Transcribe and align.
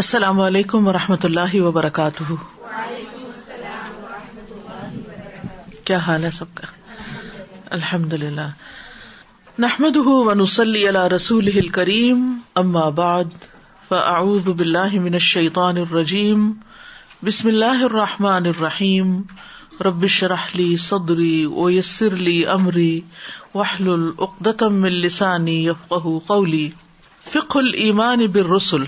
السلام 0.00 0.40
علیکم 0.44 0.88
و 0.88 0.92
رحمۃ 0.92 1.22
اللہ 1.24 1.52
وبرکاتہ 1.66 2.34
کیا 5.90 5.98
حال 6.06 6.24
ہے 6.24 6.30
سب 6.38 6.50
کا 6.54 6.66
الحمد 7.76 8.12
للہ 8.22 8.44
نحمد 9.64 9.96
ونسلی 10.06 10.82
علی 10.88 11.04
رسول 11.14 11.50
کریم 11.78 12.20
من 12.26 12.58
امآباد 12.62 14.58
الرجیم 14.60 16.42
بسم 17.30 17.48
اللہ 17.54 17.82
الرحمٰن 17.90 18.46
الرحیم 18.54 19.14
ربشرحلی 19.88 20.66
صدوری 20.88 21.30
ویسر 21.56 22.14
علی 22.18 22.34
عمری 22.58 22.90
وحل 23.54 23.88
العقدم 23.92 24.82
السانی 24.92 25.56
یقح 25.66 26.10
فک 27.32 27.56
المانی 27.62 28.26
بر 28.38 28.54
رسول 28.56 28.84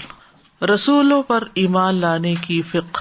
رسولوں 0.67 1.23
پر 1.23 1.45
ایمان 1.63 1.95
لانے 2.01 2.35
کی 2.47 2.61
فکر 2.71 3.01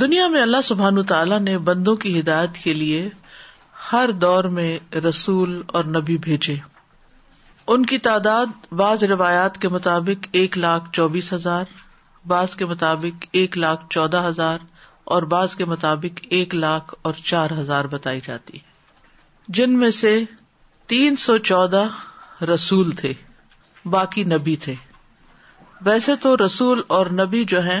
دنیا 0.00 0.26
میں 0.32 0.40
اللہ 0.42 0.60
سبحان 0.64 1.02
تعالیٰ 1.12 1.38
نے 1.40 1.56
بندوں 1.68 1.94
کی 2.02 2.18
ہدایت 2.18 2.58
کے 2.64 2.72
لیے 2.74 3.08
ہر 3.92 4.10
دور 4.22 4.44
میں 4.56 4.96
رسول 5.08 5.60
اور 5.78 5.84
نبی 5.96 6.16
بھیجے 6.26 6.54
ان 7.72 7.86
کی 7.86 7.98
تعداد 8.08 8.70
بعض 8.76 9.04
روایات 9.14 9.58
کے 9.62 9.68
مطابق 9.76 10.26
ایک 10.40 10.58
لاکھ 10.58 10.90
چوبیس 10.92 11.32
ہزار 11.32 11.64
بعض 12.28 12.56
کے 12.56 12.64
مطابق 12.66 13.26
ایک 13.40 13.58
لاکھ 13.58 13.88
چودہ 13.90 14.22
ہزار 14.28 14.58
اور 15.14 15.22
بعض 15.34 15.54
کے 15.56 15.64
مطابق 15.72 16.20
ایک 16.38 16.54
لاکھ 16.54 16.94
اور 17.02 17.14
چار 17.24 17.58
ہزار 17.60 17.84
بتائی 17.96 18.20
جاتی 18.26 18.58
جن 19.58 19.78
میں 19.78 19.90
سے 20.02 20.18
تین 20.92 21.16
سو 21.26 21.38
چودہ 21.50 21.84
رسول 22.54 22.90
تھے 23.00 23.12
باقی 23.96 24.24
نبی 24.34 24.56
تھے 24.66 24.74
ویسے 25.84 26.14
تو 26.22 26.36
رسول 26.44 26.80
اور 26.96 27.06
نبی 27.20 27.42
جو 27.52 27.64
ہے 27.64 27.80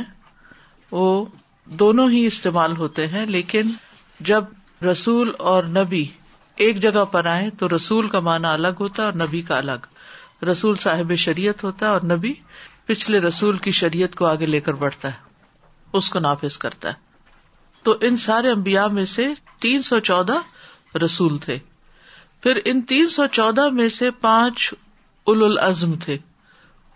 وہ 0.90 1.04
دونوں 1.82 2.08
ہی 2.10 2.24
استعمال 2.26 2.76
ہوتے 2.76 3.06
ہیں 3.08 3.24
لیکن 3.26 3.70
جب 4.30 4.44
رسول 4.90 5.30
اور 5.52 5.64
نبی 5.76 6.04
ایک 6.64 6.80
جگہ 6.82 7.04
پر 7.12 7.26
آئے 7.34 7.48
تو 7.58 7.68
رسول 7.74 8.08
کا 8.14 8.20
معنی 8.28 8.48
الگ 8.48 8.80
ہوتا 8.80 9.02
ہے 9.02 9.06
اور 9.10 9.14
نبی 9.26 9.42
کا 9.50 9.56
الگ 9.58 9.86
رسول 10.50 10.76
صاحب 10.86 11.12
شریعت 11.26 11.62
ہوتا 11.64 11.86
ہے 11.86 11.90
اور 11.90 12.00
نبی 12.14 12.32
پچھلے 12.86 13.18
رسول 13.20 13.58
کی 13.66 13.70
شریعت 13.82 14.14
کو 14.18 14.26
آگے 14.26 14.46
لے 14.46 14.60
کر 14.68 14.74
بڑھتا 14.82 15.08
ہے 15.12 15.96
اس 16.00 16.10
کو 16.10 16.18
نافذ 16.26 16.56
کرتا 16.64 16.88
ہے 16.88 17.82
تو 17.84 17.94
ان 18.08 18.16
سارے 18.24 18.50
امبیا 18.56 18.86
میں 18.96 19.04
سے 19.12 19.26
تین 19.60 19.82
سو 19.90 19.98
چودہ 20.10 20.38
رسول 21.04 21.38
تھے 21.46 21.58
پھر 22.42 22.60
ان 22.72 22.80
تین 22.92 23.08
سو 23.16 23.26
چودہ 23.38 23.68
میں 23.80 23.88
سے 24.02 24.10
پانچ 24.26 24.72
ال 25.34 25.42
العزم 25.44 25.94
تھے 26.04 26.16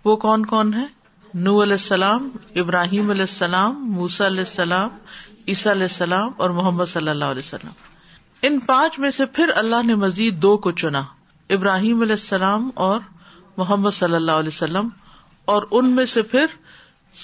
وہ 0.04 0.16
کون 0.24 0.44
کون 0.46 0.74
ہے 0.74 0.84
نو 1.44 1.52
علیہ 1.62 1.76
السلام 1.80 2.28
ابراہیم 2.60 3.10
علیہ 3.10 3.24
السلام 3.30 3.74
موسا 3.94 4.26
علیہ 4.26 4.44
السلام 4.46 4.88
عیسیٰ 5.54 5.72
علیہ 5.72 5.86
السلام 5.90 6.30
اور 6.44 6.50
محمد 6.58 6.84
صلی 6.92 7.10
اللہ 7.10 7.32
علیہ 7.34 7.42
وسلم 7.44 7.82
ان 8.48 8.58
پانچ 8.70 8.98
میں 8.98 9.10
سے 9.16 9.26
پھر 9.38 9.50
اللہ 9.62 9.82
نے 9.86 9.94
مزید 10.04 10.40
دو 10.42 10.56
کو 10.66 10.70
چنا 10.82 11.02
ابراہیم 11.58 12.00
علیہ 12.06 12.18
السلام 12.20 12.70
اور 12.86 13.00
محمد 13.56 13.94
صلی 13.98 14.14
اللہ 14.20 14.40
علیہ 14.44 14.54
وسلم 14.54 14.88
اور 15.56 15.66
ان 15.80 15.90
میں 15.96 16.04
سے 16.14 16.22
پھر 16.32 16.56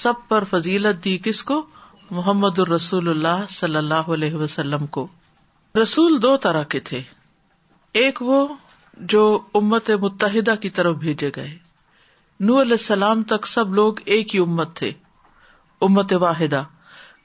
سب 0.02 0.28
پر 0.28 0.44
فضیلت 0.50 1.02
دی 1.04 1.16
کس 1.24 1.42
کو 1.52 1.60
محمد 2.10 2.58
الرسول 2.66 3.08
اللہ 3.10 3.44
صلی 3.58 3.76
اللہ 3.84 4.10
علیہ 4.18 4.34
وسلم 4.44 4.86
کو 4.98 5.06
رسول 5.82 6.20
دو 6.22 6.36
طرح 6.48 6.62
کے 6.76 6.80
تھے 6.90 7.02
ایک 8.02 8.22
وہ 8.32 8.46
جو 9.14 9.24
امت 9.62 9.90
متحدہ 10.06 10.54
کی 10.66 10.70
طرف 10.80 10.96
بھیجے 11.08 11.30
گئے 11.36 11.52
نو 12.46 12.54
علیہ 12.60 12.76
السلام 12.80 13.20
تک 13.30 13.46
سب 13.46 13.74
لوگ 13.74 13.94
ایک 14.14 14.34
ہی 14.34 14.38
امت 14.40 14.74
تھے 14.76 14.90
امت 15.88 16.12
واحدہ 16.20 16.62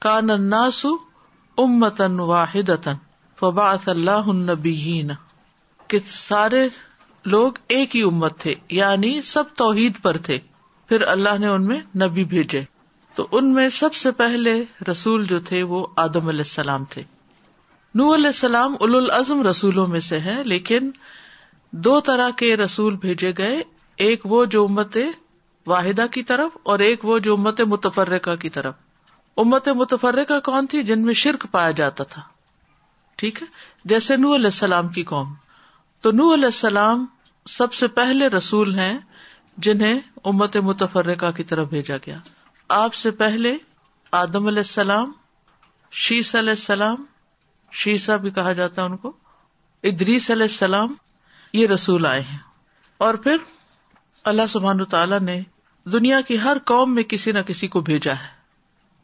کان 0.04 0.30
امتن 0.30 2.18
واحد 2.28 2.68
النبیین 3.94 5.10
کہ 5.88 5.98
سارے 6.10 6.62
لوگ 7.34 7.58
ایک 7.76 7.96
ہی 7.96 8.02
امت 8.10 8.38
تھے 8.40 8.54
یعنی 8.78 9.10
سب 9.32 9.50
توحید 9.62 10.00
پر 10.02 10.16
تھے 10.28 10.38
پھر 10.88 11.02
اللہ 11.14 11.38
نے 11.44 11.48
ان 11.54 11.64
میں 11.72 11.78
نبی 12.02 12.24
بھیجے 12.34 12.62
تو 13.16 13.26
ان 13.38 13.52
میں 13.54 13.68
سب 13.80 13.94
سے 14.02 14.10
پہلے 14.22 14.52
رسول 14.90 15.24
جو 15.32 15.38
تھے 15.48 15.62
وہ 15.72 15.86
آدم 16.04 16.28
علیہ 16.34 16.46
السلام 16.50 16.84
تھے 16.94 17.02
نو 18.00 18.12
علیہ 18.14 18.32
السلام 18.36 18.76
اول 18.80 18.94
الازم 19.02 19.42
رسولوں 19.48 19.86
میں 19.96 20.00
سے 20.12 20.18
ہیں 20.28 20.42
لیکن 20.54 20.90
دو 21.88 21.98
طرح 22.10 22.30
کے 22.44 22.56
رسول 22.56 22.96
بھیجے 23.06 23.32
گئے 23.38 23.60
ایک 24.06 24.26
وہ 24.32 24.44
جو 24.54 24.64
امت 24.64 24.96
واحدہ 25.66 26.04
کی 26.12 26.22
طرف 26.22 26.56
اور 26.72 26.78
ایک 26.86 27.04
وہ 27.04 27.18
جو 27.26 27.32
امت 27.34 27.60
متفرقہ 27.70 28.34
کی 28.40 28.50
طرف 28.50 28.74
امت 29.42 29.68
متفرقہ 29.80 30.38
کون 30.44 30.66
تھی 30.74 30.82
جن 30.90 31.02
میں 31.04 31.14
شرک 31.22 31.46
پایا 31.50 31.70
جاتا 31.80 32.04
تھا 32.12 32.22
ٹھیک 33.22 33.42
ہے 33.42 33.46
جیسے 33.92 34.16
نو 34.22 34.34
علیہ 34.34 34.52
السلام 34.54 34.88
کی 34.98 35.02
قوم 35.12 35.32
تو 36.02 36.10
نو 36.20 36.32
علیہ 36.34 36.44
السلام 36.52 37.04
سب 37.56 37.72
سے 37.80 37.88
پہلے 37.98 38.26
رسول 38.36 38.78
ہیں 38.78 38.96
جنہیں 39.66 39.94
امت 40.32 40.56
متفرقہ 40.70 41.30
کی 41.36 41.44
طرف 41.52 41.68
بھیجا 41.68 41.96
گیا 42.06 42.18
آپ 42.78 42.94
سے 43.02 43.10
پہلے 43.22 43.54
آدم 44.22 44.46
علیہ 44.46 44.66
السلام 44.68 45.12
شیس 46.06 46.34
علیہ 46.36 46.58
السلام 46.60 47.04
شیسا 47.82 48.16
بھی 48.26 48.30
کہا 48.40 48.52
جاتا 48.62 48.82
ہے 48.82 48.86
ان 48.86 48.96
کو 49.06 49.12
ادریس 49.92 50.30
علیہ 50.30 50.50
السلام 50.50 50.94
یہ 51.52 51.66
رسول 51.74 52.06
آئے 52.06 52.20
ہیں 52.30 52.38
اور 53.06 53.14
پھر 53.26 53.36
اللہ 54.28 54.46
سبحان 54.52 54.84
تعالیٰ 54.94 55.18
نے 55.26 55.40
دنیا 55.92 56.20
کی 56.30 56.38
ہر 56.40 56.58
قوم 56.70 56.94
میں 56.94 57.02
کسی 57.12 57.32
نہ 57.32 57.42
کسی 57.50 57.68
کو 57.74 57.80
بھیجا 57.88 58.12
ہے 58.22 58.32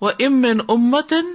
وہ 0.06 0.10
ام 0.24 0.42
امت 0.74 1.12
ان 1.18 1.30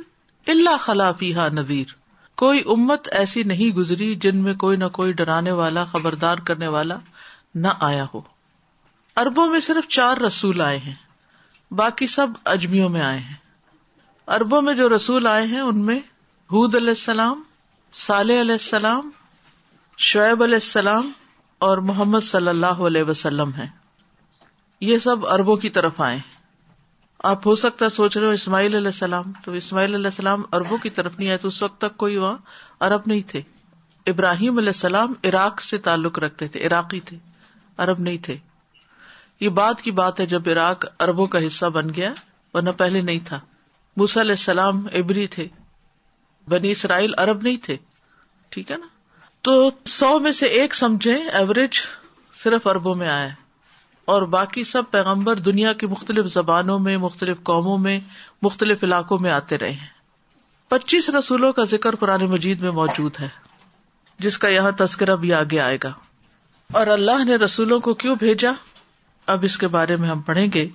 اللہ 0.53 0.77
خلافی 0.83 1.33
ہا 1.35 1.47
نویر 1.59 1.94
کوئی 2.41 2.59
امت 2.73 3.07
ایسی 3.22 3.44
نہیں 3.51 3.75
گزری 3.75 4.13
جن 4.25 4.38
میں 4.44 4.53
کوئی 4.63 4.77
نہ 4.83 4.88
کوئی 4.97 5.13
ڈرانے 5.22 5.51
والا 5.61 5.85
خبردار 5.94 6.44
کرنے 6.50 6.67
والا 6.75 6.97
نہ 7.63 7.72
آیا 7.89 8.05
ہو 8.13 8.22
اربوں 9.23 9.47
میں 9.53 9.59
صرف 9.69 9.88
چار 9.97 10.21
رسول 10.27 10.61
آئے 10.67 10.77
ہیں 10.85 10.95
باقی 11.81 12.07
سب 12.17 12.38
اجمیوں 12.56 12.89
میں 12.94 13.01
آئے 13.07 13.17
ہیں 13.29 13.35
اربوں 14.38 14.61
میں 14.67 14.73
جو 14.81 14.89
رسول 14.95 15.27
آئے 15.31 15.45
ہیں 15.56 15.61
ان 15.61 15.85
میں 15.89 15.97
حود 16.56 16.75
علیہ 16.83 16.97
السلام 17.00 17.41
صالح 18.06 18.41
علیہ 18.45 18.61
السلام 18.63 19.09
شعیب 20.11 20.44
علیہ 20.44 20.63
السلام 20.67 21.11
اور 21.69 21.77
محمد 21.91 22.23
صلی 22.31 22.47
اللہ 22.56 22.85
علیہ 22.91 23.03
وسلم 23.11 23.53
ہیں 23.57 23.67
یہ 24.88 24.97
سب 25.03 25.25
اربوں 25.31 25.56
کی 25.63 25.69
طرف 25.75 26.00
آئے 26.01 26.17
آپ 27.29 27.45
ہو 27.47 27.53
سکتا 27.62 27.85
ہے 27.85 27.90
سوچ 27.95 28.16
رہے 28.17 28.25
ہو 28.25 28.31
اسماعیل 28.31 28.75
علیہ 28.75 28.88
السلام 28.94 29.31
تو 29.45 29.51
اسماعیل 29.62 29.94
علیہ 29.95 30.06
السلام 30.06 30.44
اربوں 30.57 30.78
کی 30.84 30.90
طرف 31.00 31.17
نہیں 31.19 31.29
آئے 31.29 31.38
تو 31.38 31.47
اس 31.47 31.62
وقت 31.63 31.78
تک 31.81 31.97
کوئی 32.03 32.16
وہاں 32.17 32.38
ارب 32.88 33.07
نہیں 33.12 33.28
تھے 33.29 33.41
ابراہیم 34.12 34.57
علیہ 34.57 34.75
السلام 34.75 35.13
عراق 35.29 35.62
سے 35.62 35.78
تعلق 35.88 36.19
رکھتے 36.25 36.47
تھے 36.53 36.66
عراقی 36.68 37.00
تھے 37.09 37.18
ارب 37.85 38.00
نہیں 38.07 38.18
تھے 38.28 38.35
یہ 39.39 39.50
بات 39.57 39.81
کی 39.81 39.91
بات 40.00 40.19
ہے 40.19 40.25
جب 40.35 40.47
عراق 40.51 40.85
اربوں 41.07 41.28
کا 41.34 41.45
حصہ 41.45 41.66
بن 41.79 41.94
گیا 41.95 42.13
ورنہ 42.53 42.69
پہلے 42.84 43.01
نہیں 43.09 43.19
تھا 43.28 43.39
موس 43.97 44.18
علیہ 44.18 44.39
السلام 44.41 44.85
ابری 45.01 45.28
تھے 45.35 45.47
بنی 46.56 46.72
اسرائیل 46.78 47.13
ارب 47.25 47.41
نہیں 47.50 47.57
تھے 47.66 47.78
ٹھیک 48.56 48.72
ہے 48.72 48.78
نا 48.78 48.88
تو 49.47 49.59
سو 50.00 50.18
میں 50.23 50.31
سے 50.41 50.45
ایک 50.62 50.75
سمجھے 50.75 51.16
ایوریج 51.41 51.79
صرف 52.44 52.68
اربوں 52.75 52.95
میں 53.03 53.07
آیا 53.07 53.28
ہے 53.28 53.47
اور 54.11 54.21
باقی 54.33 54.63
سب 54.67 54.83
پیغمبر 54.91 55.39
دنیا 55.47 55.71
کی 55.81 55.87
مختلف 55.89 56.27
زبانوں 56.33 56.77
میں 56.85 56.95
مختلف 57.01 57.41
قوموں 57.49 57.77
میں 57.81 57.99
مختلف 58.45 58.83
علاقوں 58.83 59.17
میں 59.25 59.31
آتے 59.31 59.57
رہے 59.63 59.73
ہیں 59.81 59.89
پچیس 60.73 61.09
رسولوں 61.17 61.51
کا 61.59 61.63
ذکر 61.73 61.95
پرانی 62.03 62.27
مجید 62.31 62.61
میں 62.67 62.71
موجود 62.77 63.19
ہے 63.21 63.27
جس 64.27 64.37
کا 64.45 64.49
یہاں 64.55 64.71
تذکرہ 64.79 65.15
بھی 65.25 65.33
آگے 65.41 65.59
آئے 65.67 65.77
گا 65.83 65.91
اور 66.81 66.91
اللہ 66.95 67.23
نے 67.27 67.35
رسولوں 67.45 67.79
کو 67.89 67.93
کیوں 68.05 68.15
بھیجا 68.23 68.51
اب 69.33 69.45
اس 69.51 69.57
کے 69.63 69.67
بارے 69.77 69.95
میں 70.03 70.09
ہم 70.09 70.21
پڑھیں 70.31 70.45
گے 70.57 70.67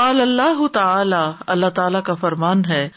قال 0.00 0.20
اللہ 0.28 0.64
تعالی 0.76 1.24
اللہ 1.56 1.74
تعالیٰ 1.80 2.02
کا 2.10 2.14
فرمان 2.26 2.64
ہے 2.72 2.88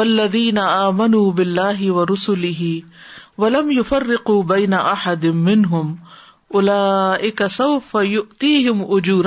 ولدین 0.00 0.54
نہ 0.62 0.88
منہ 1.02 1.80
و 1.96 2.06
رسول 2.12 2.44
ہی 2.60 2.74
ولم 3.44 3.70
یو 3.80 3.90
فرق 3.94 4.30
منہم 5.48 5.94
سو 6.54 7.64
فیو 7.90 8.20
تیم 8.40 8.82
اجور 8.96 9.24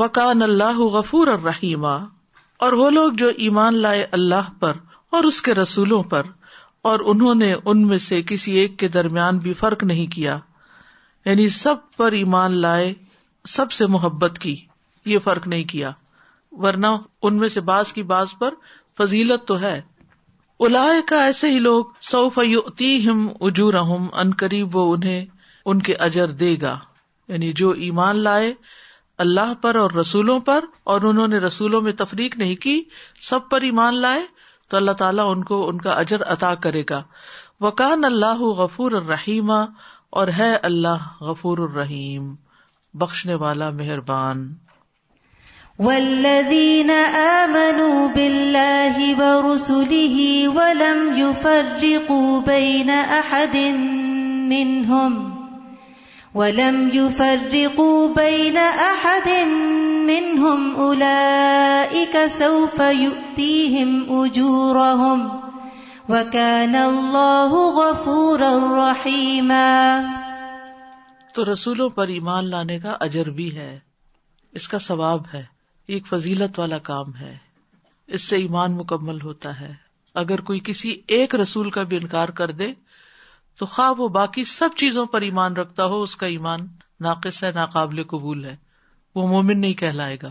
وکان 0.00 0.42
اللہ 0.42 0.78
غفور 0.96 1.26
رحیم 1.44 1.84
اور 1.86 2.72
وہ 2.80 2.88
لوگ 2.90 3.12
جو 3.22 3.28
ایمان 3.46 3.78
لائے 3.86 4.04
اللہ 4.18 4.50
پر 4.60 4.72
اور 5.16 5.24
اس 5.30 5.40
کے 5.48 5.54
رسولوں 5.54 6.02
پر 6.12 6.26
اور 6.90 7.00
انہوں 7.14 7.34
نے 7.44 7.52
ان 7.64 7.86
میں 7.86 7.98
سے 8.04 8.20
کسی 8.28 8.52
ایک 8.58 8.78
کے 8.78 8.88
درمیان 8.98 9.38
بھی 9.42 9.52
فرق 9.62 9.82
نہیں 9.90 10.06
کیا 10.14 10.38
یعنی 11.24 11.48
سب 11.56 11.82
پر 11.96 12.12
ایمان 12.20 12.52
لائے 12.60 12.92
سب 13.56 13.72
سے 13.78 13.86
محبت 13.96 14.38
کی 14.42 14.56
یہ 15.12 15.18
فرق 15.24 15.46
نہیں 15.48 15.64
کیا 15.74 15.90
ورنہ 16.66 16.86
ان 17.28 17.36
میں 17.38 17.48
سے 17.56 17.60
باز 17.72 17.92
کی 17.92 18.02
باز 18.14 18.38
پر 18.38 18.54
فضیلت 18.98 19.46
تو 19.48 19.60
ہے 19.60 19.80
الاح 20.66 20.94
کا 21.08 21.24
ایسے 21.24 21.50
ہی 21.50 21.58
لوگ 21.58 21.84
سو 22.10 22.28
فیوتی 22.34 22.96
ہم 23.08 23.28
اجورم 23.50 24.08
قریب 24.38 24.76
وہ 24.76 24.92
انہیں 24.94 25.26
ان 25.70 25.80
کے 25.88 25.94
اجر 26.06 26.30
دے 26.42 26.50
گا 26.62 26.72
یعنی 27.28 27.52
جو 27.58 27.70
ایمان 27.86 28.16
لائے 28.22 28.50
اللہ 29.24 29.52
پر 29.62 29.74
اور 29.78 29.90
رسولوں 30.00 30.38
پر 30.46 30.60
اور 30.92 30.98
انہوں 31.10 31.28
نے 31.34 31.38
رسولوں 31.40 31.80
میں 31.82 31.92
تفریق 31.98 32.36
نہیں 32.38 32.54
کی 32.62 32.80
سب 33.28 33.40
پر 33.50 33.60
ایمان 33.70 33.94
لائے 34.02 34.22
تو 34.68 34.72
اللہ 34.76 34.90
تعالیٰ 35.02 35.26
ان 35.34 35.40
کو 35.50 35.56
ان 35.68 35.76
کا 35.80 35.92
اجر 36.02 36.20
عطا 36.32 36.52
کرے 36.66 36.82
گا 36.90 37.00
وکان 37.60 38.02
اللہ 38.04 38.40
غفور 38.60 38.92
الرحیم 39.00 39.50
اور 39.50 40.28
ہے 40.38 40.52
اللہ 40.70 41.00
غفور 41.26 41.58
الرحیم 41.68 42.22
بخشنے 43.02 43.34
والا 43.42 43.68
مہربان 43.82 44.38
والذین 45.84 46.90
آمنوا 46.90 48.06
باللہ 48.14 48.98
ولم 49.18 49.62
بین 52.46 52.90
احد 52.90 53.56
ولم 56.34 56.76
يفرقوا 56.92 57.96
بين 58.18 58.56
أحد 58.64 59.26
منهم 60.10 60.62
أولئك 60.84 62.20
سوف 62.36 62.78
يؤتيهم 62.98 64.22
أجورهم 64.22 65.28
وكان 66.08 66.76
الله 66.82 67.64
غفورا 67.80 68.52
رحيما 68.70 69.66
تو 71.34 71.44
رسولوں 71.52 71.88
پر 71.98 72.08
ایمان 72.14 72.48
لانے 72.54 72.78
کا 72.86 72.96
اجر 73.08 73.28
بھی 73.40 73.50
ہے 73.58 73.68
اس 74.62 74.66
کا 74.74 74.78
ثواب 74.86 75.22
ہے 75.34 75.40
یہ 75.44 75.94
ایک 76.00 76.06
فضیلت 76.14 76.58
والا 76.62 76.78
کام 76.90 77.14
ہے 77.24 77.34
اس 78.18 78.28
سے 78.32 78.36
ایمان 78.46 78.72
مکمل 78.80 79.20
ہوتا 79.28 79.58
ہے 79.60 79.72
اگر 80.24 80.40
کوئی 80.52 80.60
کسی 80.70 80.94
ایک 81.18 81.34
رسول 81.44 81.70
کا 81.78 81.82
بھی 81.92 81.96
انکار 82.02 82.28
کر 82.42 82.50
دے 82.64 82.72
تو 83.58 83.66
خواب 83.72 83.98
باقی 84.14 84.42
سب 84.50 84.74
چیزوں 84.82 85.04
پر 85.14 85.20
ایمان 85.30 85.56
رکھتا 85.56 85.84
ہو 85.92 86.00
اس 86.02 86.14
کا 86.16 86.26
ایمان 86.34 86.66
ناقص 87.06 87.42
ہے 87.44 87.50
ناقابل 87.54 88.02
قبول 88.12 88.44
ہے 88.44 88.54
وہ 89.14 89.26
مومن 89.28 89.60
نہیں 89.60 89.72
کہلائے 89.80 90.16
گا 90.22 90.30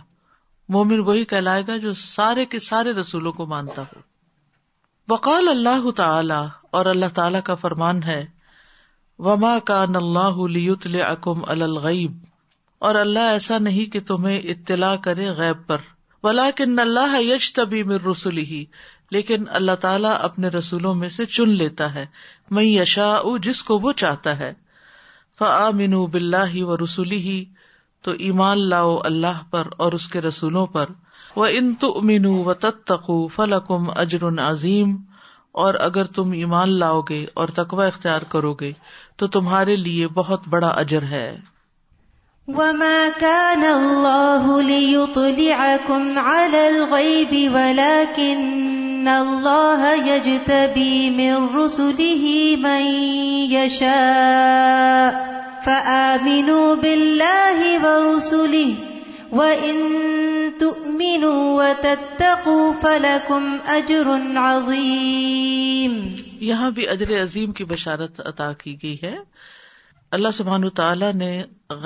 مومن 0.75 0.99
وہی 1.09 1.25
کہلائے 1.33 1.63
گا 1.67 1.75
جو 1.83 1.93
سارے 2.01 2.45
کے 2.53 2.59
سارے 2.69 2.91
رسولوں 2.99 3.31
کو 3.39 3.45
مانتا 3.53 3.81
ہو 3.93 3.99
وقال 5.13 5.49
اللہ 5.49 5.89
تعالی 5.95 6.43
اور 6.79 6.85
اللہ 6.93 7.13
تعالی 7.15 7.37
کا 7.45 7.55
فرمان 7.63 8.01
ہے 8.03 8.25
وما 9.25 9.57
کا 9.65 9.81
اللہ 9.95 10.39
اکم 11.05 11.41
الغیب 11.55 12.19
اور 12.89 12.95
اللہ 12.95 13.31
ایسا 13.33 13.57
نہیں 13.67 13.91
کہ 13.93 13.99
تمہیں 14.11 14.37
اطلاع 14.53 14.95
کرے 15.07 15.29
غیب 15.41 15.67
پر 15.67 15.81
ولا 16.23 16.47
اللہ 16.65 17.19
یش 17.21 17.51
تبھی 17.53 17.83
میر 17.91 18.07
رسول 18.07 18.37
ہی 18.37 18.63
لیکن 19.15 19.43
اللہ 19.59 19.75
تعالیٰ 19.83 20.13
اپنے 20.25 20.47
رسولوں 20.49 20.93
میں 20.95 21.07
سے 21.15 21.25
چن 21.35 21.49
لیتا 21.61 21.93
ہے 21.95 22.05
میں 22.57 22.63
یشا 22.63 23.07
جس 23.43 23.63
کو 23.69 23.77
وہ 23.85 23.91
چاہتا 24.01 24.37
ہے 24.39 24.51
فع 25.39 25.69
منو 25.79 26.05
بلّہ 26.13 26.63
و 26.63 26.77
رسولی 26.83 27.17
ہی 27.27 27.43
تو 28.07 28.11
ایمان 28.27 28.63
لاؤ 28.69 28.97
اللہ 29.11 29.41
پر 29.51 29.67
اور 29.85 29.91
اس 29.97 30.07
کے 30.13 30.21
رسولوں 30.21 30.65
پر 30.77 30.89
وہ 31.35 31.45
ان 31.57 31.73
تو 31.81 31.91
امین 31.97 32.25
و 32.25 32.53
تتقو 32.65 33.19
اکم 33.57 33.89
اجر 34.05 34.27
عظیم 34.47 34.95
اور 35.63 35.73
اگر 35.87 36.05
تم 36.17 36.31
ایمان 36.41 36.77
لاؤ 36.79 37.01
گے 37.09 37.23
اور 37.41 37.47
تقوا 37.55 37.85
اختیار 37.85 38.21
کرو 38.33 38.53
گے 38.61 38.71
تو 39.21 39.27
تمہارے 39.37 39.75
لیے 39.85 40.07
بہت 40.19 40.47
بڑا 40.53 40.67
اجر 40.69 41.03
ہے 41.11 41.39
ان 49.01 49.07
اللہ 49.11 49.83
یجتبی 50.07 50.91
من 51.19 51.45
رسله 51.53 52.33
من 52.65 52.85
یشاء 53.51 53.89
فآمنوا 55.67 56.67
باللہ 56.83 57.63
ورسله 57.85 58.67
وان 59.39 59.81
تؤمنوا 60.59 61.41
وتتقوا 61.61 62.67
فلکم 62.83 63.49
اجر 63.77 64.09
عظیم 64.43 65.99
یہاں 66.49 66.71
بھی 66.79 66.87
اجر 66.97 67.17
عظیم 67.21 67.51
کی 67.61 67.65
بشارت 67.73 68.21
عطا 68.33 68.51
کی 68.63 68.75
گئی 68.83 68.95
ہے 69.03 69.15
اللہ 70.19 70.37
سبحانہ 70.41 70.69
تعالیٰ 70.81 71.13
نے 71.23 71.33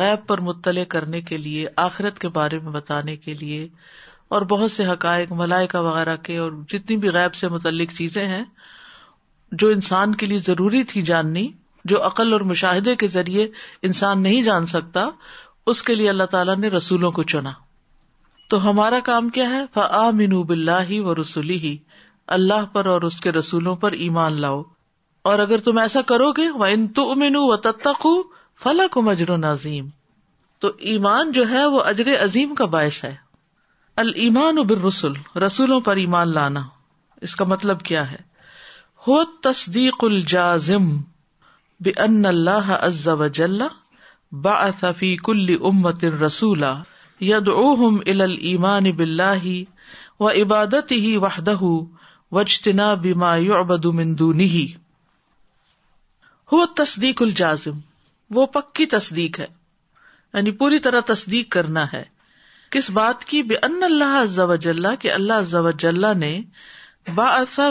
غیب 0.02 0.28
پر 0.28 0.40
مطلع 0.52 0.84
کرنے 0.98 1.22
کے 1.32 1.38
لیے 1.48 1.68
آخرت 1.88 2.20
کے 2.20 2.28
بارے 2.40 2.60
میں 2.68 2.72
بتانے 2.82 3.16
کے 3.28 3.34
لیے 3.44 3.68
اور 4.34 4.42
بہت 4.52 4.72
سے 4.72 4.86
حقائق 4.88 5.32
ملائکہ 5.40 5.78
وغیرہ 5.88 6.16
کے 6.28 6.38
اور 6.44 6.52
جتنی 6.70 6.98
بھی 7.02 7.10
غیب 7.18 7.36
سے 7.36 7.48
متعلق 7.56 7.94
چیزیں 7.98 8.26
ہیں 8.28 8.44
جو 9.64 9.68
انسان 9.70 10.16
کے 10.22 10.26
لیے 10.26 10.38
ضروری 10.46 10.84
تھی 10.92 11.02
جاننی 11.10 11.48
جو 11.92 12.04
عقل 12.06 12.34
اور 12.34 12.42
مشاہدے 12.52 12.96
کے 13.04 13.08
ذریعے 13.16 13.48
انسان 13.90 14.22
نہیں 14.24 14.42
جان 14.44 14.66
سکتا 14.72 15.06
اس 15.74 15.82
کے 15.84 15.96
لیے 15.96 16.10
اللہ 16.10 16.24
تعالیٰ 16.32 16.56
نے 16.58 16.68
رسولوں 16.78 17.12
کو 17.12 17.24
چنا 17.34 17.52
تو 18.50 18.58
ہمارا 18.70 19.00
کام 19.10 19.30
کیا 19.38 19.50
ہے 19.50 19.62
فع 19.74 20.10
منو 20.18 20.42
بلّہ 20.54 21.00
و 21.00 21.16
رسولی 21.22 21.58
ہی 21.60 21.78
اللہ 22.36 22.66
پر 22.74 22.86
اور 22.92 23.02
اس 23.10 23.20
کے 23.22 23.32
رسولوں 23.32 23.76
پر 23.86 23.92
ایمان 24.08 24.40
لاؤ 24.42 24.62
اور 25.30 25.40
اگر 25.40 25.62
تم 25.68 25.78
ایسا 25.78 26.02
کرو 26.12 26.32
گے 26.42 26.50
وہ 26.60 26.66
ان 26.72 26.88
تو 27.00 27.10
امین 27.12 27.36
و 27.38 27.56
تتخو 27.68 28.16
فلاں 28.64 28.88
کو 28.94 29.02
مجر 29.02 29.30
و 29.32 29.38
نظیم 29.38 29.88
تو 30.62 30.72
ایمان 30.94 31.32
جو 31.40 31.50
ہے 31.50 31.66
وہ 31.76 31.82
اجر 31.94 32.14
عظیم 32.24 32.54
کا 32.56 32.66
باعث 32.78 33.04
ہے 33.04 33.14
المان 34.02 34.58
ابر 34.62 34.78
رسول 34.86 35.14
رسولوں 35.42 35.80
پر 35.82 35.96
ایمان 36.00 36.34
لانا 36.34 36.62
اس 37.28 37.36
کا 37.42 37.46
مطلب 37.52 37.82
کیا 37.90 38.00
ہے 38.12 38.18
ہو 39.08 39.24
تصدیق 39.46 40.04
الجازم 40.04 40.90
بے 41.88 41.92
ان 42.06 42.26
اللہ 42.32 42.72
عز 42.88 43.08
و 43.14 43.28
جل 43.38 43.62
با 44.48 44.56
صفی 44.82 45.16
کل 45.28 45.56
امت 45.70 46.04
رسولا 46.24 46.72
ید 47.28 47.48
اوہم 47.54 48.00
ال 48.16 48.22
المان 48.22 48.92
بلاہ 48.98 49.46
و 50.24 50.30
عبادت 50.30 50.92
ہی 50.92 51.16
وحدہ 51.28 51.54
وجتنا 52.40 52.94
بیما 53.06 53.34
ابد 53.60 53.86
مندونی 54.02 54.50
ہی 54.58 54.66
ہو 56.52 56.66
تصدیق 56.84 57.22
الجازم 57.28 57.80
وہ 58.36 58.46
پکی 58.58 58.86
تصدیق 58.96 59.40
ہے 59.40 59.48
یعنی 60.34 60.52
پوری 60.64 60.80
طرح 60.90 61.00
تصدیق 61.14 61.50
کرنا 61.52 61.86
ہے 61.94 62.04
کس 62.72 62.90
بات 62.94 63.24
کی 63.26 63.42
بے 63.50 63.56
ان 63.64 63.84
اللہ 63.84 64.96
کہ 65.00 65.12
اللہ 65.12 65.70
جلہ 65.80 66.14
نے 66.20 66.40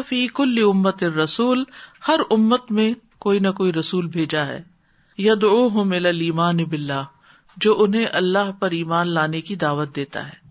فی 0.08 0.26
کل 0.35 0.62
امت 0.69 1.02
رسول 1.23 1.64
ہر 2.08 2.20
امت 2.31 2.70
میں 2.79 2.93
کوئی 3.25 3.38
نہ 3.46 3.50
کوئی 3.61 3.73
رسول 3.73 4.06
بھیجا 4.17 4.44
ہے 4.46 4.62
ید 5.19 5.44
او 5.49 5.67
ہوں 5.76 5.91
بلّہ 6.70 7.02
جو 7.64 7.75
انہیں 7.82 8.05
اللہ 8.20 8.50
پر 8.61 8.70
ایمان 8.81 9.08
لانے 9.14 9.41
کی 9.49 9.55
دعوت 9.64 9.94
دیتا 9.96 10.26
ہے 10.29 10.43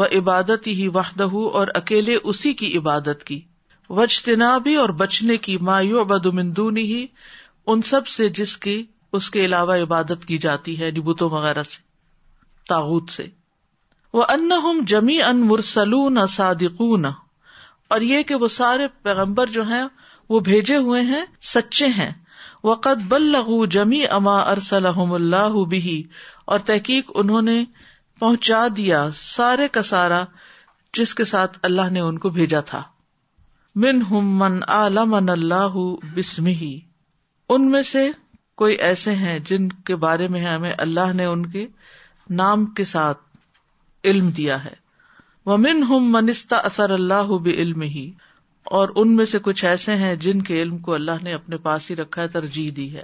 وہ 0.00 0.04
عبادت 0.18 0.66
ہی 0.66 0.88
وحد 0.94 1.20
ہو 1.32 1.46
اور 1.58 1.68
اکیلے 1.82 2.16
اسی 2.32 2.52
کی 2.62 2.76
عبادت 2.78 3.24
کی 3.24 3.40
وجتنا 3.98 4.56
بھی 4.66 4.74
اور 4.76 4.88
بچنے 5.00 5.36
کی 5.46 5.56
مایو 5.70 6.04
بدمندونی 6.12 6.82
ہی 6.92 7.06
ان 7.72 7.82
سب 7.90 8.06
سے 8.06 8.28
جس 8.40 8.56
کی 8.66 8.82
اس 9.18 9.30
کے 9.30 9.44
علاوہ 9.44 9.74
عبادت 9.82 10.24
کی 10.26 10.38
جاتی 10.46 10.78
ہے 10.80 10.90
نبوتوں 10.98 11.28
وغیرہ 11.30 11.62
سے 11.70 11.80
تاغت 12.68 13.10
سے 13.12 13.26
وہ 14.12 14.24
ان 14.34 14.52
ہم 14.62 14.80
جمی 14.88 15.20
ان 15.22 15.46
مرسل 15.48 15.92
اور 17.88 18.00
یہ 18.06 18.22
کہ 18.30 18.34
وہ 18.40 18.48
سارے 18.54 18.86
پیغمبر 19.02 19.46
جو 19.58 19.62
ہیں 19.68 19.82
وہ 20.30 20.40
بھیجے 20.48 20.76
ہوئے 20.86 21.00
ہیں 21.10 21.24
سچے 21.54 21.86
ہیں 21.98 22.10
وہ 22.64 22.74
بلغ 23.08 23.48
جمی 23.70 24.02
اما 24.16 24.38
ارسل 24.50 24.86
بھی 25.68 26.02
اور 26.52 26.58
تحقیق 26.70 27.10
انہوں 27.22 27.42
نے 27.50 27.62
پہنچا 28.20 28.66
دیا 28.76 29.06
سارے 29.14 29.68
کا 29.76 29.82
سارا 29.90 30.22
جس 30.98 31.14
کے 31.14 31.24
ساتھ 31.32 31.58
اللہ 31.68 31.90
نے 31.96 32.00
ان 32.00 32.18
کو 32.18 32.30
بھیجا 32.38 32.60
تھا 32.70 32.82
من 33.84 34.02
ہم 34.10 34.30
من 34.42 34.58
عالم 34.78 35.14
اللہ 35.30 35.76
بسم 36.14 36.46
ہی 36.60 36.78
ان 37.54 37.70
میں 37.70 37.82
سے 37.92 38.08
کوئی 38.62 38.74
ایسے 38.88 39.14
ہیں 39.22 39.38
جن 39.50 39.68
کے 39.90 39.96
بارے 40.06 40.28
میں 40.36 40.44
ہمیں 40.44 40.72
اللہ 40.86 41.12
نے 41.14 41.24
ان 41.34 41.46
کے 41.50 41.66
نام 42.42 42.66
کے 42.78 42.84
ساتھ 42.94 43.28
علم 44.08 44.28
دیا 44.36 44.64
ہے 44.64 44.74
وہ 45.46 45.56
من 45.56 45.82
ہم 45.88 46.10
منستا 46.12 46.56
اثر 46.68 46.90
اللہ 46.90 47.30
علم 47.56 47.82
ہی 47.94 48.10
اور 48.78 48.88
ان 49.00 49.14
میں 49.16 49.24
سے 49.24 49.38
کچھ 49.42 49.64
ایسے 49.64 49.96
ہیں 49.96 50.14
جن 50.24 50.42
کے 50.48 50.60
علم 50.62 50.78
کو 50.86 50.94
اللہ 50.94 51.22
نے 51.22 51.32
اپنے 51.34 51.56
پاس 51.66 51.90
ہی 51.90 51.96
رکھا 51.96 52.22
ہے 52.22 52.28
ترجیح 52.36 52.70
دی 52.76 52.94
ہے 52.96 53.02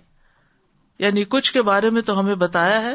یعنی 1.04 1.24
کچھ 1.28 1.52
کے 1.52 1.62
بارے 1.62 1.90
میں 1.96 2.02
تو 2.02 2.18
ہمیں 2.18 2.34
بتایا 2.44 2.80
ہے 2.82 2.94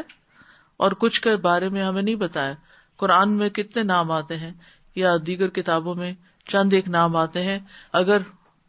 اور 0.84 0.92
کچھ 1.04 1.20
کے 1.22 1.34
بارے 1.46 1.68
میں 1.74 1.82
ہمیں 1.82 2.02
نہیں 2.02 2.14
بتایا 2.22 2.52
قرآن 2.98 3.32
میں 3.38 3.48
کتنے 3.58 3.82
نام 3.82 4.10
آتے 4.10 4.36
ہیں 4.36 4.52
یا 4.96 5.12
دیگر 5.26 5.48
کتابوں 5.58 5.94
میں 5.94 6.12
چند 6.52 6.72
ایک 6.78 6.88
نام 6.94 7.16
آتے 7.16 7.42
ہیں 7.42 7.58
اگر 8.00 8.22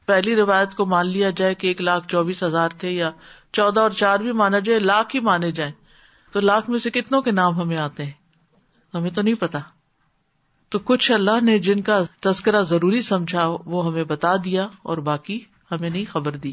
پہلی 0.06 0.36
روایت 0.36 0.76
کو 0.76 0.86
مان 0.94 1.08
لیا 1.08 1.30
جائے 1.36 1.56
کہ 1.64 1.68
ایک 1.68 1.82
لاکھ 1.82 2.08
چوبیس 2.12 2.44
ہزار 2.44 2.70
تھے 2.80 2.90
یا 2.92 3.12
چودہ 3.58 3.80
اور 3.80 3.92
چار 4.04 4.20
بھی 4.28 4.32
مانا 4.44 4.60
جائے 4.70 4.80
لاکھ 4.80 5.16
ہی 5.16 5.20
مانے 5.30 5.52
جائیں 5.62 5.72
تو 6.32 6.40
لاکھ 6.40 6.70
میں 6.70 6.80
سے 6.80 6.90
کتنوں 7.00 7.22
کے 7.22 7.32
نام 7.42 7.56
ہمیں 7.62 7.78
آتے 7.88 8.06
ہیں 8.06 8.22
ہمیں 8.96 9.10
تو 9.12 9.22
نہیں 9.22 9.36
پتا 9.40 9.60
تو 10.74 10.80
کچھ 10.90 11.12
اللہ 11.12 11.40
نے 11.44 11.58
جن 11.68 11.82
کا 11.90 12.02
تذکرہ 12.26 12.62
ضروری 12.72 13.02
سمجھا 13.08 13.48
وہ 13.74 13.86
ہمیں 13.88 14.04
بتا 14.12 14.36
دیا 14.46 14.68
اور 14.92 14.98
باقی 15.10 15.40
ہمیں 15.72 15.90
نہیں 15.90 16.06
خبر 16.12 16.36
دی 16.46 16.52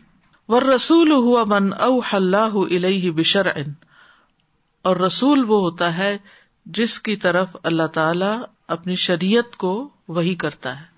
ور 0.53 0.63
رسول 0.75 1.13
ہوا 1.13 1.43
من 1.51 1.73
او 1.89 1.99
اللہ 2.13 2.57
علیہ 2.77 3.11
بشر 3.19 3.47
اور 4.83 4.97
رسول 4.97 5.45
وہ 5.49 5.61
ہوتا 5.61 5.97
ہے 5.97 6.17
جس 6.79 6.99
کی 7.09 7.17
طرف 7.25 7.57
اللہ 7.71 7.87
تعالی 7.93 8.31
اپنی 8.77 8.95
شریعت 9.07 9.57
کو 9.65 9.73
وہی 10.19 10.35
کرتا 10.45 10.79
ہے 10.81 10.89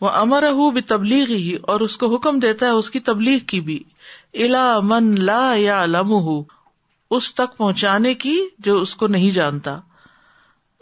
وہ 0.00 0.10
امر 0.18 0.42
بھی 0.72 0.80
تبلیغ 0.92 1.30
ہی 1.30 1.54
اور 1.72 1.80
اس 1.86 1.96
کو 2.02 2.14
حکم 2.14 2.38
دیتا 2.44 2.66
ہے 2.66 2.70
اس 2.82 2.90
کی 2.90 3.00
تبلیغ 3.08 3.38
کی 3.52 3.60
بھی 3.68 3.82
الا 4.44 4.64
من 4.92 5.14
لا 5.24 5.42
یا 5.56 5.82
علم 5.84 6.12
ہُ 6.28 6.42
اس 7.16 7.34
تک 7.34 7.56
پہنچانے 7.56 8.14
کی 8.24 8.36
جو 8.68 8.78
اس 8.80 8.94
کو 9.02 9.06
نہیں 9.16 9.30
جانتا 9.40 9.78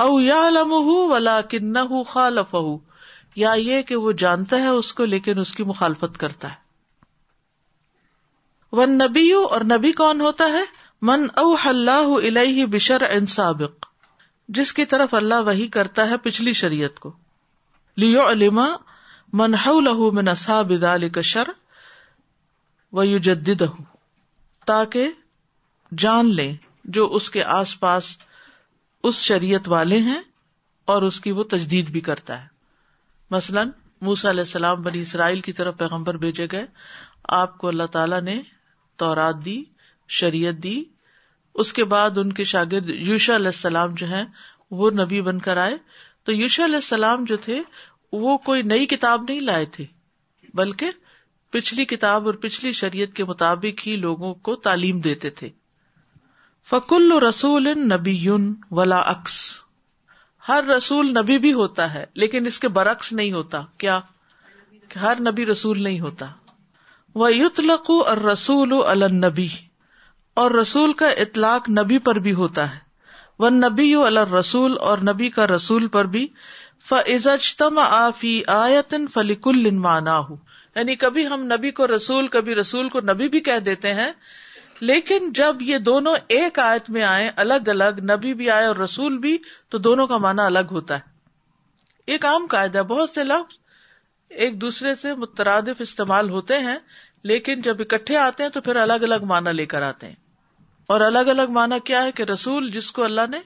او 0.05 0.09
یا 0.23 0.41
لم 0.55 0.73
ولا 1.13 1.35
کن 1.53 1.77
خالف 2.09 2.55
یا 3.43 3.53
یہ 3.69 3.83
کہ 3.89 3.97
وہ 4.03 4.11
جانتا 4.23 4.59
ہے 4.63 4.75
اس 4.83 4.91
کو 4.99 5.05
لیکن 5.15 5.39
اس 5.39 5.51
کی 5.55 5.65
مخالفت 5.71 6.19
کرتا 6.21 6.51
ہے 6.53 8.77
ون 8.79 8.93
نبی 8.99 9.31
اور 9.41 9.61
نبی 9.71 9.91
کون 10.03 10.21
ہوتا 10.21 10.47
ہے 10.53 10.61
من 11.11 11.25
او 11.43 11.45
اللہ 11.69 12.13
الہ 12.29 12.65
بشر 12.75 13.03
ان 13.11 13.27
سابق 13.35 13.87
جس 14.59 14.73
کی 14.73 14.85
طرف 14.93 15.15
اللہ 15.15 15.41
وہی 15.47 15.67
کرتا 15.79 16.05
ہے 16.11 16.17
پچھلی 16.23 16.53
شریعت 16.61 17.01
کو 17.01 17.11
لیو 18.03 18.27
علما 18.29 18.67
من 19.43 19.55
لہ 19.85 20.11
من 20.21 20.29
اصحاب 20.29 20.71
ذلك 20.81 21.19
شر 21.33 21.49
و 22.93 22.99
یجددہ 23.05 23.67
تاکہ 24.67 25.03
جان 26.05 26.27
لے 26.35 26.49
جو 26.97 27.07
اس 27.17 27.31
کے 27.31 27.43
آس 27.61 27.73
پاس 27.81 28.05
اس 29.07 29.17
شریعت 29.23 29.69
والے 29.69 29.97
ہیں 30.09 30.21
اور 30.93 31.03
اس 31.03 31.21
کی 31.21 31.33
وہ 31.33 31.43
تجدید 31.51 31.89
بھی 31.93 32.01
کرتا 32.09 32.41
ہے 32.43 32.47
مثلاً 33.31 33.71
موسا 34.07 34.31
علیہ 34.31 34.41
السلام 34.41 34.83
بنی 34.83 35.01
اسرائیل 35.03 35.41
کی 35.49 35.53
طرف 35.59 35.77
پیغمبر 35.79 36.17
بھیجے 36.25 36.47
گئے 36.53 36.65
آپ 37.43 37.57
کو 37.59 37.69
اللہ 37.69 37.87
تعالی 37.93 38.21
نے 38.25 38.41
تورات 38.99 39.45
دی 39.45 39.63
شریعت 40.19 40.63
دی 40.63 40.83
اس 41.63 41.73
کے 41.73 41.85
بعد 41.93 42.19
ان 42.19 42.33
کے 42.33 42.45
شاگرد 42.53 42.89
یوشا 42.91 43.37
علیہ 43.37 43.55
السلام 43.55 43.95
جو 44.03 44.07
ہیں 44.09 44.25
وہ 44.81 44.91
نبی 45.03 45.21
بن 45.29 45.39
کر 45.49 45.57
آئے 45.67 45.77
تو 46.27 46.33
یوشا 46.33 46.65
علیہ 46.65 46.75
السلام 46.77 47.25
جو 47.33 47.37
تھے 47.45 47.61
وہ 48.25 48.37
کوئی 48.47 48.63
نئی 48.73 48.87
کتاب 48.95 49.25
نہیں 49.29 49.41
لائے 49.51 49.65
تھے 49.77 49.85
بلکہ 50.59 50.91
پچھلی 51.53 51.85
کتاب 51.95 52.27
اور 52.27 52.35
پچھلی 52.45 52.73
شریعت 52.83 53.17
کے 53.17 53.25
مطابق 53.25 53.87
ہی 53.87 53.97
لوگوں 53.97 54.35
کو 54.49 54.55
تعلیم 54.69 55.01
دیتے 55.01 55.31
تھے 55.41 55.49
فکل 56.71 57.13
رسول 57.25 57.67
ان 57.69 57.85
نبی 57.91 58.15
ولا 58.79 58.99
اکس 59.11 59.37
ہر 60.49 60.65
رسول 60.77 61.11
نبی 61.19 61.37
بھی 61.45 61.53
ہوتا 61.59 61.85
ہے 61.93 62.05
لیکن 62.25 62.47
اس 62.47 62.59
کے 62.65 62.69
برعکس 62.79 63.13
نہیں 63.21 63.33
ہوتا 63.33 63.61
کیا 63.85 63.99
ہر 65.03 65.21
نبی 65.29 65.47
رسول 65.51 65.83
نہیں 65.83 66.01
ہوتا 66.01 66.27
وہ 67.23 67.33
یوتلق 67.35 67.91
رسول 68.27 68.73
النبی 68.87 69.47
اور 70.43 70.51
رسول 70.61 70.93
کا 71.03 71.09
اطلاق 71.25 71.69
نبی 71.79 71.99
پر 72.09 72.19
بھی 72.27 72.33
ہوتا 72.43 72.71
ہے 72.75 72.79
وہ 73.45 73.51
نبی 73.55 73.91
رسول 74.39 74.77
اور 74.91 74.99
نبی 75.11 75.29
کا 75.39 75.47
رسول 75.55 75.87
پر 75.97 76.07
بھی 76.17 76.27
ف 76.89 76.95
آفی 76.97 78.41
آیتن 78.59 79.07
آیت 79.17 79.47
ان 79.47 80.07
ہوں 80.07 80.37
یعنی 80.77 80.95
کبھی 81.07 81.27
ہم 81.33 81.45
نبی 81.53 81.71
کو 81.81 81.87
رسول 81.95 82.27
کبھی 82.37 82.55
رسول 82.61 82.89
کو 82.97 83.01
نبی 83.13 83.29
بھی 83.37 83.41
کہہ 83.51 83.65
دیتے 83.71 83.95
ہیں 84.03 84.11
لیکن 84.87 85.33
جب 85.35 85.63
یہ 85.69 85.79
دونوں 85.89 86.15
ایک 86.37 86.59
آیت 86.61 86.89
میں 86.91 87.03
آئے 87.03 87.31
الگ 87.45 87.69
الگ 87.69 87.99
نبی 88.11 88.33
بھی 88.41 88.51
آئے 88.51 88.67
اور 88.67 88.77
رسول 88.77 89.17
بھی 89.25 89.37
تو 89.71 89.79
دونوں 89.87 90.07
کا 90.07 90.17
معنی 90.27 90.41
الگ 90.43 90.71
ہوتا 90.73 90.97
ہے 90.97 91.17
ایک 92.13 92.25
عام 92.27 92.47
قاعدہ 92.51 92.83
بہت 92.89 93.11
سے 93.11 93.25
لفظ 93.25 93.57
ایک 94.45 94.61
دوسرے 94.61 94.95
سے 95.01 95.15
مترادف 95.15 95.81
استعمال 95.81 96.31
ہوتے 96.31 96.59
ہیں 96.67 96.77
لیکن 97.31 97.61
جب 97.61 97.81
اکٹھے 97.81 98.17
آتے 98.17 98.43
ہیں 98.43 98.51
تو 98.51 98.61
پھر 98.69 98.77
الگ 98.77 99.03
الگ 99.09 99.25
معنی 99.29 99.53
لے 99.53 99.67
کر 99.75 99.83
آتے 99.83 100.07
ہیں 100.07 100.15
اور 100.97 101.01
الگ 101.07 101.29
الگ 101.33 101.51
معنی 101.53 101.79
کیا 101.85 102.05
ہے 102.05 102.13
کہ 102.17 102.23
رسول 102.33 102.69
جس 102.79 102.91
کو 102.99 103.05
اللہ 103.05 103.27
نے 103.31 103.39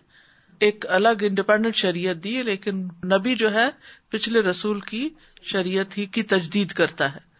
ایک 0.67 0.85
الگ 0.99 1.23
انڈیپینڈنٹ 1.29 1.75
شریعت 1.77 2.23
دی 2.25 2.43
لیکن 2.53 2.83
نبی 3.15 3.35
جو 3.37 3.53
ہے 3.55 3.67
پچھلے 4.11 4.41
رسول 4.51 4.81
کی 4.91 5.09
شریعت 5.53 5.99
ہی 5.99 6.07
کی 6.17 6.23
تجدید 6.35 6.73
کرتا 6.83 7.12
ہے 7.15 7.31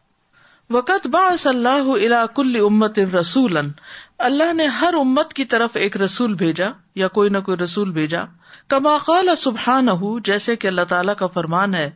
وقت 0.74 1.06
با 1.14 1.20
صلاح 1.40 1.88
اللہ 1.94 2.26
کل 2.34 2.56
امت 2.66 2.98
رسول 3.14 3.56
اللہ 4.28 4.52
نے 4.58 4.66
ہر 4.80 4.94
امت 5.00 5.32
کی 5.38 5.44
طرف 5.54 5.76
ایک 5.84 5.96
رسول 6.02 6.34
بھیجا 6.42 6.68
یا 7.00 7.08
کوئی 7.18 7.30
نہ 7.30 7.38
کوئی 7.48 7.56
رسول 7.64 7.90
بھیجا 7.98 8.24
کما 8.74 8.96
قال 9.06 9.28
سبحان 9.36 9.88
جیسے 10.24 10.56
کہ 10.62 10.66
اللہ 10.68 10.88
تعالیٰ 10.92 11.14
کا 11.22 11.26
فرمان 11.34 11.74
ہے 11.74 11.88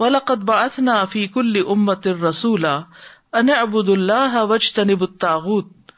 ولاقت 0.00 0.44
با 0.50 0.64
فی 1.10 1.26
کل 1.34 1.60
امت 1.74 2.06
ار 2.12 2.22
رسولہ 2.28 2.74
ان 3.40 3.50
ابود 3.58 3.88
اللہ 3.96 4.36
وج 4.54 4.72
تنب 4.76 5.04
تاغت 5.26 5.92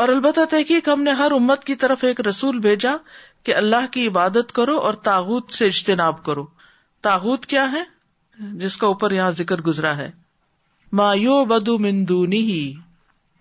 اور 0.00 0.08
البتہ 0.08 0.44
تحقیق 0.50 0.88
ہم 0.88 1.02
نے 1.02 1.12
ہر 1.24 1.32
امت 1.40 1.64
کی 1.70 1.74
طرف 1.84 2.04
ایک 2.10 2.20
رسول 2.28 2.58
بھیجا 2.68 2.96
کہ 3.44 3.54
اللہ 3.64 3.86
کی 3.92 4.06
عبادت 4.08 4.52
کرو 4.60 4.78
اور 4.90 5.00
تاغت 5.10 5.52
سے 5.60 5.66
اجتناب 5.74 6.22
کرو 6.24 6.46
تاغت 7.08 7.46
کیا 7.54 7.70
ہے 7.72 7.82
جس 8.64 8.76
کا 8.82 8.86
اوپر 8.86 9.10
یہاں 9.20 9.30
ذکر 9.42 9.62
گزرا 9.66 9.96
ہے 9.96 10.10
مایو 10.98 11.34
بدو 11.50 11.76
مندونی 11.78 12.38
ہی 12.50 12.62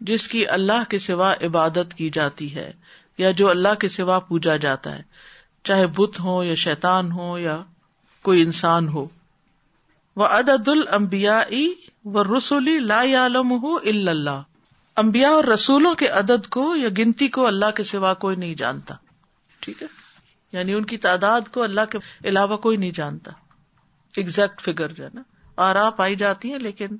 جس 0.09 0.27
کی 0.33 0.45
اللہ 0.57 0.83
کے 0.89 0.99
سوا 1.05 1.33
عبادت 1.45 1.93
کی 1.97 2.09
جاتی 2.13 2.53
ہے 2.55 2.71
یا 3.17 3.31
جو 3.39 3.49
اللہ 3.49 3.73
کے 3.79 3.87
سوا 3.93 4.19
پوجا 4.27 4.55
جاتا 4.65 4.95
ہے 4.97 5.01
چاہے 5.69 5.87
بت 5.95 6.19
ہو 6.23 6.43
یا 6.43 6.55
شیتان 6.65 7.11
ہو 7.11 7.37
یا 7.37 7.57
کوئی 8.23 8.41
انسان 8.41 8.87
ہو 8.89 9.05
وہ 10.19 10.25
عدد 10.37 10.67
المبیا 10.67 11.41
و 12.13 12.23
رسولی 12.37 12.77
لا 12.79 13.01
عالم 13.21 13.51
ہو 13.63 13.75
اللہ 13.93 14.41
امبیا 15.05 15.29
اور 15.31 15.43
رسولوں 15.53 15.93
کے 15.99 16.07
عدد 16.21 16.47
کو 16.57 16.73
یا 16.75 16.89
گنتی 16.97 17.27
کو 17.39 17.45
اللہ 17.47 17.71
کے 17.75 17.83
سوا 17.93 18.13
کوئی 18.25 18.35
نہیں 18.35 18.55
جانتا 18.61 18.95
ٹھیک 19.59 19.81
ہے 19.83 19.87
یعنی 20.57 20.73
ان 20.73 20.85
کی 20.91 20.97
تعداد 21.07 21.51
کو 21.53 21.63
اللہ 21.63 21.91
کے 21.91 21.97
علاوہ 22.29 22.57
کوئی 22.67 22.77
نہیں 22.77 22.91
جانتا 23.01 23.31
ایگزیکٹ 24.17 24.61
فگر 24.69 24.91
جو 24.93 25.03
ہے 25.03 25.09
نا 25.13 25.21
آر 25.69 25.75
آپ 25.85 26.01
آئی 26.01 26.15
جاتی 26.25 26.53
ہے 26.53 26.59
لیکن 26.59 26.95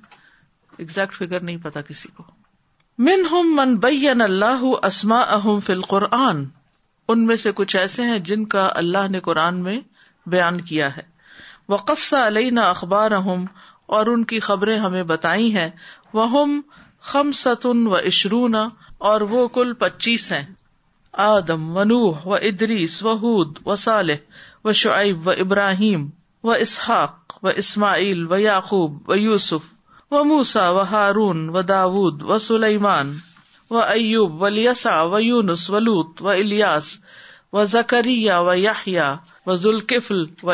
ایگزیکٹ 0.84 1.16
فکر 1.18 1.40
نہیں 1.44 1.58
پتا 1.64 1.82
کسی 1.88 2.10
کو 2.18 2.24
من 3.08 3.26
ہم 3.32 3.56
من 3.56 4.22
اللہ 4.22 4.64
اسما 4.90 5.20
اہم 5.36 5.60
فل 5.66 5.82
قرآن 5.94 6.44
ان 7.14 7.26
میں 7.26 7.36
سے 7.44 7.52
کچھ 7.60 7.76
ایسے 7.76 8.04
ہیں 8.12 8.20
جن 8.30 8.46
کا 8.54 8.70
اللہ 8.82 9.08
نے 9.12 9.20
قرآن 9.28 9.62
میں 9.64 9.80
بیان 10.34 10.60
کیا 10.72 10.90
ہے 10.98 11.02
وہ 11.74 11.78
قصہ 11.92 12.16
علیہ 12.28 12.60
اخبار 12.68 13.12
اہم 13.20 13.44
اور 13.98 14.06
ان 14.14 14.24
کی 14.32 14.40
خبریں 14.48 14.78
ہمیں 14.80 15.04
بتائی 15.12 15.56
ہیں 15.56 15.70
وہ 16.20 16.46
خم 17.12 17.32
ستن 17.40 17.86
و 17.88 17.96
اشرون 17.96 18.56
اور 19.12 19.22
وہ 19.36 19.48
کل 19.58 19.74
پچیس 19.84 20.32
ہیں 20.32 20.44
آدم 21.26 21.78
و 21.78 21.84
نوح 21.92 22.26
و 22.28 22.34
ادریس 22.36 23.02
و 23.04 23.08
وہود 23.08 23.60
و 23.66 23.76
صالح 23.86 24.66
و 24.68 24.72
شعیب 24.84 25.28
و 25.28 25.32
ابراہیم 25.46 26.08
و 26.44 26.52
اسحاق 26.60 27.38
و 27.44 27.48
اسماعیل 27.64 28.26
و 28.32 28.38
یعقوب 28.40 29.10
و 29.10 29.16
یوسف 29.18 29.74
و 30.12 30.24
موسا 30.26 30.70
و 30.76 30.84
ہارون 30.92 31.50
و 31.56 31.62
داود 31.72 32.22
و 32.30 32.38
سلیمان 32.46 33.14
و 33.72 33.76
ایوب 33.78 34.42
و 34.42 34.48
لیسا 34.56 34.96
و 35.12 35.20
یونس 35.22 35.70
و 35.70 35.80
لوت 35.80 36.22
و 36.22 36.24
و 36.24 36.28
و 36.28 36.28
و 36.28 36.30
و 36.32 36.34
و 36.34 36.38
الیاس 36.38 36.98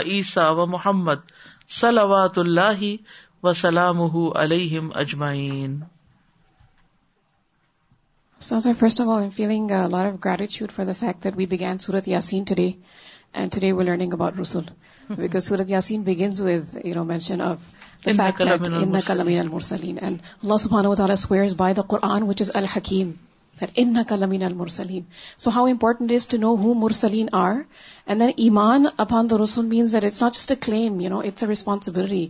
عیسیٰ 0.05 0.51
محمد 0.71 1.23
صلوات 1.79 2.37
اللہ 2.45 2.83
و 3.43 3.53
سلام 3.61 3.99
علیہم 3.99 4.89
اجمعین 5.03 5.79
علیہ 13.95 15.69
اجمائین 16.23 17.11
اللہ 18.03 18.31
سبز 18.37 18.49
قرآن 21.89 22.23
وز 22.27 22.49
الکیم 22.53 23.11
این 23.77 23.97
السلین 23.97 25.03
سو 25.43 25.49
ہاؤ 25.55 25.65
امپورٹنٹ 25.65 26.33
مرسلیمان 26.81 28.85
اپان 29.05 29.23
دا 29.29 29.35
رسل 29.43 29.65
means 29.65 29.91
not 29.95 30.31
just 30.35 30.51
no 31.09 31.19
it's 31.25 31.43
responsibility 31.53 32.25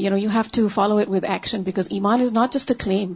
you 0.00 0.10
know 0.10 0.16
you 0.16 0.30
have 0.34 0.42
to 0.54 0.68
فالوشن 0.74 1.62
because 1.62 1.86
ایمان 1.90 2.20
is 2.22 2.32
not 2.36 2.50
just 2.54 2.64
a 2.70 2.72
claim 2.84 3.10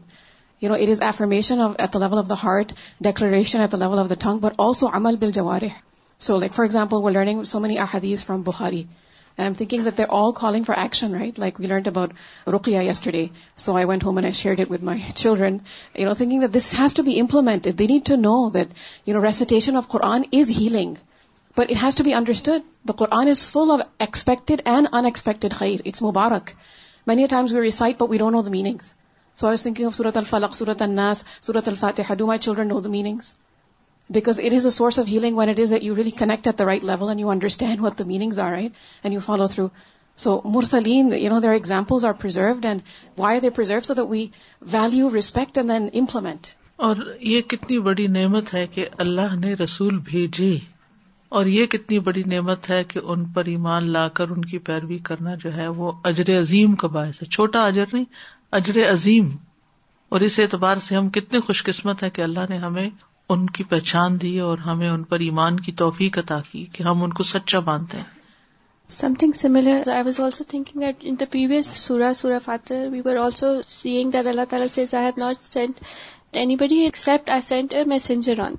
you 0.62 0.68
know 0.70 0.74
it 0.82 0.88
is 0.88 1.00
affirmation 1.08 1.56
at 1.74 1.96
of 1.96 2.28
the 2.28 2.34
heart 2.44 2.68
declaration 3.04 3.60
at 3.60 3.74
of 3.82 4.10
tongue 4.24 4.38
but 4.42 4.52
also 4.66 4.84
امل 4.94 5.14
بل 5.20 5.30
جا 5.34 5.58
so 6.26 6.30
like 6.38 6.52
for 6.54 6.64
example 6.64 6.96
we're 7.04 7.14
learning 7.20 7.38
so 7.52 7.56
many 7.60 7.76
احادیز 7.86 8.18
from 8.24 8.40
Bukhari 8.46 8.82
and 9.36 9.46
I'm 9.46 9.54
thinking 9.58 9.84
that 9.84 9.96
they 9.98 10.04
all 10.16 10.32
calling 10.40 10.64
for 10.66 10.76
action 10.78 11.14
right 11.14 11.38
like 11.38 11.58
we 11.60 11.66
learn 11.66 11.86
about 11.88 12.12
رقیا 12.54 12.80
yesterday 13.10 13.24
so 13.64 13.74
I 13.76 13.84
went 13.86 14.04
home 14.04 14.18
I 14.18 14.30
share 14.40 14.58
it 14.58 14.70
with 14.70 14.82
my 14.88 15.00
children 15.14 15.56
you 15.98 16.06
know 16.08 16.12
thinking 16.20 16.40
that 16.40 16.54
this 16.56 16.72
has 16.80 16.94
to 16.94 17.02
be 17.02 17.18
implemented 17.20 17.78
they 17.78 17.86
need 17.90 18.06
to 18.06 18.16
know 18.20 18.36
that 18.54 18.74
you 19.06 19.14
know 19.18 19.24
recitation 19.26 19.76
of 19.76 19.88
Quran 19.94 20.22
is 20.40 20.50
healing 20.60 20.94
but 21.56 21.70
it 21.70 21.82
has 21.82 21.96
to 21.96 22.04
be 22.04 22.14
understand 22.14 22.88
the 22.88 22.92
Quran 23.04 23.28
is 23.28 23.46
full 23.50 23.70
of 23.74 23.80
expected 24.06 24.60
and 24.74 24.86
unexpected 25.02 25.54
خیر 25.58 25.80
it's 25.86 26.02
Mubarak 26.02 26.50
many 27.06 27.26
times 27.30 27.54
we 27.54 27.60
recite 27.62 27.98
time 27.98 28.10
we 28.10 28.18
know 28.18 28.30
no 28.30 28.42
the 28.42 28.48
meanings 28.58 28.94
so 29.40 29.46
آرز 29.48 29.62
thinking 29.62 29.86
of 29.86 29.94
سورت 29.94 30.16
الفلق 30.16 30.54
سورت 30.56 30.82
الناس 30.82 31.24
سورت 31.46 31.68
do 32.18 32.26
my 32.26 32.38
children 32.38 32.68
know 32.68 32.80
the 32.80 32.90
meanings 32.90 33.34
because 34.12 34.38
it 34.44 34.52
is 34.54 34.66
source 34.74 34.98
of 34.98 35.06
healing 35.08 35.38
اور 46.78 46.96
یہ 47.20 47.40
کتنی 47.48 47.78
بڑی 47.82 48.06
نعمت 48.06 48.52
ہے 48.54 48.66
کہ 48.74 48.84
اللہ 49.04 49.34
نے 49.40 49.52
رسول 49.62 49.98
بھیجی 50.10 50.56
اور 51.28 51.46
یہ 51.46 51.66
کتنی 51.70 51.98
بڑی 52.08 52.22
نعمت 52.32 52.70
ہے 52.70 52.82
کہ 52.88 53.00
ان 53.02 53.24
پر 53.32 53.44
ایمان 53.52 53.90
لا 53.92 54.06
کر 54.18 54.30
ان 54.36 54.44
کی 54.44 54.58
پیروی 54.68 54.98
کرنا 55.04 55.34
جو 55.44 55.54
ہے 55.56 55.68
وہ 55.80 55.92
اجر 56.12 56.38
عظیم 56.38 56.74
کا 56.82 56.88
باعث 56.98 57.22
ہے 57.22 57.26
چھوٹا 57.28 57.66
اجر 57.66 57.84
نہیں 57.92 58.04
اجر 58.60 58.90
عظیم 58.90 59.28
اور 60.12 60.20
اس 60.30 60.38
اعتبار 60.40 60.76
سے 60.88 60.96
ہم 60.96 61.08
کتنے 61.10 61.40
خوش 61.46 61.62
قسمت 61.64 62.02
ہے 62.02 62.10
کہ 62.18 62.22
اللہ 62.22 62.46
نے 62.50 62.56
ہمیں 62.68 62.88
ان 63.32 63.46
کی 63.56 63.64
پہچان 63.64 64.20
دی 64.22 64.38
اور 64.46 64.58
ہمیں 64.66 64.88
ان 64.88 65.02
پر 65.10 65.20
ایمان 65.26 65.60
کی 65.66 65.72
توفیق 65.82 66.18
عطا 66.18 66.38
کی 66.50 66.64
کہ 66.72 66.82
ہم 66.82 67.02
ان 67.04 67.12
کو 67.12 67.22
سچا 67.34 67.60
مانتے 67.66 67.96
ہیں 67.96 68.12
something 69.18 69.32
similar 69.36 69.88
I 69.92 70.02
was 70.06 70.20
also 70.20 70.44
thinking 70.48 70.80
that 70.82 70.96
in 71.10 71.14
the 71.20 71.24
previous 71.30 71.66
سورا 71.84 72.12
سورا 72.14 72.38
فاتر 72.44 72.86
we 72.92 73.00
were 73.04 73.16
also 73.16 73.46
seeing 73.66 74.10
that 74.12 74.26
اللہ 74.32 74.44
تعالیٰ 74.48 74.66
says 74.72 74.94
I 74.94 75.04
have 75.06 75.22
not 75.24 75.42
sent 75.42 75.80
anybody 76.60 76.78
except 76.84 77.30
I 77.30 77.40
sent 77.48 77.72
a 77.74 77.84
messenger 77.94 78.40
on 78.46 78.54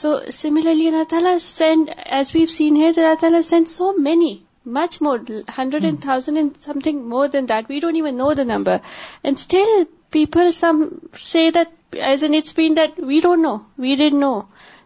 so 0.00 0.12
similarly 0.32 0.86
اللہ 0.88 1.02
تعالیٰ 1.10 1.36
سینڈ 1.40 1.90
ایز 2.16 2.30
ویو 2.34 2.46
سین 2.56 2.76
ہے 2.82 2.88
اللہ 2.88 3.14
تعالیٰ 3.20 3.40
send 3.44 3.68
so 3.68 3.92
many 4.02 4.36
much 4.76 4.98
more 5.02 5.18
hundred 5.58 5.84
and 5.84 6.00
thousand 6.02 6.36
and 6.38 6.62
something 6.84 7.06
more 7.08 7.28
than 7.32 7.48
that 7.48 7.70
we 7.70 7.78
don't 7.80 7.94
even 7.94 8.16
know 8.18 8.32
the 8.38 8.42
number 8.56 8.76
and 9.22 9.36
still 9.38 9.82
people 10.12 10.50
some 10.54 10.82
see 11.30 11.50
that 11.54 11.76
as 12.08 12.22
in 12.24 12.34
it's 12.34 12.54
been 12.56 12.74
that 12.76 12.98
we 13.08 13.18
don't 13.22 13.42
know 13.42 13.54
we 13.82 13.94
read 13.98 14.14
know 14.24 14.32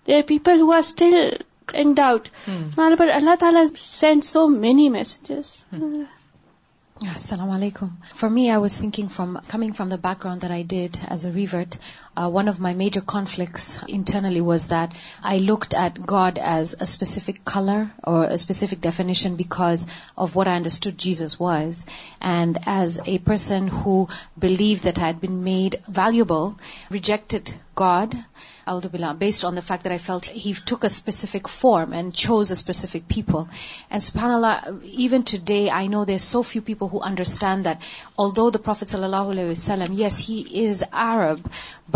there 0.07 0.17
are 0.17 0.23
people 0.29 0.61
who 0.61 0.73
are 0.73 0.79
still 0.79 1.15
in 1.83 1.93
doubt 1.97 2.29
پر 2.99 3.09
اللہ 3.15 3.35
تعالیٰ 3.41 3.65
sent 3.81 4.25
so 4.25 4.47
many 4.61 4.89
messages 4.99 5.53
Assalamu 7.07 7.59
alaikum. 7.59 7.91
For 8.15 8.31
me, 8.31 8.49
I 8.49 8.59
was 8.59 8.79
thinking 8.79 9.09
coming 9.49 9.73
from 9.73 9.89
the 9.89 9.99
background 9.99 10.43
that 10.43 10.53
I 10.53 10.63
did 10.63 11.01
as 11.09 11.25
a 11.25 11.33
revert, 11.33 11.77
uh, 12.17 12.31
one 12.31 12.47
of 12.47 12.61
my 12.61 12.75
major 12.75 13.01
conflicts 13.01 13.81
internally 13.89 14.41
was 14.41 14.69
that 14.69 14.95
I 15.21 15.39
looked 15.39 15.75
at 15.75 16.07
God 16.07 16.39
as 16.39 16.77
a 16.79 16.87
specific 16.87 17.45
color 17.45 17.91
or 18.05 18.25
a 18.25 18.39
specific 18.39 18.81
definition 18.81 19.35
because 19.35 19.89
of 20.17 20.37
what 20.37 20.47
I 20.47 20.55
understood 20.55 20.97
Jesus 20.97 21.41
was. 21.41 21.85
And 22.21 22.59
as 22.67 23.01
a 23.05 23.19
person 23.19 23.67
who 23.67 24.09
believed 24.39 24.85
that 24.85 25.01
I 25.01 25.07
had 25.09 25.21
been 25.21 25.43
made 25.43 25.83
valuable, 25.89 26.57
rejected 26.89 27.53
God 27.75 28.15
ابدیلا 28.71 29.09
based 29.21 29.45
on 29.45 29.57
the 29.57 29.63
fact 29.69 29.85
dirt 29.85 29.91
I 29.93 29.99
felt 29.99 30.27
he 30.45 30.53
talk 30.71 30.85
a 30.85 30.89
specific 30.95 31.49
form 31.49 31.93
and 31.93 32.15
shows 32.25 32.53
a 32.53 32.55
specific 32.55 33.09
people 33.15 33.37
and 33.89 34.03
سبحان 34.03 34.31
اللہ 34.33 34.69
event 34.83 35.31
today 35.53 35.59
I 35.79 35.89
know 35.95 36.05
this 36.11 36.25
so 36.33 36.43
few 36.51 36.63
people 36.67 36.87
who 36.93 36.99
understand 37.09 37.65
that 37.67 37.79
although 38.37 38.49
the 38.57 38.63
prophet 38.65 38.89
صلی 38.93 39.05
اللہ 39.05 39.33
علیہ 39.33 39.51
وسلم 39.51 39.99
یس 40.03 40.21
ہی 40.29 40.43
از 40.67 40.83
ارب 41.07 41.47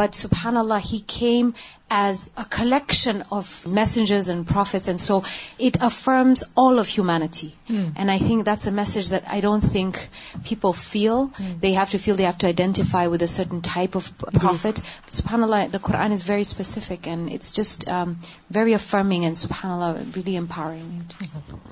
but 0.01 0.15
سبحان 0.25 0.57
اللہ 0.65 0.93
he 0.93 0.99
came 1.17 1.51
as 1.89 2.31
a 2.37 2.45
collection 2.45 3.23
of 3.31 3.65
messengers 3.65 4.29
and 4.29 4.47
prophets, 4.47 4.89
and 4.89 5.01
so 5.01 5.23
it 5.59 5.77
affirms 5.81 6.43
all 6.57 6.81
of 6.81 6.89
humanity. 6.89 7.57
Hmm. 7.69 7.91
And 7.95 8.11
I 8.11 8.19
think 8.19 8.45
that's 8.45 8.67
a 8.67 8.73
message 8.73 9.11
that 9.11 9.23
I 9.29 9.41
don't 9.41 9.61
think 9.61 10.09
people 10.45 10.73
feel. 10.73 11.27
Hmm. 11.27 11.59
They 11.61 11.75
have 11.75 11.91
to 11.91 11.99
feel 11.99 12.17
they 12.17 12.25
have 12.25 12.39
to 12.39 12.49
identify 12.49 13.07
with 13.07 13.23
a 13.23 13.29
certain 13.29 13.61
type 13.61 13.95
of 13.95 14.19
prophet. 14.19 14.83
SubhanAllah, 15.11 15.71
the 15.71 15.79
Quran 15.79 16.13
is 16.13 16.25
very 16.25 16.45
specific, 16.45 17.07
and 17.07 17.33
it's 17.33 17.53
just 17.53 17.89
um, 17.89 18.19
very 18.51 18.73
affirming 18.73 19.25
and 19.25 19.37
SubhanAllah, 19.37 20.15
really 20.17 20.35
empowering. 20.35 21.07
Hmm. 21.19 21.71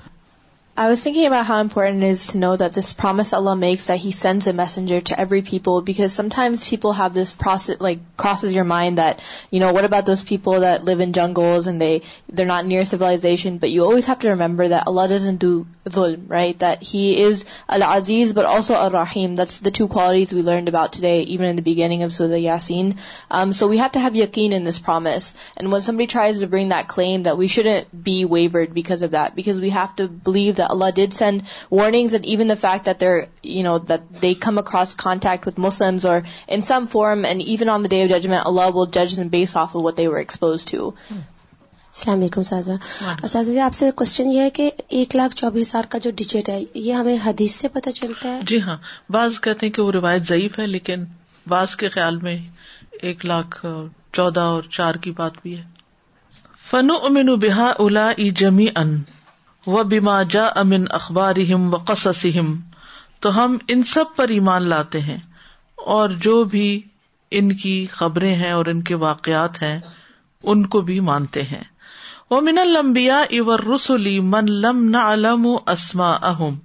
I 0.83 0.89
was 0.89 1.01
سنگ 1.03 1.17
um 1.17 1.33
um 1.33 1.67
فورینٹ 1.73 2.35
know 2.35 2.55
that 2.59 2.75
this 2.77 2.95
promise 2.97 3.33
Allah 3.33 3.53
makes 3.57 3.89
he 4.03 4.09
sends 4.15 4.47
a 4.47 4.53
messenger 4.53 4.99
to 5.09 5.13
every 5.17 5.39
people 5.49 5.79
because 5.85 6.11
sometimes 6.15 6.65
people 6.69 6.89
have 6.97 7.07
this 7.21 7.69
like 7.81 7.97
cross 8.23 8.43
is 8.45 8.53
your 8.55 8.65
mind 8.71 8.97
that 8.97 9.21
you 9.53 9.59
know 9.59 9.71
what 9.75 9.83
about 9.83 10.07
this 10.07 10.23
people 10.29 10.61
that 10.61 10.83
live 10.89 11.01
in 11.03 11.11
jungles 11.19 11.67
and 11.67 11.81
they 11.81 11.97
are 12.37 12.45
not 12.45 12.65
near 12.65 12.83
civilization 12.89 13.57
but 13.61 13.69
you 13.69 13.85
also 13.91 14.09
have 14.09 14.15
to 14.21 14.27
remember 14.29 14.67
that 14.69 14.81
Allah 14.87 15.05
doesn't 15.27 15.35
do 15.41 16.03
right 16.31 16.59
that 16.61 16.83
he 16.93 17.05
is 17.27 17.45
الزیز 17.81 18.33
but 18.39 18.45
also 18.55 18.75
ال 18.79 18.91
راہیم 18.95 19.35
that 19.41 19.63
the 19.65 19.75
two 19.77 19.87
qualities 19.95 20.33
we 20.33 20.41
learn 20.51 20.67
about 20.73 20.93
today 21.01 21.17
in 21.37 21.57
the 21.57 21.61
beginning 21.69 22.07
so 22.17 22.27
the 22.33 22.37
یاسی 22.47 22.81
so 23.59 23.69
we 23.69 23.79
have 23.79 23.87
to 23.93 23.99
have 24.05 24.15
یوکین 24.21 24.53
in 24.57 24.65
this 24.69 24.83
promise 24.85 25.33
and 25.55 25.73
when 25.73 25.81
somebody 25.89 26.05
tries 26.17 26.43
bring 26.43 26.69
that 26.75 26.89
claim 26.95 27.21
that 27.25 27.33
we 27.39 27.47
should 27.55 27.67
be 28.09 28.23
wavered 28.31 28.73
because 28.73 29.03
of 29.03 29.11
that 29.13 29.35
because 29.35 29.59
we 29.59 29.69
have 29.77 29.85
to 29.97 30.07
believe 30.31 30.53
that 30.57 30.63
that 30.65 30.75
Allah 30.75 30.91
did 31.01 31.13
send 31.19 31.53
warnings 31.81 32.13
and 32.19 32.25
even 32.35 32.51
the 32.53 32.57
fact 32.63 32.89
that 32.91 33.03
they're, 33.03 33.27
you 33.57 33.63
know, 33.67 33.77
that 33.91 34.09
they 34.25 34.33
come 34.47 34.61
across 34.63 34.95
contact 35.05 35.49
with 35.51 35.61
Muslims 35.67 36.09
or 36.13 36.17
in 36.57 36.65
some 36.71 36.89
form 36.95 37.25
and 37.31 37.47
even 37.57 37.73
on 37.75 37.87
the 37.87 37.91
Day 37.95 38.01
of 38.07 38.09
Judgment, 38.15 38.45
Allah 38.53 38.69
will 38.79 38.91
judge 38.99 39.15
them 39.21 39.29
based 39.37 39.59
off 39.63 39.75
of 39.81 39.87
what 39.89 40.01
they 40.03 40.07
were 40.15 40.25
exposed 40.25 40.75
to. 40.75 40.93
Hmm. 41.13 41.23
السلام 41.97 42.17
علیکم 42.21 42.43
سازا 42.43 42.73
سازا 43.31 43.41
جی 43.43 43.59
آپ 43.65 43.73
سے 43.73 43.89
question 43.99 44.29
یہ 44.31 44.41
ہے 44.41 44.49
کہ 44.57 44.69
ایک 45.01 45.15
لاکھ 45.15 45.35
چوبیس 45.41 45.69
ہزار 45.73 45.83
کا 45.91 45.97
جو 46.05 46.11
ڈیجٹ 46.21 46.49
ہے 46.49 46.59
یہ 46.73 46.93
ہمیں 46.93 47.15
حدیث 47.25 47.55
سے 47.59 47.67
پتہ 47.75 47.89
چلتا 47.99 48.33
ہے 48.33 48.39
جی 48.47 48.61
ہاں 48.61 48.75
بعض 49.15 49.39
کہتے 49.45 49.65
ہیں 49.65 49.73
کہ 49.73 49.81
وہ 49.81 49.91
روایت 49.91 50.25
ضعیف 50.27 50.59
ہے 50.59 50.65
لیکن 50.73 51.03
بعض 51.53 51.75
کے 51.83 51.89
خیال 51.95 52.17
میں 52.27 52.35
ایک 53.11 53.25
لاکھ 53.25 53.57
چودہ 54.19 54.39
اور 54.57 54.63
چار 54.77 54.95
کی 55.05 55.11
بات 55.21 55.41
بھی 55.43 55.57
ہے 55.57 55.63
فنو 56.69 56.97
امین 57.09 57.33
بحا 57.45 57.71
الا 57.85 58.11
جمی 58.43 58.67
ان 58.75 58.95
و 59.67 59.83
بیما 59.91 60.15
جا 60.29 60.45
امن 60.61 60.85
اخبار 60.93 61.35
و 61.51 61.77
قصم 61.87 62.53
تو 63.21 63.29
ہم 63.37 63.57
ان 63.73 63.81
سب 63.91 64.15
پر 64.15 64.27
ایمان 64.35 64.63
لاتے 64.69 64.99
ہیں 65.01 65.17
اور 65.93 66.09
جو 66.25 66.43
بھی 66.51 66.65
ان 67.39 67.51
کی 67.57 67.71
خبریں 67.91 68.33
ہیں 68.41 68.51
اور 68.51 68.65
ان 68.73 68.81
کے 68.89 68.95
واقعات 69.03 69.61
ہیں 69.61 69.79
ان 70.53 70.65
کو 70.75 70.81
بھی 70.89 70.99
مانتے 71.09 71.43
ہیں 71.53 71.63
وہ 72.29 72.41
من 72.41 72.57
المبیا 72.57 73.17
اور 73.45 73.59
رسولی 73.73 74.19
من 74.35 74.51
لم 74.65 74.83
نہ 74.89 74.97
علم 75.13 75.47
اسما 75.73 76.11
اہم 76.29 76.55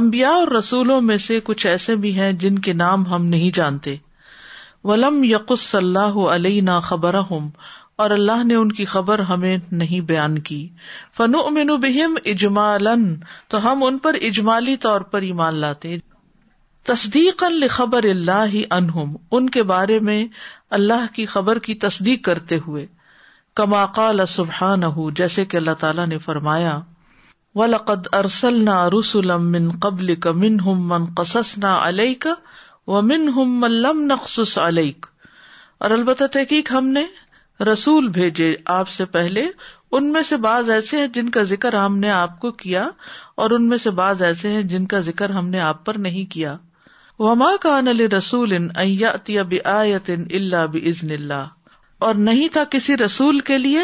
امبیا 0.00 0.28
اور 0.40 0.48
رسولوں 0.58 1.00
میں 1.10 1.16
سے 1.28 1.40
کچھ 1.44 1.66
ایسے 1.66 1.96
بھی 2.04 2.14
ہیں 2.18 2.32
جن 2.44 2.58
کے 2.66 2.72
نام 2.84 3.06
ہم 3.14 3.26
نہیں 3.26 3.50
جانتے 3.56 3.96
ولم 4.90 5.22
یقص 5.24 5.74
اللہ 5.74 6.18
علیہ 6.36 6.60
نہ 6.68 6.78
خبر 6.82 7.18
اور 8.00 8.10
اللہ 8.14 8.42
نے 8.48 8.54
ان 8.54 8.70
کی 8.76 8.84
خبر 8.90 9.18
ہمیں 9.30 9.56
نہیں 9.80 10.00
بیان 10.10 10.38
کی 10.48 10.58
فن 11.16 11.34
امین 11.44 11.68
بہم 11.82 12.14
اجمال 12.32 12.86
تو 13.54 13.58
ہم 13.66 13.82
ان 13.84 13.98
پر 14.06 14.16
اجمالی 14.28 14.76
طور 14.84 15.00
پر 15.14 15.26
ایمان 15.32 15.54
لاتے 15.64 15.96
تصدیق 16.90 17.44
اللہ 17.50 18.46
ہی 18.52 18.62
انہم 18.78 19.14
ان 19.38 19.50
کے 19.56 19.62
بارے 19.72 19.98
میں 20.08 20.20
اللہ 20.78 21.04
کی 21.14 21.26
خبر 21.34 21.58
کی 21.68 21.74
تصدیق 21.84 22.24
کرتے 22.28 22.58
ہوئے 22.68 22.86
کما 23.60 23.84
قال 24.00 24.24
سبحان 24.38 24.88
جیسے 25.20 25.44
کہ 25.52 25.56
اللہ 25.56 25.78
تعالیٰ 25.84 26.06
نے 26.14 26.18
فرمایا 26.30 26.78
و 27.62 27.66
لقد 27.66 28.06
ارسل 28.22 28.64
نہ 28.64 28.78
رسول 28.98 29.36
من 29.52 29.70
قبل 29.88 30.14
کا 30.26 30.32
من 30.46 30.58
ہم 30.66 30.86
من 30.94 31.06
قصص 31.22 31.56
نہ 31.66 31.76
علئی 31.90 32.14
کا 32.26 32.34
و 32.94 33.02
من 33.14 33.28
ہم 33.36 33.64
الم 33.74 34.04
نقص 34.12 34.58
علیک 34.68 35.06
اور 35.84 35.98
البتہ 36.00 36.24
تحقیق 36.38 36.72
ہم 36.78 36.88
نے 36.98 37.04
رسول 37.68 38.08
بھیجے 38.08 38.54
آپ 38.74 38.88
سے 38.88 39.04
پہلے 39.14 39.44
ان 39.96 40.10
میں 40.12 40.22
سے 40.28 40.36
بعض 40.44 40.70
ایسے 40.70 40.96
ہیں 41.00 41.06
جن 41.14 41.28
کا 41.30 41.42
ذکر 41.52 41.72
ہم 41.74 41.98
نے 41.98 42.10
آپ 42.10 42.38
کو 42.40 42.50
کیا 42.62 42.86
اور 43.42 43.50
ان 43.56 43.68
میں 43.68 43.78
سے 43.78 43.90
بعض 44.00 44.22
ایسے 44.28 44.50
ہیں 44.52 44.62
جن 44.74 44.86
کا 44.92 45.00
ذکر 45.08 45.30
ہم 45.38 45.48
نے 45.50 45.60
آپ 45.60 45.84
پر 45.86 45.94
نہیں 46.06 46.30
کیا 46.32 46.54
وما 47.18 47.50
رسول 48.16 48.54
اللہ 48.54 50.66
بزن 50.72 51.12
اللہ 51.12 51.46
اور 52.08 52.14
نہیں 52.28 52.48
تھا 52.52 52.62
کسی 52.70 52.96
رسول 52.96 53.40
کے 53.48 53.58
لیے 53.58 53.80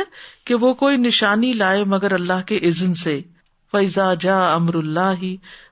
کہ 0.46 0.54
وہ 0.60 0.72
کوئی 0.82 0.96
نشانی 0.96 1.52
لائے 1.52 1.84
مگر 1.94 2.12
اللہ 2.20 2.42
کے 2.46 2.58
عزن 2.68 2.94
سے 3.04 3.20
فیضا 3.72 4.12
جا 4.20 4.38
امر 4.54 4.74
اللہ 4.76 5.24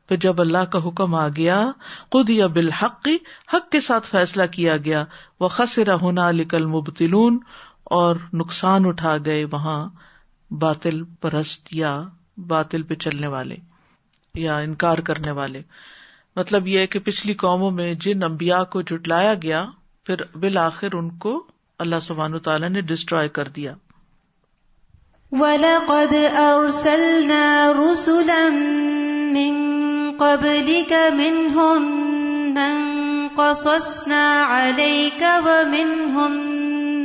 پھر 0.09 0.17
جب 0.21 0.41
اللہ 0.41 0.65
کا 0.73 0.79
حکم 0.89 1.15
آ 1.15 1.27
گیا 1.37 1.63
خود 2.13 2.31
یا 2.31 2.47
بالحقی 2.57 3.17
حق 3.55 3.71
کے 3.73 3.81
ساتھ 3.91 4.07
فیصلہ 4.11 4.47
کیا 4.57 4.77
گیا 4.85 5.05
وہ 5.41 5.49
خسرا 5.59 5.95
ہونا 6.01 6.31
لکل 6.41 6.67
مبتلون 6.77 7.39
اور 7.99 8.17
نقصان 8.41 8.87
اٹھا 8.87 9.17
گئے 9.25 9.45
وہاں 9.53 9.79
باطل 10.59 11.03
پرست 11.21 11.69
یا 11.75 12.01
باطل 12.53 12.83
پہ 12.91 12.95
چلنے 13.05 13.27
والے 13.35 13.57
یا 14.43 14.59
انکار 14.69 14.99
کرنے 15.09 15.31
والے 15.39 15.61
مطلب 16.37 16.67
یہ 16.69 16.87
کہ 16.93 16.99
پچھلی 17.09 17.35
قوموں 17.43 17.71
میں 17.71 17.93
جن 18.05 18.23
امبیا 18.31 18.63
کو 18.75 18.81
جٹلایا 18.91 19.35
گیا 19.43 19.65
پھر 20.07 20.25
بالآخر 20.45 20.95
ان 20.97 21.11
کو 21.25 21.43
اللہ 21.85 22.01
سبان 22.07 22.35
و 22.35 22.39
تعالیٰ 22.49 22.69
نے 22.71 22.81
ڈسٹرائے 22.89 23.29
کر 23.37 23.49
دیا 23.59 23.75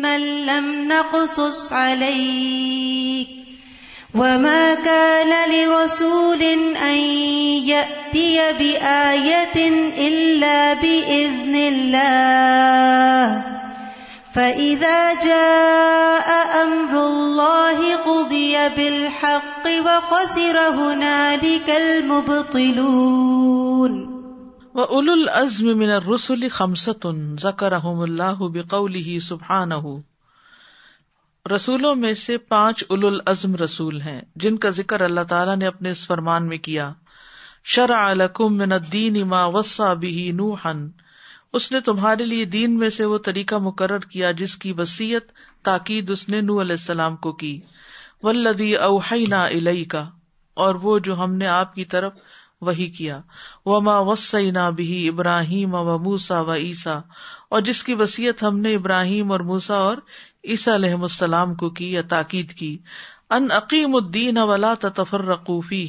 من 0.02 0.46
لم 0.46 0.88
نقصص 0.88 1.74
عليك 1.74 3.28
وما 4.16 4.74
كان 4.76 5.50
لرسول 5.52 6.42
أن 6.82 6.98
يأتي 7.70 8.38
بآية 8.60 9.68
إلا 10.08 10.74
بإذن 10.74 11.56
الله 11.56 13.42
فإذا 14.36 15.14
جاء 15.14 16.48
أمر 16.64 17.06
الله 17.08 17.96
قضي 17.96 18.70
بالحق 18.78 19.66
وخسر 19.86 20.60
هنالك 20.60 21.70
المبطلون 21.70 24.09
اول 24.74 25.10
الازم 25.12 25.68
منا 25.78 25.96
رسول 26.00 26.44
رسولوں 31.52 31.94
میں 32.02 32.14
سے 32.24 32.38
پانچ 32.54 32.84
اول 32.88 33.06
العزم 33.06 33.56
رسول 33.64 34.00
ہیں 34.02 34.20
جن 34.44 34.58
کا 34.66 34.70
ذکر 34.82 35.02
اللہ 35.02 35.24
تعالیٰ 35.30 35.56
نے 35.58 35.68
اپنے 35.68 35.92
اس 35.92 36.06
فرمان 36.08 36.48
میں 36.48 36.58
کیا 36.68 36.92
شرع 37.76 38.02
لکم 38.14 38.64
دین 38.92 39.20
اما 39.22 39.44
وسا 39.58 39.92
بھی 40.04 40.32
نو 40.42 40.54
ہن 40.66 40.88
اس 41.60 41.72
نے 41.72 41.82
تمہارے 41.90 42.26
لیے 42.26 42.46
دین 42.58 42.78
میں 42.80 42.90
سے 43.00 43.06
وہ 43.14 43.18
طریقہ 43.30 43.56
مقرر 43.70 44.06
کیا 44.12 44.32
جس 44.44 44.56
کی 44.66 44.74
وسیعت 44.78 45.32
تاکید 45.66 46.10
اس 46.18 46.28
نے 46.30 46.42
نو 46.42 46.62
علیہ 46.62 46.76
السلام 46.80 47.16
کو 47.26 47.32
کی 47.44 47.60
وبی 48.24 48.76
اوہ 48.76 49.50
کا 49.96 50.08
اور 50.68 50.76
وہ 50.82 50.98
جو 51.10 51.16
ہم 51.24 51.34
نے 51.38 51.48
آپ 51.48 51.74
کی 51.76 51.86
طرف 51.96 52.14
وہی 52.68 52.86
کیا 52.98 53.16
وما 53.66 53.98
وس 54.08 54.24
بھی 54.76 54.88
ابراہیم 55.10 55.74
و 55.82 55.98
موسا 56.06 56.40
و 56.50 56.54
عیسا 56.54 56.98
اور 57.58 57.62
جس 57.70 57.84
کی 57.90 57.94
وسیعت 58.00 58.44
ہم 58.44 58.60
نے 58.66 58.74
ابراہیم 58.76 59.32
اور 59.32 59.40
موسا 59.52 59.76
اور 59.92 59.98
علیہ 60.76 60.96
السلام 61.02 61.54
کو 61.62 61.70
کی 61.80 61.88
یا 61.92 62.02
تاکید 62.10 62.50
کی 62.62 62.74
ان 63.38 63.52
عقیم 63.58 63.96
الدین 63.96 64.38
اولا 64.38 64.74
رقوفی 65.20 65.88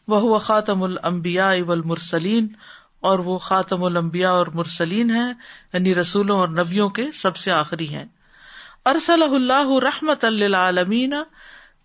وہ 0.08 0.38
خاطم 0.38 0.82
الانبیاء 0.82 1.52
اب 1.60 1.70
مرسلین 1.86 2.48
اور 3.08 3.18
وہ 3.28 3.38
خاتم 3.48 3.82
الانبیاء 3.84 4.30
اور 4.36 4.46
مرسلین 4.54 5.10
ہیں 5.14 5.28
یعنی 5.72 5.94
رسولوں 5.94 6.38
اور 6.38 6.48
نبیوں 6.62 6.88
کے 6.98 7.06
سب 7.20 7.36
سے 7.36 7.50
آخری 7.52 7.88
ہیں 7.94 8.04
ارسل 8.92 9.22
اللہ 9.22 9.70
رحمت 9.84 10.24
اللہ 10.24 10.56
عالمین 10.56 11.14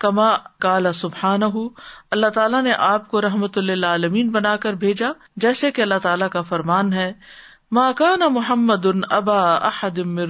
کما 0.03 0.29
کالا 0.65 0.91
اللہ 2.11 2.27
تعالیٰ 2.35 2.61
نے 2.63 2.71
آپ 2.85 3.07
کو 3.11 3.21
رحمت 3.21 3.57
اللہ 3.57 3.85
عالمین 3.85 4.31
بنا 4.31 4.55
کر 4.65 4.73
بھیجا 4.83 5.11
جیسے 5.45 5.71
کہ 5.71 5.81
اللہ 5.81 5.99
تعالیٰ 6.03 6.29
کا 6.31 6.41
فرمان 6.51 6.93
ہے 6.93 7.11
ما 7.79 7.91
کانا 7.97 8.27
محمد 8.37 8.85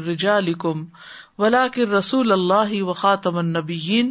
رجالکم 0.07 0.85
ولاکر 1.41 1.87
رسول 1.97 2.31
اللہ 2.31 2.81
و 2.81 2.93
خاطم 3.01 3.37
النبی 3.37 4.01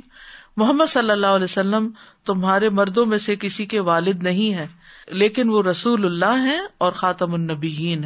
محمد 0.56 0.90
صلی 0.90 1.10
اللہ 1.10 1.36
علیہ 1.40 1.44
وسلم 1.50 1.88
تمہارے 2.26 2.68
مردوں 2.80 3.06
میں 3.06 3.18
سے 3.26 3.36
کسی 3.44 3.66
کے 3.74 3.80
والد 3.90 4.22
نہیں 4.22 4.54
ہے 4.58 4.66
لیکن 5.20 5.48
وہ 5.50 5.62
رسول 5.62 6.04
اللہ 6.04 6.44
ہیں 6.48 6.60
اور 6.86 6.92
خاتم 6.98 7.32
النبیین 7.34 8.04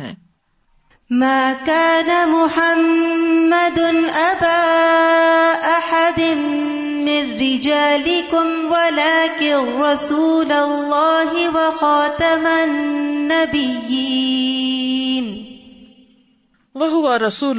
من 7.06 7.32
رجالكم 7.40 8.46
ولكن 8.68 9.80
رسول 9.82 10.52
اللہ 10.52 11.32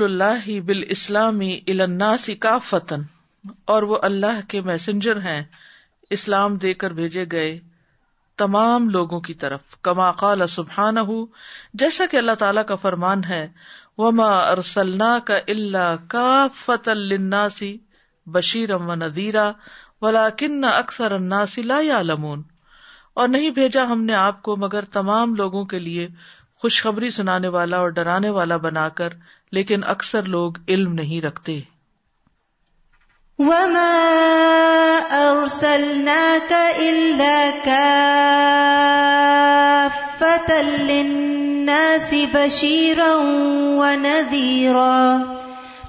الله 0.05 0.57
اسلامی 0.97 1.51
الانا 1.73 2.07
الناس 2.13 2.29
فتن 2.69 3.01
اور 3.75 3.83
وہ 3.93 3.97
اللہ 4.09 4.41
کے 4.49 4.61
میسنجر 4.71 5.21
ہیں 5.27 5.41
اسلام 6.19 6.55
دے 6.65 6.73
کر 6.85 6.93
بھیجے 7.01 7.25
گئے 7.31 7.57
تمام 8.41 8.89
لوگوں 8.93 9.19
کی 9.27 9.33
طرف 9.43 9.75
کما 9.87 10.07
قال 10.21 10.45
سبحان 10.55 10.97
ہُ 11.09 11.15
جیسا 11.81 12.05
کہ 12.11 12.17
اللہ 12.17 12.35
تعالیٰ 12.39 12.65
کا 12.71 12.75
فرمان 12.85 13.23
ہے 13.29 13.45
وما 13.97 14.29
ارسل 14.39 14.99
کا 15.25 15.37
اللہ 15.53 15.95
کا 16.13 16.27
فت 16.63 16.87
الناسی 16.93 17.75
بشیر 18.37 18.71
امن 18.79 18.99
ددیر 19.01 19.35
ولا 20.01 20.27
کن 20.39 20.63
اکثر 20.71 21.11
اناسی 21.19 21.61
لا 21.71 21.79
یا 21.83 22.01
لمون 22.01 22.41
اور 23.21 23.27
نہیں 23.27 23.49
بھیجا 23.59 23.83
ہم 23.91 24.03
نے 24.05 24.13
آپ 24.23 24.41
کو 24.43 24.55
مگر 24.65 24.85
تمام 24.93 25.35
لوگوں 25.35 25.63
کے 25.73 25.79
لیے 25.79 26.07
خوشخبری 26.61 27.09
سنانے 27.19 27.47
والا 27.57 27.77
اور 27.83 27.89
ڈرانے 27.99 28.29
والا 28.39 28.57
بنا 28.67 28.87
کر 28.99 29.13
لیکن 29.59 29.83
اکثر 29.95 30.25
لوگ 30.37 30.53
علم 30.69 30.93
نہیں 31.01 31.21
رکھتے 31.25 31.59
وما 33.39 34.05
أرسلناك 35.11 36.51
إلا 36.79 37.43
كافة 37.67 40.51
للناس 40.87 42.13
بشيرا 42.33 43.11
ونذيرا 43.75 45.07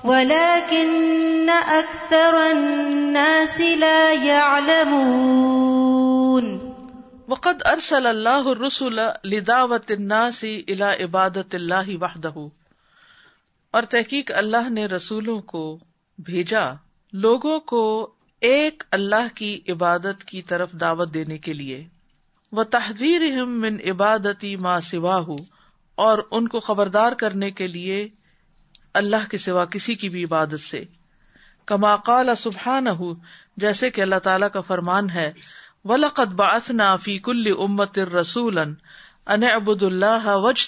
ولكن 0.05 1.49
أكثر 1.51 2.51
الناس 2.51 3.61
لا 3.61 4.13
يعلمون 4.13 6.75
وقد 7.29 7.63
أرسل 7.67 8.07
الله 8.07 8.53
الرسل 8.53 8.97
لدعوة 9.25 9.83
الناس 9.91 10.45
إلى 10.45 10.85
عبادة 10.85 11.47
الله 11.55 11.99
وحده 12.07 12.51
اور 13.79 13.83
تحقیق 13.93 14.31
اللہ 14.43 14.69
نے 14.79 14.85
رسولوں 14.97 15.37
کو 15.55 15.63
بھیجا 16.31 16.65
لوگوں 17.25 17.59
کو 17.71 17.81
ایک 18.47 18.83
اللہ 18.93 19.27
کی 19.35 19.59
عبادت 19.73 20.25
کی 20.29 20.41
طرف 20.49 20.73
دعوت 20.81 21.13
دینے 21.15 21.39
کے 21.39 21.53
لیے 21.53 21.85
وہ 22.57 22.63
تحریر 22.71 23.23
عبادتی 23.91 24.55
ماں 24.67 24.79
ان 25.99 26.49
کو 26.49 26.61
خبردار 26.61 27.13
کرنے 27.19 27.51
کے 27.61 27.67
لیے 27.67 28.07
اللہ 29.01 29.29
کے 29.31 29.39
سوا 29.39 29.65
کسی 29.77 29.95
کی 30.01 30.09
بھی 30.09 30.25
عبادت 30.25 30.61
سے 30.61 30.83
کما 31.67 31.97
کال 32.07 32.29
سبحان 32.39 32.85
نہ 32.85 32.91
جیسے 33.65 33.91
کہ 33.91 34.01
اللہ 34.03 34.19
تعالیٰ 34.23 34.51
کا 34.53 34.61
فرمان 34.67 35.11
ہے 35.11 35.31
باس 36.37 36.71
نا 36.71 36.95
فی 37.05 37.19
کل 37.25 37.53
امت 37.59 37.99
ار 37.99 38.13
رسول 38.19 38.59
ابود 39.55 39.83
اللہ 39.83 40.27
وج 40.45 40.67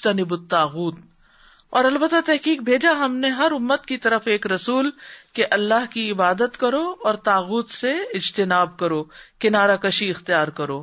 اور 1.79 1.85
البتہ 1.85 2.20
تحقیق 2.27 2.61
بھیجا 2.66 2.92
ہم 3.05 3.16
نے 3.22 3.29
ہر 3.38 3.53
امت 3.53 3.85
کی 3.87 3.96
طرف 4.05 4.27
ایک 4.35 4.46
رسول 4.53 4.90
کہ 5.37 5.45
اللہ 5.57 5.85
کی 5.91 6.03
عبادت 6.11 6.57
کرو 6.61 6.81
اور 7.09 7.14
تاغت 7.31 7.71
سے 7.81 7.91
اجتناب 8.21 8.71
کرو 8.79 9.01
کنارہ 9.45 9.75
کشی 9.87 10.09
اختیار 10.11 10.53
کرو 10.61 10.79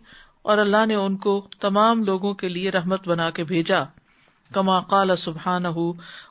اور 0.51 0.57
اللہ 0.65 0.85
نے 0.87 0.95
ان 0.95 1.17
کو 1.27 1.39
تمام 1.61 2.03
لوگوں 2.03 2.33
کے 2.43 2.49
لیے 2.49 2.71
رحمت 2.79 3.07
بنا 3.07 3.29
کے 3.39 3.43
بھیجا 3.53 3.83
کما 4.55 4.79
کال 4.89 5.15
سبحان 5.17 5.65
ہُو 5.75 5.85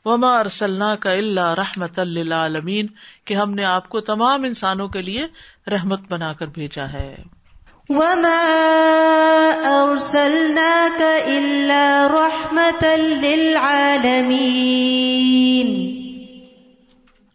وما 0.05 0.33
ارسلنا 0.38 0.94
کا 1.05 1.12
اللہ 1.20 1.53
رحمت 1.61 1.98
اللہ 1.98 2.35
عالمین 2.35 2.87
کہ 3.27 3.35
ہم 3.35 3.55
نے 3.55 3.64
آپ 3.75 3.88
کو 3.94 4.01
تمام 4.11 4.42
انسانوں 4.48 4.88
کے 4.96 5.03
لیے 5.03 5.27
رحمت 5.72 6.11
بنا 6.12 6.33
کر 6.40 6.46
بھیجا 6.59 6.88
ہے 6.92 7.07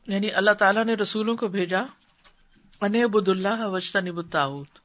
یعنی 0.10 0.32
اللہ 0.42 0.52
تعالیٰ 0.60 0.84
نے 0.86 0.94
رسولوں 1.02 1.36
کو 1.38 1.48
بھیجا 1.56 1.82
انبد 2.86 3.30
اللہ 3.30 3.66
وجتا 3.74 4.00
نب 4.06 4.22
تعود 4.32 4.80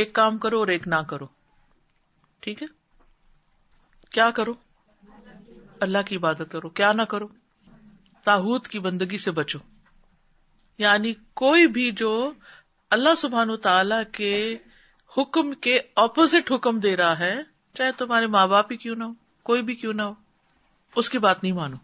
ایک 0.00 0.12
کام 0.14 0.38
کرو 0.38 0.58
اور 0.58 0.68
ایک 0.68 0.88
نہ 0.88 1.02
کرو 1.08 1.26
ٹھیک 2.42 2.62
ہے 2.62 2.66
کیا 4.12 4.30
کرو 4.34 4.52
اللہ 5.84 6.02
کی 6.08 6.16
عبادت 6.16 6.50
کرو 6.52 6.68
کیا 6.80 6.92
نہ 6.92 7.02
کرو 7.10 7.26
تاحت 8.24 8.68
کی 8.68 8.78
بندگی 8.86 9.18
سے 9.24 9.30
بچو 9.40 9.58
یعنی 10.84 11.12
کوئی 11.42 11.66
بھی 11.76 11.90
جو 12.00 12.10
اللہ 12.96 13.14
سبحان 13.18 13.56
تعالی 13.62 13.96
کے 14.16 14.32
حکم 15.16 15.52
کے 15.66 15.78
اپوزٹ 16.02 16.52
حکم 16.52 16.78
دے 16.80 16.96
رہا 16.96 17.18
ہے 17.18 17.34
چاہے 17.78 17.92
تمہارے 17.98 18.26
ماں 18.36 18.46
باپ 18.52 18.72
ہی 18.72 18.76
کیوں 18.84 18.94
نہ 18.96 19.04
ہو 19.04 19.12
کوئی 19.50 19.62
بھی 19.68 19.74
کیوں 19.82 19.92
نہ 19.94 20.02
ہو 20.02 20.12
اس 21.00 21.10
کی 21.10 21.18
بات 21.26 21.42
نہیں 21.42 21.52
مانو 21.52 21.76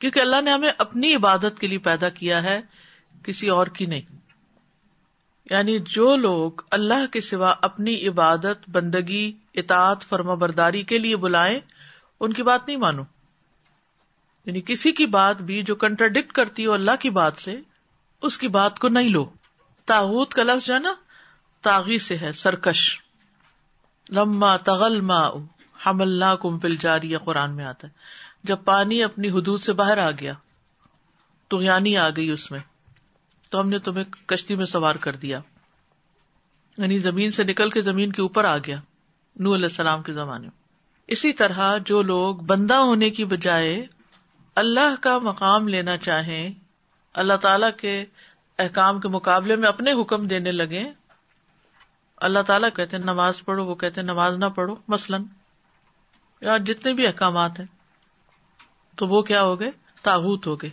کیونکہ 0.00 0.20
اللہ 0.20 0.40
نے 0.44 0.50
ہمیں 0.50 0.70
اپنی 0.84 1.14
عبادت 1.14 1.58
کے 1.60 1.66
لیے 1.68 1.78
پیدا 1.88 2.08
کیا 2.20 2.42
ہے 2.42 2.60
کسی 3.24 3.48
اور 3.56 3.66
کی 3.78 3.86
نہیں 3.92 4.20
یعنی 5.50 5.78
جو 5.94 6.14
لوگ 6.16 6.60
اللہ 6.78 7.06
کے 7.12 7.20
سوا 7.28 7.54
اپنی 7.68 7.94
عبادت 8.08 8.68
بندگی 8.74 9.22
اطاعت 9.62 10.02
فرما 10.08 10.34
برداری 10.42 10.82
کے 10.92 10.98
لیے 10.98 11.16
بلائیں 11.26 11.58
ان 12.26 12.32
کی 12.32 12.42
بات 12.48 12.66
نہیں 12.66 12.76
مانو 12.78 13.02
یعنی 14.46 14.60
کسی 14.66 14.90
کی 14.98 15.06
بات 15.14 15.40
بھی 15.46 15.62
جو 15.70 15.74
کنٹراڈکٹ 15.84 16.32
کرتی 16.32 16.66
ہو 16.66 16.72
اللہ 16.72 17.00
کی 17.00 17.10
بات 17.16 17.40
سے 17.44 17.54
اس 18.28 18.36
کی 18.38 18.48
بات 18.56 18.78
کو 18.84 18.88
نہیں 18.88 19.08
لو 19.16 19.24
تاوت 19.92 20.34
کا 20.34 20.42
لفظ 20.42 20.66
جو 20.66 20.74
ہے 20.74 20.78
نا 20.78 20.92
تاغی 21.68 21.98
سے 22.04 22.16
ہے 22.20 22.30
سرکش 22.42 22.82
لما 24.20 24.56
تغل 24.70 25.00
ما 25.10 25.20
حملنا 25.86 26.34
کم 26.44 26.58
پل 26.64 26.76
جاری 26.86 27.10
یا 27.10 27.18
قرآن 27.24 27.56
میں 27.56 27.64
آتا 27.72 27.88
ہے 27.88 28.46
جب 28.50 28.64
پانی 28.64 29.02
اپنی 29.04 29.30
حدود 29.38 29.60
سے 29.66 29.72
باہر 29.82 29.98
آ 30.06 30.10
گیا 30.20 30.32
تو 31.50 31.62
یعنی 31.62 31.96
آ 32.06 32.08
گئی 32.16 32.30
اس 32.30 32.50
میں 32.50 32.60
تو 33.50 33.60
ہم 33.60 33.68
نے 33.68 33.78
تمہیں 33.88 34.04
کشتی 34.34 34.56
میں 34.56 34.66
سوار 34.76 34.94
کر 35.08 35.16
دیا 35.26 35.40
یعنی 36.76 36.98
زمین 37.08 37.30
سے 37.40 37.44
نکل 37.52 37.70
کے 37.70 37.82
زمین 37.92 38.12
کے 38.18 38.22
اوپر 38.22 38.44
آ 38.44 38.56
گیا 38.66 38.76
نور 39.46 39.56
السلام 39.58 40.02
کے 40.02 40.12
زمانے 40.12 40.46
میں 40.46 40.60
اسی 41.14 41.32
طرح 41.38 41.76
جو 41.86 42.00
لوگ 42.02 42.36
بندہ 42.48 42.74
ہونے 42.88 43.10
کی 43.10 43.24
بجائے 43.32 43.72
اللہ 44.62 44.94
کا 45.02 45.16
مقام 45.22 45.68
لینا 45.68 45.96
چاہیں 46.06 46.50
اللہ 47.22 47.36
تعالی 47.42 47.66
کے 47.76 47.94
احکام 48.64 49.00
کے 49.00 49.08
مقابلے 49.08 49.56
میں 49.62 49.68
اپنے 49.68 49.92
حکم 50.00 50.26
دینے 50.26 50.52
لگے 50.52 50.82
اللہ 52.26 52.42
تعالیٰ 52.46 52.68
کہتے 52.74 52.96
ہیں 52.96 53.04
نماز 53.04 53.42
پڑھو 53.44 53.64
وہ 53.66 53.74
کہتے 53.74 54.00
ہیں 54.00 54.06
نماز 54.08 54.36
نہ 54.38 54.44
پڑھو 54.54 54.74
مثلاً 54.88 55.22
یا 56.40 56.56
جتنے 56.66 56.92
بھی 56.98 57.06
احکامات 57.06 57.58
ہیں 57.60 57.66
تو 58.98 59.06
وہ 59.08 59.22
کیا 59.30 59.42
ہو 59.42 59.58
گئے 59.60 59.70
ہوگے 60.06 60.50
ہو 60.50 60.54
گئے 60.60 60.70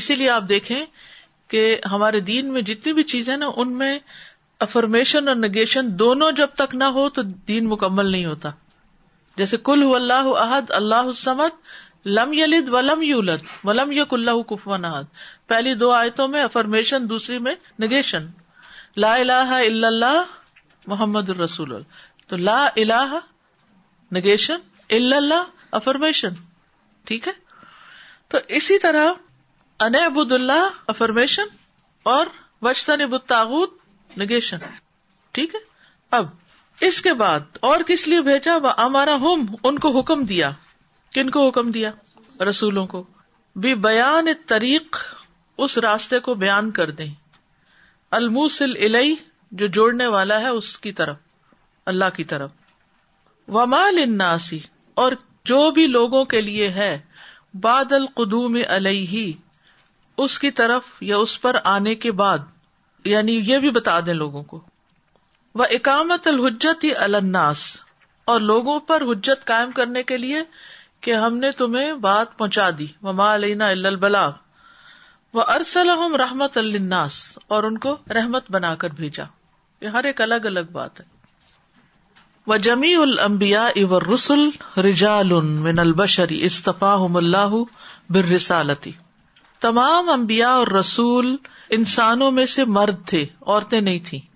اسی 0.00 0.14
لیے 0.14 0.28
آپ 0.30 0.42
دیکھیں 0.48 0.80
کہ 1.50 1.62
ہمارے 1.90 2.20
دین 2.30 2.52
میں 2.52 2.62
جتنی 2.70 2.92
بھی 2.92 3.02
چیزیں 3.14 3.36
نا 3.36 3.46
ان 3.56 3.76
میں 3.78 3.98
افرمیشن 4.66 5.28
اور 5.28 5.36
نگیشن 5.36 5.98
دونوں 5.98 6.30
جب 6.42 6.54
تک 6.62 6.74
نہ 6.84 6.90
ہو 6.98 7.08
تو 7.18 7.22
دین 7.48 7.68
مکمل 7.68 8.10
نہیں 8.10 8.24
ہوتا 8.26 8.50
جیسے 9.38 9.56
کل 9.68 9.82
اللہ 9.94 10.28
احد 10.42 10.70
اللہ 10.80 11.10
سمد 11.22 12.06
لم 12.18 12.32
یلد 12.32 12.68
لم 12.84 13.02
یولد 13.02 13.42
ولم 13.64 13.92
احد 14.84 15.04
پہلی 15.48 15.74
دو 15.82 15.90
آیتوں 15.92 16.26
میں 16.34 16.42
افرمیشن 16.44 17.08
دوسری 17.08 17.38
میں 17.46 17.54
نگیشن 17.82 18.26
لا 19.04 19.14
اللہ 19.16 20.22
محمد 20.86 21.28
الرسول 21.30 21.72
تو 22.28 22.36
لا 22.36 22.58
اللہ 22.82 23.14
نگیشن 24.16 24.94
اللہ 24.96 25.76
افرمیشن 25.80 26.34
ٹھیک 27.08 27.26
ہے 27.28 27.32
تو 28.30 28.38
اسی 28.58 28.78
طرح 28.86 29.12
ابود 30.04 30.32
اللہ 30.32 30.68
افرمیشن 30.92 31.50
اور 32.12 32.26
وشن 32.62 33.00
اب 33.00 33.16
تاغت 33.26 34.18
نگیشن 34.18 34.58
ٹھیک 35.32 35.54
ہے 35.54 35.60
اب 36.18 36.26
اس 36.86 37.00
کے 37.02 37.12
بعد 37.14 37.58
اور 37.68 37.80
کس 37.86 38.06
لیے 38.08 38.20
بھیجا 38.28 38.56
ہمارا 38.78 39.14
ہوم 39.20 39.44
ان 39.64 39.78
کو 39.78 39.98
حکم 39.98 40.22
دیا 40.30 40.50
کن 41.14 41.30
کو 41.30 41.46
حکم 41.48 41.70
دیا 41.72 41.90
رسولوں 42.48 42.86
کو 42.94 43.02
بھی 43.64 43.74
بیان 43.82 44.28
طریق 44.48 44.96
اس 45.66 45.76
راستے 45.84 46.18
کو 46.20 46.34
بیان 46.40 46.70
کر 46.78 46.90
دیں 47.00 47.06
الموسل 48.18 48.74
دے 48.92 49.02
جو 49.60 49.66
جوڑنے 49.76 50.06
والا 50.14 50.40
ہے 50.40 50.48
اس 50.60 50.76
کی 50.84 50.92
طرف 51.00 51.16
اللہ 51.92 52.10
کی 52.16 52.24
طرف 52.34 52.50
ومال 53.54 53.98
اناسی 54.02 54.58
اور 55.02 55.12
جو 55.50 55.70
بھی 55.76 55.86
لوگوں 55.86 56.24
کے 56.34 56.40
لیے 56.40 56.68
ہے 56.78 56.92
باد 57.66 57.92
اس 60.24 60.38
کی 60.38 60.50
طرف 60.60 60.92
یا 61.08 61.16
اس 61.16 61.40
پر 61.40 61.56
آنے 61.78 61.94
کے 62.04 62.12
بعد 62.22 62.50
یعنی 63.06 63.32
یہ 63.50 63.58
بھی 63.64 63.70
بتا 63.80 63.98
دیں 64.06 64.14
لوگوں 64.14 64.42
کو 64.52 64.60
وہ 65.58 65.64
اکامت 65.74 66.26
الحجت 66.28 66.84
الناس 67.00 67.60
اور 68.32 68.40
لوگوں 68.46 68.78
پر 68.86 69.02
حجت 69.10 69.44
قائم 69.46 69.70
کرنے 69.72 70.02
کے 70.02 70.16
لیے 70.22 70.40
کہ 71.06 71.14
ہم 71.24 71.36
نے 71.42 71.50
تمہیں 71.60 71.92
بات 72.06 72.36
پہنچا 72.38 72.68
دی 72.78 72.86
ماں 73.20 73.34
علینا 73.34 73.68
البلا 73.90 74.24
وہ 75.38 75.42
ارسل 75.54 75.90
رحمت 76.20 76.58
الناس 76.62 77.20
اور 77.56 77.68
ان 77.70 77.78
کو 77.86 77.96
رحمت 78.18 78.50
بنا 78.56 78.74
کر 78.84 78.96
بھیجا 79.02 79.24
یہ 79.84 79.96
ہر 79.98 80.04
ایک 80.10 80.20
الگ 80.28 80.46
الگ 80.52 80.72
بات 80.80 81.00
ہے 81.00 81.04
وہ 82.52 82.56
جمی 82.68 82.92
المبیا 83.06 83.64
اور 83.88 84.02
رسول 84.12 85.40
من 85.70 85.78
البشری 85.86 86.42
استفا 86.50 86.92
اللہ 87.22 87.54
بر 88.16 88.28
رسالتی 88.34 88.92
تمام 89.70 90.10
امبیا 90.20 90.50
اور 90.62 90.76
رسول 90.80 91.34
انسانوں 91.82 92.30
میں 92.40 92.46
سے 92.58 92.64
مرد 92.82 93.06
تھے 93.12 93.24
عورتیں 93.46 93.80
نہیں 93.80 93.98
تھیں 94.10 94.32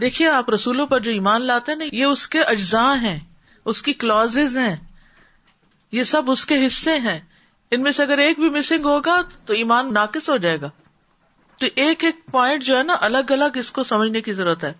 دیکھیے 0.00 0.28
آپ 0.28 0.48
رسولوں 0.50 0.86
پر 0.86 0.98
جو 1.00 1.10
ایمان 1.10 1.42
لاتے 1.46 1.74
نا 1.74 1.84
یہ 1.92 2.04
اس 2.04 2.26
کے 2.32 2.42
اجزاء 2.54 2.92
ہیں 3.02 3.18
اس 3.72 3.80
کی 3.82 3.92
کلوز 4.02 4.36
ہیں 4.56 4.74
یہ 5.98 6.04
سب 6.10 6.30
اس 6.30 6.44
کے 6.46 6.66
حصے 6.66 6.96
ہیں 7.06 7.18
ان 7.76 7.82
میں 7.82 7.92
سے 7.92 8.02
اگر 8.02 8.18
ایک 8.24 8.38
بھی 8.40 8.48
مسنگ 8.56 8.84
ہوگا 8.86 9.20
تو 9.46 9.52
ایمان 9.60 9.92
ناقص 9.94 10.28
ہو 10.30 10.36
جائے 10.46 10.60
گا 10.60 10.68
تو 11.60 11.66
ایک 11.84 12.04
ایک 12.04 12.16
پوائنٹ 12.30 12.64
جو 12.64 12.76
ہے 12.78 12.82
نا 12.84 12.96
الگ 13.08 13.30
الگ 13.36 13.56
اس 13.58 13.70
کو 13.78 13.82
سمجھنے 13.90 14.20
کی 14.26 14.32
ضرورت 14.40 14.64
ہے 14.64 14.72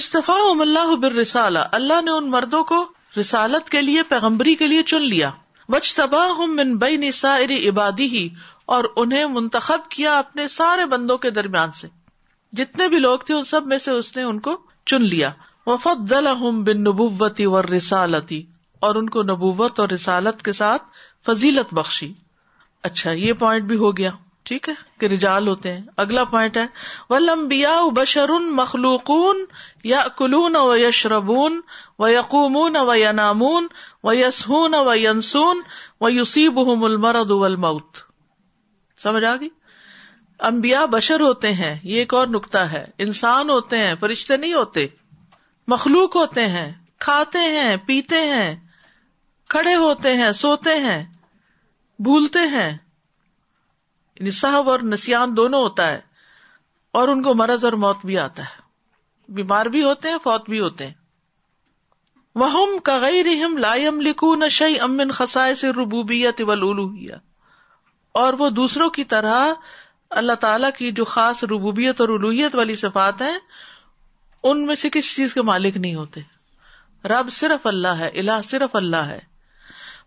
استفاع 0.00 0.38
اللہ 0.66 0.94
بر 1.02 1.12
رسالہ 1.20 1.58
اللہ 1.80 2.00
نے 2.04 2.10
ان 2.10 2.30
مردوں 2.30 2.62
کو 2.70 2.84
رسالت 3.20 3.70
کے 3.70 3.80
لیے 3.82 4.02
پیغمبری 4.08 4.54
کے 4.62 4.66
لیے 4.68 4.82
چن 4.92 5.02
لیا 5.14 5.30
بچ 5.72 5.94
تباہ 5.96 6.40
من 6.54 6.76
بئی 6.78 6.96
نسا 7.06 7.36
عبادی 7.68 8.06
ہی 8.16 8.28
اور 8.76 8.84
انہیں 9.04 9.24
منتخب 9.36 9.88
کیا 9.90 10.18
اپنے 10.18 10.48
سارے 10.58 10.86
بندوں 10.96 11.18
کے 11.26 11.30
درمیان 11.40 11.72
سے 11.80 11.88
جتنے 12.58 12.88
بھی 12.88 12.98
لوگ 12.98 13.18
تھے 13.26 13.34
ان 13.34 13.44
سب 13.50 13.66
میں 13.70 13.78
سے 13.84 13.90
اس 14.00 14.10
چن 14.90 15.04
لیا 15.12 15.30
و 15.72 15.76
دل 16.10 16.26
احموم 16.30 16.62
بن 16.64 16.82
نبوتی 16.88 17.44
و 17.52 17.62
رسالتی 17.62 18.42
اور 18.86 18.94
ان 19.00 19.08
کو 19.14 19.22
نبوت 19.30 19.80
اور 19.84 19.88
رسالت 19.92 20.42
کے 20.48 20.52
ساتھ 20.58 20.82
فضیلت 21.28 21.72
بخشی 21.78 22.12
اچھا 22.88 23.12
یہ 23.20 23.32
پوائنٹ 23.42 23.64
بھی 23.68 23.76
ہو 23.84 23.90
گیا 23.96 24.10
ٹھیک 24.50 24.68
ہے 24.68 24.74
کہ 25.00 25.06
رجال 25.14 25.46
ہوتے 25.48 25.72
ہیں 25.72 25.80
اگلا 26.04 26.24
پوائنٹ 26.32 26.56
ہے 26.62 26.66
ولمبیا 27.10 27.30
لمبیا 27.32 27.72
بشرون 28.02 28.50
مخلوق 28.56 29.10
یا 29.92 30.02
کلون 30.16 30.56
و 30.62 30.76
یشربون 30.82 31.60
و 31.98 32.08
یقوم 32.08 32.56
و 32.84 33.54
و 34.04 34.14
یسون 34.18 34.74
و 34.84 34.94
ینسون 35.02 35.62
و 36.00 36.06
ہوں 36.06 36.84
المرد 36.90 37.30
یوسیبہ 37.30 37.78
سمجھ 39.08 39.24
آ 39.24 39.34
گئی 39.40 39.48
امبیا 40.48 40.84
بشر 40.92 41.20
ہوتے 41.20 41.52
ہیں 41.54 41.74
یہ 41.82 41.98
ایک 41.98 42.14
اور 42.14 42.26
نقطہ 42.28 42.58
ہے 42.72 42.84
انسان 43.06 43.50
ہوتے 43.50 43.78
ہیں 43.78 43.94
فرشتے 44.00 44.36
نہیں 44.36 44.54
ہوتے 44.54 44.86
مخلوق 45.68 46.16
ہوتے 46.16 46.46
ہیں 46.46 46.70
کھاتے 47.00 47.38
ہیں 47.58 47.76
پیتے 47.86 48.20
ہیں 48.28 48.54
کھڑے 49.50 49.74
ہوتے 49.76 50.12
ہیں 50.16 50.30
سوتے 50.40 50.74
ہیں 50.80 51.02
بھولتے 52.04 52.38
ہیں 52.54 52.72
نصحب 54.26 54.54
یعنی 54.56 54.70
اور 54.70 54.80
نسیان 54.92 55.36
دونوں 55.36 55.60
ہوتا 55.62 55.90
ہے 55.90 56.00
اور 56.98 57.08
ان 57.08 57.22
کو 57.22 57.34
مرض 57.34 57.64
اور 57.64 57.72
موت 57.84 58.04
بھی 58.06 58.18
آتا 58.18 58.42
ہے 58.42 59.32
بیمار 59.34 59.66
بھی 59.76 59.82
ہوتے 59.84 60.08
ہیں 60.10 60.18
فوت 60.22 60.48
بھی 60.50 60.60
ہوتے 60.60 60.86
ہیں 60.86 60.94
وہ 62.42 62.48
کغ 62.84 63.04
رحم 63.26 63.56
لائم 63.58 64.00
لکھو 64.00 64.34
نش 64.36 64.62
امن 64.82 65.10
خسائے 65.18 65.54
سے 65.54 65.70
ربوبیت 65.72 66.38
تبلول 66.38 66.90
اور 68.22 68.34
وہ 68.38 68.48
دوسروں 68.60 68.88
کی 68.96 69.04
طرح 69.12 69.52
اللہ 70.20 70.36
تعالیٰ 70.42 70.68
کی 70.78 70.90
جو 70.98 71.04
خاص 71.12 71.42
ربوبیت 71.50 72.00
اور 72.00 72.08
الوحیت 72.16 72.54
والی 72.56 72.74
صفات 72.80 73.22
ہیں 73.22 73.36
ان 74.50 74.64
میں 74.66 74.74
سے 74.82 74.88
کسی 74.96 75.14
چیز 75.14 75.32
کے 75.34 75.42
مالک 75.48 75.76
نہیں 75.76 75.94
ہوتے 75.94 76.20
رب 77.12 77.30
صرف 77.36 77.66
اللہ 77.66 78.00
ہے 78.04 78.08
اللہ 78.22 78.42
صرف 78.50 78.76
اللہ 78.82 79.08
ہے 79.12 79.18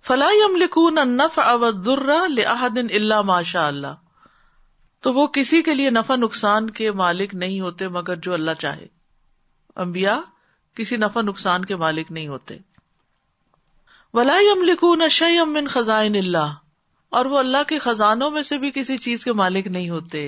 فلاحی 0.08 0.63
اللہ 2.43 3.22
ماشاء 3.32 3.65
اللہ 3.67 3.96
تو 5.06 5.13
وہ 5.13 5.26
کسی 5.38 5.62
کے 5.70 5.74
لیے 5.80 5.89
نفا 5.98 6.15
نقصان 6.26 6.70
کے 6.80 6.91
مالک 7.02 7.34
نہیں 7.43 7.60
ہوتے 7.62 7.88
مگر 7.98 8.15
جو 8.28 8.34
اللہ 8.34 8.60
چاہے 8.60 8.88
امبیا 9.86 10.20
کسی 10.78 10.98
نفا 11.06 11.22
نقصان 11.32 11.65
کے 11.72 11.76
مالک 11.86 12.12
نہیں 12.20 12.28
ہوتے 12.36 12.58
ولا 14.20 14.38
ولاکون 14.52 15.08
شہ 15.20 15.60
خزائن 15.76 16.15
اللہ 16.24 16.56
اور 17.15 17.26
وہ 17.34 17.39
اللہ 17.39 17.63
کے 17.67 17.78
خزانوں 17.80 18.30
میں 18.32 18.41
سے 18.48 18.58
بھی 18.63 18.72
کسی 18.76 18.98
چیز 19.04 19.24
کے 19.26 19.34
مالک 19.41 19.67
نہیں 19.76 19.89
ہوتے 19.89 20.24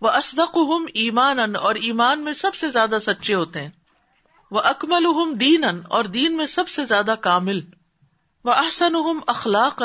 وہ 0.02 0.10
اسدق 0.18 0.58
ہم 0.70 0.86
ایمان 1.02 1.56
اور 1.56 1.76
ایمان 1.90 2.24
میں 2.24 2.34
سب 2.44 2.56
سے 2.62 2.70
زیادہ 2.70 2.98
سچے 3.02 3.34
ہوتے 3.36 3.62
ہیں 3.64 3.70
وہ 4.56 4.62
اکمل 4.72 5.06
ہم 5.22 5.34
دین 5.40 5.64
اور 5.98 6.04
دین 6.18 6.38
میں 6.38 6.46
سب 6.56 6.68
سے 6.70 6.86
زیادہ 6.86 7.16
کامل 7.22 7.62
وہ 8.46 8.52
احسن 8.54 8.96
ہم 9.10 9.20
اخلاق 9.36 9.82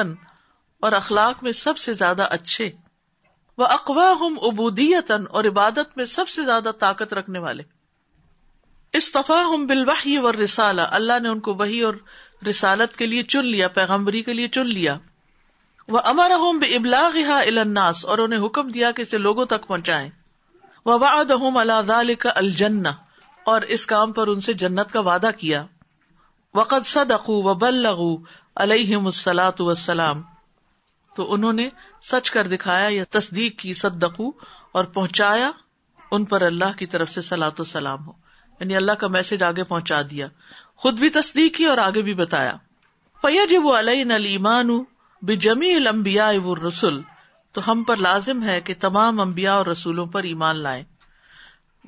اور 0.86 0.92
اخلاق 0.98 1.42
میں 1.42 1.52
سب 1.60 1.78
سے 1.78 1.92
زیادہ 1.94 2.26
اچھے 2.36 2.70
وہ 3.58 3.66
اقوا 3.74 4.10
ہم 4.20 4.36
ابودیت 4.48 5.10
ان 5.10 5.24
اور 5.38 5.44
عبادت 5.44 5.96
میں 5.96 6.04
سب 6.14 6.28
سے 6.34 6.44
زیادہ 6.44 6.70
طاقت 6.80 7.12
رکھنے 7.14 7.38
والے 7.38 7.62
استفا 8.98 9.40
ہم 9.54 9.66
بالوحی 9.66 10.16
و 10.18 10.32
رسالہ 10.32 10.82
اللہ 11.00 11.18
نے 11.22 11.28
ان 11.28 11.40
کو 11.48 11.54
وہی 11.58 11.80
اور 11.88 11.94
رسالت 12.48 12.96
کے 12.96 13.06
لیے 13.06 13.22
چن 13.34 13.46
لیا 13.46 13.68
پیغمبری 13.80 14.22
کے 14.28 14.32
لیے 14.34 14.48
چن 14.58 14.66
لیا 14.66 14.96
وہ 15.94 16.00
امر 16.12 16.30
بے 16.60 16.66
ابلاغ 16.76 17.16
الناس 17.30 18.04
اور 18.12 18.18
انہیں 18.24 18.44
حکم 18.46 18.68
دیا 18.74 18.90
کہ 18.98 19.02
اسے 19.02 19.18
لوگوں 19.18 19.44
تک 19.52 19.66
پہنچائے 19.66 20.08
وہ 20.86 20.98
کا 22.20 22.30
الجن 22.38 22.86
اور 23.52 23.62
اس 23.76 23.86
کام 23.92 24.12
پر 24.18 24.28
ان 24.34 24.40
سے 24.46 24.52
جنت 24.62 24.92
کا 24.92 25.00
وعدہ 25.08 25.30
کیا 25.38 25.64
وقد 26.58 26.86
صد 26.90 27.10
اخصلاۃ 28.58 29.60
وسلام 29.70 30.20
تو 31.16 31.32
انہوں 31.34 31.52
نے 31.62 31.68
سچ 32.10 32.30
کر 32.36 32.46
دکھایا 32.54 32.88
یا 32.98 33.04
تصدیق 33.18 33.58
کی 33.62 33.74
سدقو 33.82 34.30
اور 34.78 34.84
پہنچایا 34.98 35.50
ان 36.16 36.24
پر 36.32 36.42
اللہ 36.50 36.76
کی 36.78 36.86
طرف 36.94 37.10
سے 37.10 37.22
سلاۃ 37.32 37.58
و 37.58 37.64
سلام 37.72 38.06
ہو 38.06 38.12
یعنی 38.60 38.76
اللہ 38.76 39.00
کا 39.02 39.08
میسج 39.18 39.42
آگے 39.50 39.64
پہنچا 39.74 40.00
دیا 40.10 40.28
خود 40.84 41.00
بھی 41.00 41.10
تصدیق 41.20 41.56
کی 41.56 41.64
اور 41.74 41.78
آگے 41.88 42.02
بھی 42.10 42.14
بتایا 42.24 42.54
پیا 43.22 43.44
جب 43.50 43.64
وہ 43.66 43.76
علیہ 43.78 44.04
نلیمان 44.14 44.70
ہوں 44.70 44.84
بے 45.28 45.34
جمی 45.46 45.72
رسول 46.66 47.00
تو 47.54 47.60
ہم 47.70 47.82
پر 47.84 47.96
لازم 48.06 48.42
ہے 48.44 48.60
کہ 48.66 48.74
تمام 48.80 49.20
امبیا 49.20 49.54
اور 49.54 49.66
رسولوں 49.66 50.06
پر 50.14 50.22
ایمان 50.32 50.56
لائیں 50.66 50.82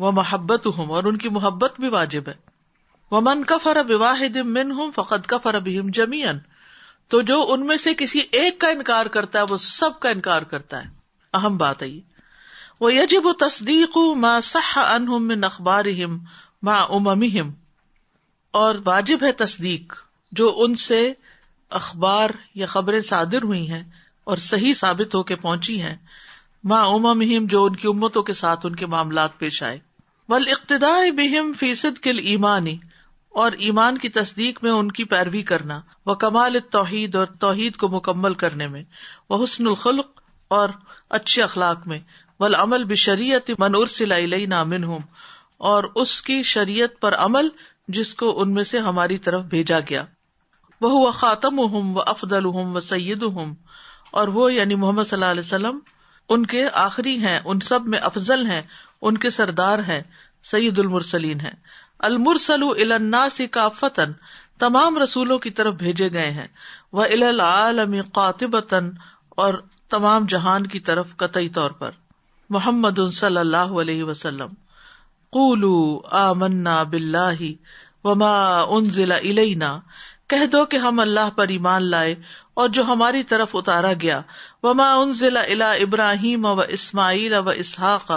وہ 0.00 0.10
محبت 0.18 0.66
ہوں 0.76 0.90
اور 0.96 1.04
ان 1.10 1.16
کی 1.24 1.28
محبت 1.36 1.80
بھی 1.80 1.88
واجب 1.94 2.28
ہے 2.28 2.34
وہ 3.10 3.20
من 3.24 3.44
کا 3.52 3.56
فرب 3.62 3.90
واہ 4.00 4.22
فقط 4.94 5.26
کا 5.28 5.38
فرب 5.46 5.68
ہم 5.78 5.90
جمی 6.00 6.22
ان 6.28 6.38
تو 7.12 7.20
جو 7.30 7.40
ان 7.52 7.66
میں 7.66 7.76
سے 7.76 7.94
کسی 8.02 8.20
ایک 8.40 8.60
کا 8.60 8.68
انکار 8.76 9.06
کرتا 9.16 9.38
ہے 9.38 9.44
وہ 9.52 9.56
سب 9.64 9.98
کا 10.00 10.10
انکار 10.16 10.42
کرتا 10.52 10.82
ہے 10.82 10.88
اہم 11.38 11.56
بات 11.58 11.82
ہے 11.82 11.88
وہ 12.80 12.92
یجب 12.94 13.32
تصدیق 13.46 13.96
ماں 14.26 14.38
سہ 14.52 14.78
ان 14.80 15.08
ہم 15.08 15.30
نقبار 15.40 15.84
ام 15.96 17.50
اور 18.62 18.74
واجب 18.84 19.22
ہے 19.24 19.32
تصدیق 19.44 19.94
جو 20.40 20.52
ان 20.64 20.74
سے 20.86 21.00
اخبار 21.78 22.30
یا 22.60 22.66
خبریں 22.72 23.00
صادر 23.08 23.42
ہوئی 23.50 23.68
ہیں 23.70 23.82
اور 24.32 24.36
صحیح 24.50 24.72
ثابت 24.80 25.14
ہو 25.14 25.22
کے 25.30 25.36
پہنچی 25.46 25.80
ہیں 25.82 25.96
ماں 26.72 26.82
اما 26.94 27.12
مہم 27.20 27.46
جو 27.54 27.64
ان 27.64 27.76
کی 27.82 27.88
امتوں 27.88 28.22
کے 28.22 28.32
ساتھ 28.40 28.66
ان 28.66 28.74
کے 28.82 28.86
معاملات 28.94 29.38
پیش 29.38 29.62
آئے 29.68 29.78
ول 30.28 30.48
اقتدا 30.50 30.90
بہم 31.16 31.52
فیصد 31.60 31.98
کل 32.02 32.18
ایمانی 32.32 32.76
اور 33.42 33.52
ایمان 33.68 33.98
کی 33.98 34.08
تصدیق 34.18 34.62
میں 34.64 34.70
ان 34.70 34.90
کی 34.98 35.04
پیروی 35.12 35.42
کرنا 35.50 35.80
و 36.06 36.14
کمال 36.24 36.58
توحید 36.76 37.14
اور 37.20 37.26
توحید 37.44 37.76
کو 37.82 37.88
مکمل 37.96 38.34
کرنے 38.44 38.66
میں 38.74 38.82
وہ 39.30 39.42
حسن 39.44 39.66
الخلق 39.66 40.20
اور 40.58 40.68
اچھے 41.20 41.42
اخلاق 41.42 41.86
میں 41.92 41.98
عمل 42.58 42.84
بے 42.90 42.94
شریعت 43.00 43.50
منور 43.58 43.86
سلائی 43.96 44.46
نامن 44.52 44.84
ہوں 44.84 45.00
اور 45.72 45.84
اس 46.02 46.12
کی 46.28 46.42
شریعت 46.52 47.00
پر 47.00 47.14
عمل 47.24 47.48
جس 47.98 48.12
کو 48.22 48.30
ان 48.42 48.54
میں 48.54 48.64
سے 48.70 48.78
ہماری 48.88 49.18
طرف 49.26 49.44
بھیجا 49.52 49.78
گیا 49.90 50.04
وہ 50.90 51.10
خاتم 51.22 51.58
ہوں 51.72 51.92
وہ 51.96 52.02
افدل 52.12 52.44
ہوں 52.54 52.72
وہ 52.74 52.80
سعید 52.90 53.22
ہوں 53.34 53.54
اور 54.20 54.28
وہ 54.38 54.52
یعنی 54.52 54.74
محمد 54.84 55.04
صلی 55.10 55.16
اللہ 55.16 55.30
علیہ 55.34 55.46
وسلم 55.48 55.78
ان 56.34 56.44
کے 56.52 56.64
آخری 56.86 57.16
ہیں 57.24 57.38
ان 57.52 57.60
سب 57.70 57.86
میں 57.94 57.98
افضل 58.08 58.44
ہیں 58.46 58.60
ان 59.10 59.18
کے 59.24 59.30
سردار 59.36 59.78
ہیں 59.88 60.00
سعید 60.50 60.78
المرسلین 60.78 61.40
ہیں 61.40 61.54
المرسل 62.08 62.62
الناس 62.92 63.40
کا 63.56 63.68
فتن 63.80 64.12
تمام 64.62 64.98
رسولوں 65.02 65.38
کی 65.44 65.50
طرف 65.60 65.74
بھیجے 65.84 66.10
گئے 66.12 66.30
ہیں 66.40 66.46
وہ 66.98 67.04
العالم 67.18 67.94
قاطب 68.20 68.56
اور 69.44 69.54
تمام 69.94 70.26
جہان 70.34 70.66
کی 70.74 70.80
طرف 70.90 71.16
قطعی 71.22 71.48
طور 71.58 71.70
پر 71.82 71.90
محمد 72.56 72.98
صلی 73.20 73.38
اللہ 73.42 73.78
علیہ 73.82 74.04
وسلم 74.10 74.54
کو 75.36 76.34
منا 76.44 76.82
بلاہ 76.94 77.42
وما 78.04 78.30
ضلع 78.94 79.16
علئی 79.32 79.54
کہہ 80.32 80.44
دو 80.52 80.64
کہ 80.72 80.76
ہم 80.82 81.00
اللہ 81.00 81.30
پر 81.36 81.48
ایمان 81.54 81.86
لائے 81.94 82.14
اور 82.62 82.68
جو 82.76 82.82
ہماری 82.90 83.22
طرف 83.32 83.50
اتارا 83.56 83.92
گیا 84.02 84.20
وما 84.62 84.86
ان 85.00 85.12
ضلع 85.18 85.40
الا 85.54 85.70
ابراہیم 85.86 86.44
و 86.50 86.60
اسماعیل 86.76 87.32
و 87.40 87.48
اسحاق 87.64 88.10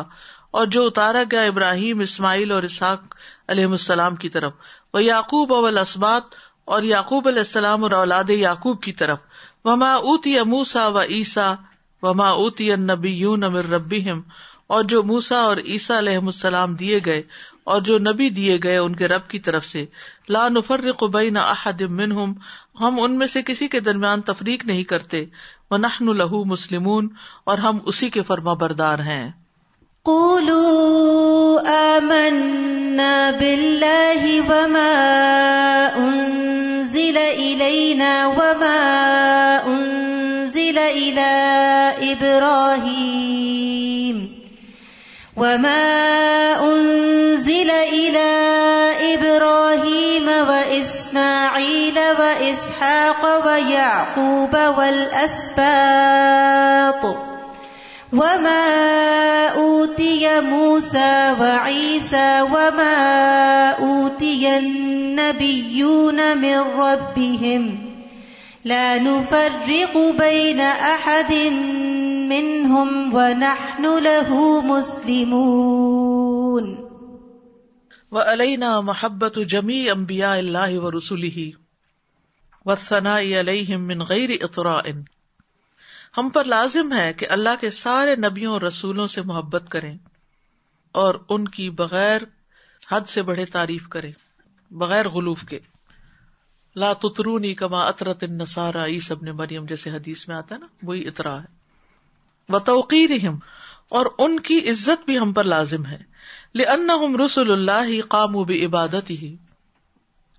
اور 0.59 0.66
جو 0.76 0.86
اتارا 0.91 1.24
گیا 1.32 1.41
ابراہیم 1.51 1.99
اسماعیل 2.05 2.51
اور 2.57 2.63
اسحاق 2.68 3.16
علیہ 3.55 3.68
السلام 3.80 4.16
کی 4.22 4.30
طرف 4.36 4.53
وہ 4.93 5.03
یعقوب 5.03 5.53
اول 5.53 5.78
و 5.78 5.82
اسبات 5.82 6.39
اور 6.76 6.84
یعقوب 6.93 7.28
علیہ 7.28 7.45
السلام 7.47 7.84
اور 7.84 7.91
اولاد 8.01 8.30
یعقوب 8.38 8.82
کی 8.84 8.91
طرف 9.03 9.43
وما 9.72 9.93
اوتی 10.13 10.39
موسا 10.55 10.88
و 10.88 11.01
عیسا 11.18 11.53
وما 12.03 12.30
اوتی 12.45 12.76
نبی 12.86 13.11
یون 13.26 13.43
امر 13.49 13.70
ربیم 13.76 14.22
اور 14.76 14.84
جو 14.91 15.03
موسا 15.11 15.41
اور 15.49 15.57
عیسیٰ 15.74 15.97
علیہ 15.97 16.18
السلام 16.28 16.74
دیے 16.86 16.99
گئے 17.05 17.22
اور 17.74 17.82
جو 17.88 17.97
نبی 18.07 18.30
دیے 18.38 18.57
گئے 18.63 18.78
ان 18.78 18.95
کے 18.95 19.07
رب 19.07 19.28
کی 19.30 19.39
طرف 19.45 19.66
سے 19.66 19.86
لا 20.36 20.47
نفر 20.49 20.91
قبئی 20.97 21.30
نہ 21.36 22.20
ان 23.05 23.18
میں 23.18 23.28
سے 23.34 23.41
کسی 23.47 23.68
کے 23.76 23.80
درمیان 23.88 24.22
تفریق 24.28 24.66
نہیں 24.72 24.84
کرتے 24.91 25.24
ونحن 25.74 26.11
له 26.20 26.41
مسلمون 26.51 27.07
اور 27.53 27.63
ہم 27.66 27.80
اسی 27.93 28.09
کے 28.18 28.24
فرما 28.30 28.53
بردار 28.66 29.01
ہیں 29.07 29.24
آمنا 31.76 33.16
وما 34.51 34.91
انزل 36.03 37.18
منا 37.59 38.13
بم 38.38 38.63
اون 39.63 39.82
ذیل 40.53 41.20
اون 42.28 44.24
ذیل 45.39 45.63
وإسحاق 52.46 53.24
ويعقوب 53.48 54.54
والأسباط 54.78 57.18
وما 58.14 59.56
أوتي 59.56 60.41
موسى 60.41 61.34
وعيسى 61.41 62.41
وما 62.41 63.70
أوتي 63.72 64.58
النبيون 64.58 66.38
من 66.38 66.58
ربهم 66.58 67.80
لا 68.66 68.98
نفرق 68.98 69.98
بين 70.20 70.60
أحد 70.60 71.34
منهم 72.30 73.14
ونحن 73.16 73.98
له 74.04 74.62
مسلمون 74.62 76.78
وعلينا 78.12 78.82
محبة 78.82 79.34
جميع 79.38 79.93
أنبياء 79.93 80.39
الله 80.39 80.80
ورسله 80.82 81.54
اطرا 82.74 84.78
ان 84.91 85.03
ہم 86.18 86.30
پر 86.34 86.43
لازم 86.53 86.91
ہے 86.93 87.11
کہ 87.20 87.28
اللہ 87.36 87.55
کے 87.61 87.70
سارے 87.78 88.13
نبیوں 88.30 88.51
اور 88.53 88.61
رسولوں 88.61 89.07
سے 89.13 89.22
محبت 89.32 89.68
کرے 89.70 89.89
اور 91.03 91.16
ان 91.36 91.45
کی 91.57 91.66
بغیر 91.84 92.22
حد 92.91 93.03
سے 93.09 93.22
بڑھے 93.30 93.45
تعریف 93.57 93.86
کرے 93.95 94.11
بغیر 94.84 95.09
غلوف 95.18 95.41
کے 95.49 95.59
تترونی 97.01 97.51
کما 97.59 97.82
اطرت 97.88 98.24
ان 98.24 98.38
نسارا 98.38 98.84
ای 98.93 98.99
سب 99.03 99.22
نے 99.24 99.32
مریم 99.41 99.66
جیسے 99.66 99.89
حدیث 99.91 100.28
میں 100.28 100.36
آتا 100.36 100.55
ہے 100.55 100.59
نا 100.59 100.68
وہی 100.88 101.05
اطرا 101.07 101.34
ہے 101.41 101.47
و 102.53 102.59
توقیر 102.70 103.11
اور 103.99 104.05
ان 104.26 104.39
کی 104.49 104.57
عزت 104.70 104.99
بھی 105.05 105.16
ہم 105.20 105.32
پر 105.34 105.43
لازم 105.53 105.84
ہے 105.86 105.97
لن 106.61 106.89
رسول 107.24 107.51
اللہ 107.51 107.93
قاموب 108.16 108.51
عبادت 108.66 109.09
ہی 109.22 109.32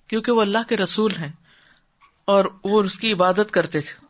کیونکہ 0.09 0.33
وہ 0.33 0.41
اللہ 0.43 0.63
کے 0.69 0.77
رسول 0.77 1.13
ہیں 1.19 1.33
اور 2.35 2.45
وہ 2.65 2.83
اس 2.85 2.99
کی 2.99 3.13
عبادت 3.13 3.51
کرتے 3.57 3.81
تھے 3.89 4.05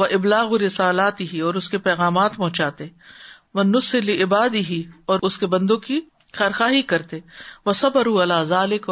وہ 0.00 0.06
ابلاغ 0.16 0.52
رسالات 0.64 1.20
ہی 1.32 1.40
اور 1.50 1.54
اس 1.60 1.68
کے 1.74 1.78
پیغامات 1.86 2.34
پہنچاتے 2.36 2.86
وہ 3.54 3.62
نسل 3.68 4.08
عبادی 4.22 4.60
ہی 4.70 4.82
اور 5.12 5.18
اس 5.28 5.38
کے 5.38 5.46
بندوں 5.54 5.76
کی 5.86 6.00
خرخاہی 6.38 6.82
کرتے 6.92 7.18
وہ 7.66 7.72
صبر 7.82 8.06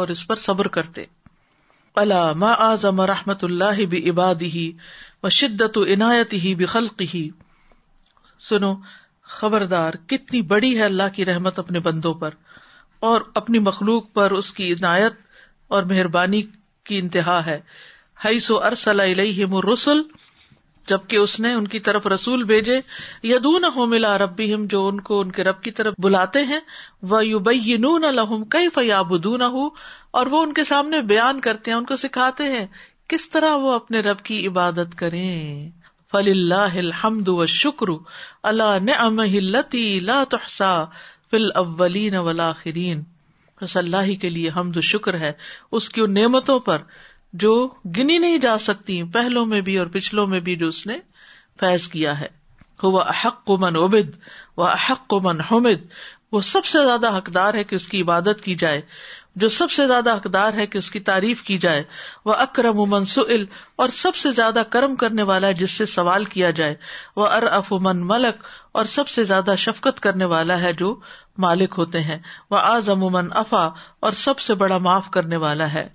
اور 0.01 0.07
اس 0.13 0.25
پر 0.27 0.41
صبر 0.45 0.67
کرتے 0.77 1.03
اللہ 2.03 2.31
ما 2.93 3.05
رحمت 3.07 3.43
اللہ 3.43 3.83
بھی 3.89 4.09
عبادی 4.09 4.49
ہی 4.53 4.71
و 5.23 5.29
شدت 5.37 5.77
و 5.77 5.83
عنایت 5.93 6.33
ہی 6.43 6.53
بخلق 6.55 7.01
ہی 7.13 7.27
سنو 8.47 8.73
خبردار 9.35 9.93
کتنی 10.09 10.41
بڑی 10.55 10.77
ہے 10.79 10.83
اللہ 10.85 11.13
کی 11.15 11.25
رحمت 11.25 11.59
اپنے 11.59 11.79
بندوں 11.89 12.13
پر 12.23 12.33
اور 13.11 13.21
اپنی 13.41 13.59
مخلوق 13.69 14.11
پر 14.13 14.31
اس 14.41 14.51
کی 14.59 14.71
عنایت 14.73 15.13
اور 15.75 15.83
مہربانی 15.93 16.41
کی 16.89 16.97
انتہا 16.99 17.45
ہے 17.45 17.59
حیث 18.23 18.49
ارسل 18.67 18.99
الیہم 18.99 19.53
الرسل 19.55 19.99
جبکہ 20.87 21.15
اس 21.17 21.39
نے 21.39 21.51
ان 21.53 21.67
کی 21.67 21.79
طرف 21.87 22.05
رسول 22.13 22.43
بھیجے 22.51 22.79
یدون 23.31 23.63
ہو 23.75 23.85
ملا 23.93 24.17
ربی 24.17 24.53
ہم 24.53 24.65
جو 24.69 24.85
ان 24.87 25.01
کو 25.09 25.19
ان 25.21 25.31
کے 25.31 25.43
رب 25.43 25.61
کی 25.63 25.71
طرف 25.79 25.93
بلاتے 26.03 26.43
ہیں 26.51 26.59
وہ 27.11 27.25
یو 27.25 27.39
بئی 27.49 27.75
نون 27.85 28.03
الحم 28.09 28.43
کئی 28.55 28.69
فیاب 28.75 29.13
اور 29.33 30.25
وہ 30.31 30.41
ان 30.43 30.53
کے 30.59 30.63
سامنے 30.69 31.01
بیان 31.11 31.39
کرتے 31.49 31.71
ہیں 31.71 31.77
ان 31.77 31.85
کو 31.85 31.95
سکھاتے 32.05 32.43
ہیں 32.53 32.65
کس 33.13 33.29
طرح 33.29 33.55
وہ 33.65 33.73
اپنے 33.73 33.99
رب 34.09 34.21
کی 34.29 34.45
عبادت 34.47 34.97
کریں 34.99 35.69
فل 36.11 36.29
اللہ 36.31 36.75
الحمد 36.85 37.27
و 37.29 37.45
شکر 37.57 37.89
اللہ 38.53 38.77
نے 38.83 38.93
ام 39.05 39.21
لا 40.09 40.23
تحسا 40.31 40.73
فل 41.31 41.49
اولین 41.63 42.15
ولاخرین 42.29 43.03
بس 43.61 43.77
اللہ 43.77 44.01
ہی 44.07 44.15
کے 44.25 44.29
لیے 44.29 44.49
حمد 44.55 44.77
و 44.77 44.81
شکر 44.93 45.17
ہے 45.19 45.31
اس 45.77 45.89
کی 45.89 46.01
ان 46.01 46.13
نعمتوں 46.13 46.59
پر 46.69 46.81
جو 47.41 47.51
گنی 47.97 48.17
نہیں 48.17 48.37
جا 48.39 48.57
سکتی 48.61 49.01
پہلو 49.13 49.43
میں 49.45 49.59
بھی 49.61 49.77
اور 49.77 49.87
پچھلوں 49.91 50.25
میں 50.27 50.39
بھی 50.39 50.55
جو 50.55 50.67
اس 50.67 50.85
نے 50.87 50.97
فیض 51.59 51.87
کیا 51.87 52.19
ہے 52.19 52.27
وہ 52.83 53.01
احق 53.01 53.43
کو 53.45 53.57
من 53.57 53.75
و 53.77 54.63
احق 54.63 55.07
کو 55.09 55.19
من 55.21 55.41
حمد 55.51 55.85
وہ 56.31 56.41
سب 56.49 56.65
سے 56.65 56.83
زیادہ 56.85 57.15
حقدار 57.17 57.53
ہے 57.53 57.63
کہ 57.63 57.75
اس 57.75 57.87
کی 57.87 58.01
عبادت 58.01 58.41
کی 58.43 58.55
جائے 58.63 58.81
جو 59.41 59.47
سب 59.49 59.71
سے 59.71 59.85
زیادہ 59.87 60.15
حقدار 60.15 60.53
ہے 60.57 60.65
کہ 60.67 60.77
اس 60.77 60.89
کی 60.91 60.99
تعریف 61.09 61.41
کی 61.43 61.57
جائے 61.65 61.83
وہ 62.25 62.33
اکرم 62.33 62.79
امن 62.81 63.05
سل 63.05 63.43
اور 63.83 63.89
سب 63.95 64.15
سے 64.15 64.31
زیادہ 64.39 64.61
کرم 64.69 64.95
کرنے 65.03 65.23
والا 65.31 65.47
ہے 65.47 65.53
جس 65.59 65.71
سے 65.77 65.85
سوال 65.85 66.25
کیا 66.33 66.49
جائے 66.59 66.75
وہ 67.15 67.27
ار 67.31 67.43
امن 67.71 68.05
ملک 68.07 68.43
اور 68.79 68.85
سب 68.95 69.07
سے 69.09 69.23
زیادہ 69.23 69.53
شفقت 69.57 69.99
کرنے 70.03 70.25
والا 70.35 70.61
ہے 70.61 70.73
جو 70.79 70.95
مالک 71.47 71.73
ہوتے 71.77 72.01
ہیں 72.03 72.17
وہ 72.51 72.57
آز 72.61 72.89
عموماً 72.89 73.29
افا 73.43 73.65
اور 73.99 74.13
سب 74.25 74.39
سے 74.47 74.55
بڑا 74.63 74.77
معاف 74.89 75.09
کرنے 75.11 75.35
والا 75.45 75.71
ہے 75.73 75.87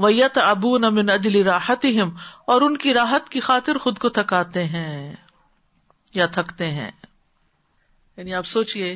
وَيَتَعَبُونَ 0.07 0.93
مِنْ 1.01 1.14
أَجْلِ 1.18 1.45
رَاحَتِهِمْ 1.53 2.53
اور 2.55 2.66
ان 2.68 2.81
کی 2.87 2.97
راحت 3.01 3.31
کی 3.37 3.45
خاطر 3.51 3.83
خود 3.87 4.03
کو 4.07 4.14
تھکاتے 4.21 4.64
ہیں 4.75 4.99
یا 6.23 6.31
تھکتے 6.39 6.71
ہیں 6.81 6.91
یعنی 6.91 8.39
آپ 8.43 8.53
سوچئے 8.57 8.91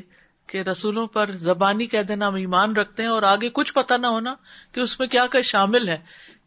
کہ 0.52 0.62
رسولوں 0.72 1.06
پر 1.16 1.30
زبانی 1.50 1.84
کہہ 1.92 2.02
دینا 2.12 2.26
ہم 2.28 2.34
ایمان 2.46 2.74
رکھتے 2.78 3.02
ہیں 3.04 3.10
اور 3.16 3.22
آگے 3.34 3.48
کچھ 3.60 3.70
پتہ 3.80 3.96
نہ 4.00 4.08
ہونا 4.16 4.32
کہ 4.76 4.80
اس 4.80 4.98
میں 5.02 5.06
کیا 5.16 5.22
کیا 5.36 5.40
شامل 5.50 5.86
ہے 5.90 5.96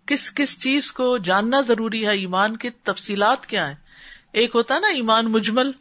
کس 0.09 0.31
کس 0.35 0.57
چیز 0.61 0.91
کو 0.97 1.05
جاننا 1.29 1.59
ضروری 1.67 2.05
ہے 2.07 2.11
ایمان 2.19 2.55
کی 2.57 2.69
تفصیلات 2.89 3.45
کیا 3.53 3.67
ہیں 3.69 3.75
ایک 4.41 4.55
ہوتا 4.55 4.75
ہے 4.75 4.79
نا 4.79 4.87
ایمان 4.99 5.31
مجمل 5.31 5.71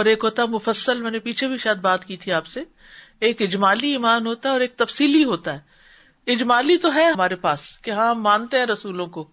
اور 0.00 0.04
ایک 0.12 0.24
ہوتا 0.24 0.44
مفصل 0.52 1.00
میں 1.06 1.10
نے 1.10 1.18
پیچھے 1.26 1.48
بھی 1.48 1.58
شاید 1.64 1.78
بات 1.88 2.04
کی 2.04 2.16
تھی 2.22 2.32
آپ 2.32 2.46
سے 2.52 2.62
ایک 3.28 3.42
اجمالی 3.42 3.90
ایمان 3.92 4.26
ہوتا 4.26 4.48
ہے 4.48 4.52
اور 4.52 4.60
ایک 4.66 4.76
تفصیلی 4.84 5.24
ہوتا 5.32 5.54
ہے 5.58 6.32
اجمالی 6.34 6.76
تو 6.86 6.92
ہے 6.94 7.04
ہمارے 7.08 7.36
پاس 7.44 7.68
کہ 7.82 7.90
ہاں 8.00 8.14
مانتے 8.28 8.58
ہیں 8.58 8.66
رسولوں 8.66 9.06
کو 9.16 9.26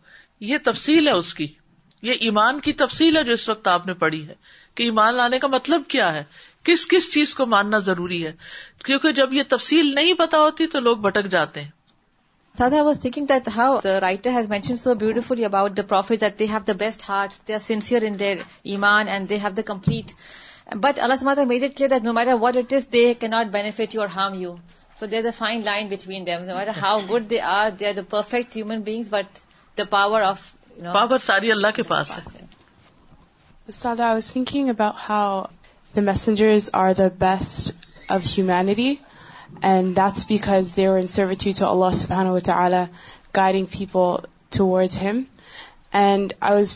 یہ 0.49 0.57
تفصیل 0.65 1.07
ہے 1.07 1.13
اس 1.21 1.33
کی 1.39 1.47
یہ 2.09 2.25
ایمان 2.27 2.59
کی 2.65 2.73
تفصیل 2.83 3.17
ہے 3.17 3.23
جو 3.29 3.33
اس 3.39 3.47
وقت 3.49 3.67
آپ 3.67 3.87
نے 3.87 3.93
پڑھی 4.03 4.27
ہے 4.27 4.33
کہ 4.75 4.83
ایمان 4.83 5.15
لانے 5.15 5.39
کا 5.39 5.47
مطلب 5.55 5.81
کیا 5.95 6.11
ہے 6.13 6.23
کس 6.69 6.87
کس 6.93 7.11
چیز 7.13 7.35
کو 7.35 7.45
ماننا 7.55 7.77
ضروری 7.89 8.25
ہے 8.25 8.31
کیونکہ 8.85 9.11
جب 9.21 9.33
یہ 9.33 9.43
تفصیل 9.55 9.93
نہیں 9.95 10.13
پتا 10.23 10.39
ہوتی 10.45 10.67
تو 10.75 10.79
لوگ 10.89 10.97
بھٹک 11.07 11.27
جاتے 11.37 11.61
ہیں 11.61 11.69
سوٹوفل 12.57 13.33
اباؤٹ 15.45 15.79
دیر 18.19 18.37
ایمان 18.63 19.07
and 19.07 19.29
Dev 19.29 19.49
داپلیٹ 19.57 20.11
Batley 20.81 22.35
what 22.41 22.57
it 22.57 22.73
is 22.73 22.87
they 22.93 23.13
کی 23.19 23.27
not 23.27 23.47
beat 23.57 23.95
you 23.95 24.01
or 24.01 24.09
harm 24.15 24.41
you 24.41 24.55
so 24.99 25.05
they 25.11 25.21
fine 25.37 25.61
line 25.65 25.89
matter 25.89 26.69
how 26.81 26.99
good 27.09 27.29
they 27.29 27.39
are 27.55 27.69
they 27.79 27.87
are 27.87 27.93
the 27.95 28.01
perfect 28.09 28.57
but 29.09 29.31
the 29.77 29.83
power 29.89 30.21
اللہ 31.27 31.67
کے 31.75 31.83
پاس 31.93 32.11
how 35.09 35.41
the 35.95 36.01
messenger 36.03 37.01
best 37.19 37.71
humanity 38.09 38.93
and 39.69 39.97
deterring 42.07 43.65
people 43.77 44.11
towards 44.57 44.97
him 45.01 45.17
and 46.01 46.25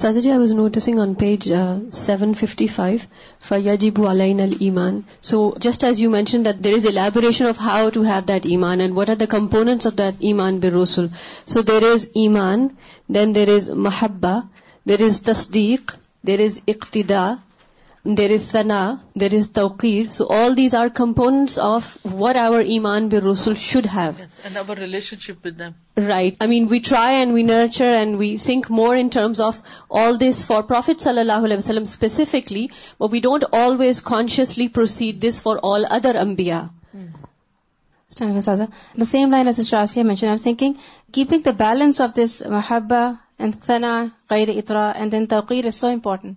فیا 0.00 0.36
جی 3.80 3.88
بو 3.96 4.04
الائن 4.08 4.38
الی 4.44 4.56
ایمان 4.66 5.00
so 5.30 5.40
just 5.62 5.82
as 5.84 6.00
you 6.00 6.10
mention 6.10 6.44
that 6.44 6.56
there 6.64 6.74
is 6.74 6.86
elaboration 6.86 7.46
of 7.46 7.60
how 7.64 7.88
to 7.94 8.02
have 8.04 8.20
that 8.28 8.46
ایمان 8.50 8.80
and 8.80 8.92
what 8.98 9.10
are 9.10 9.16
the 9.20 9.26
components 9.36 9.86
of 9.86 9.92
that 9.98 10.14
ایمان 10.30 10.52
رسول 10.82 11.06
سو 11.52 11.58
دیر 11.72 11.82
از 11.92 12.00
ایمان 12.22 12.58
دین 13.14 13.28
دیر 13.34 13.50
از 13.56 13.64
محبا 13.86 14.36
there 14.88 15.00
is 15.06 15.16
تصدیق 15.30 15.82
there 16.26 16.40
is 16.46 16.54
اقتدا 16.68 17.24
there 18.18 18.32
is 18.32 18.42
Sana 18.42 18.98
there 19.20 19.34
is 19.36 19.52
Tauqeer 19.54 20.06
so 20.10 20.24
all 20.34 20.54
these 20.56 20.74
are 20.74 20.88
components 20.94 21.58
of 21.62 21.90
what 22.20 22.36
our 22.36 22.58
ایمان 22.76 23.06
بی 23.08 23.16
رسول 23.30 23.54
should 23.66 23.86
have 23.94 24.10
and 24.44 24.70
relationship 25.26 25.44
with 25.46 25.58
them 25.58 26.04
right 26.08 26.40
I 26.42 26.48
mean 26.50 26.66
we 26.70 26.78
try 26.88 27.16
and 27.16 27.32
we 27.34 27.42
nurture 27.42 27.88
and 27.98 28.16
we 28.20 28.36
think 28.46 28.66
more 28.80 28.96
in 29.00 29.08
terms 29.18 29.40
of 29.46 29.60
all 30.00 30.18
these 30.20 30.44
for 30.46 30.62
prophet 30.72 31.00
صلی 31.00 31.20
اللہ 31.20 31.44
علیہ 31.46 31.56
وسلم 31.58 31.82
specifically 31.90 32.66
we 33.12 33.20
don't 33.28 33.44
always 33.60 34.02
consciously 34.10 34.68
proceed 34.80 35.22
this 35.28 35.40
for 35.42 35.58
all 35.72 35.84
other 35.90 36.16
امبیا 36.20 36.62
the 38.20 39.04
same 39.10 39.30
line 39.30 39.50
thinking 40.42 40.72
keeping 41.12 41.40
the 41.44 41.50
balance 41.70 42.00
of 42.00 42.16
this 42.22 42.42
محبا 42.56 43.06
and 43.38 43.54
ثنا 43.66 43.98
غیر 44.30 44.48
اطرا 44.56 44.90
and 44.94 45.12
then 45.12 45.26
Tauqeer 45.26 45.66
is 45.66 45.74
so 45.74 45.86
important 45.88 46.36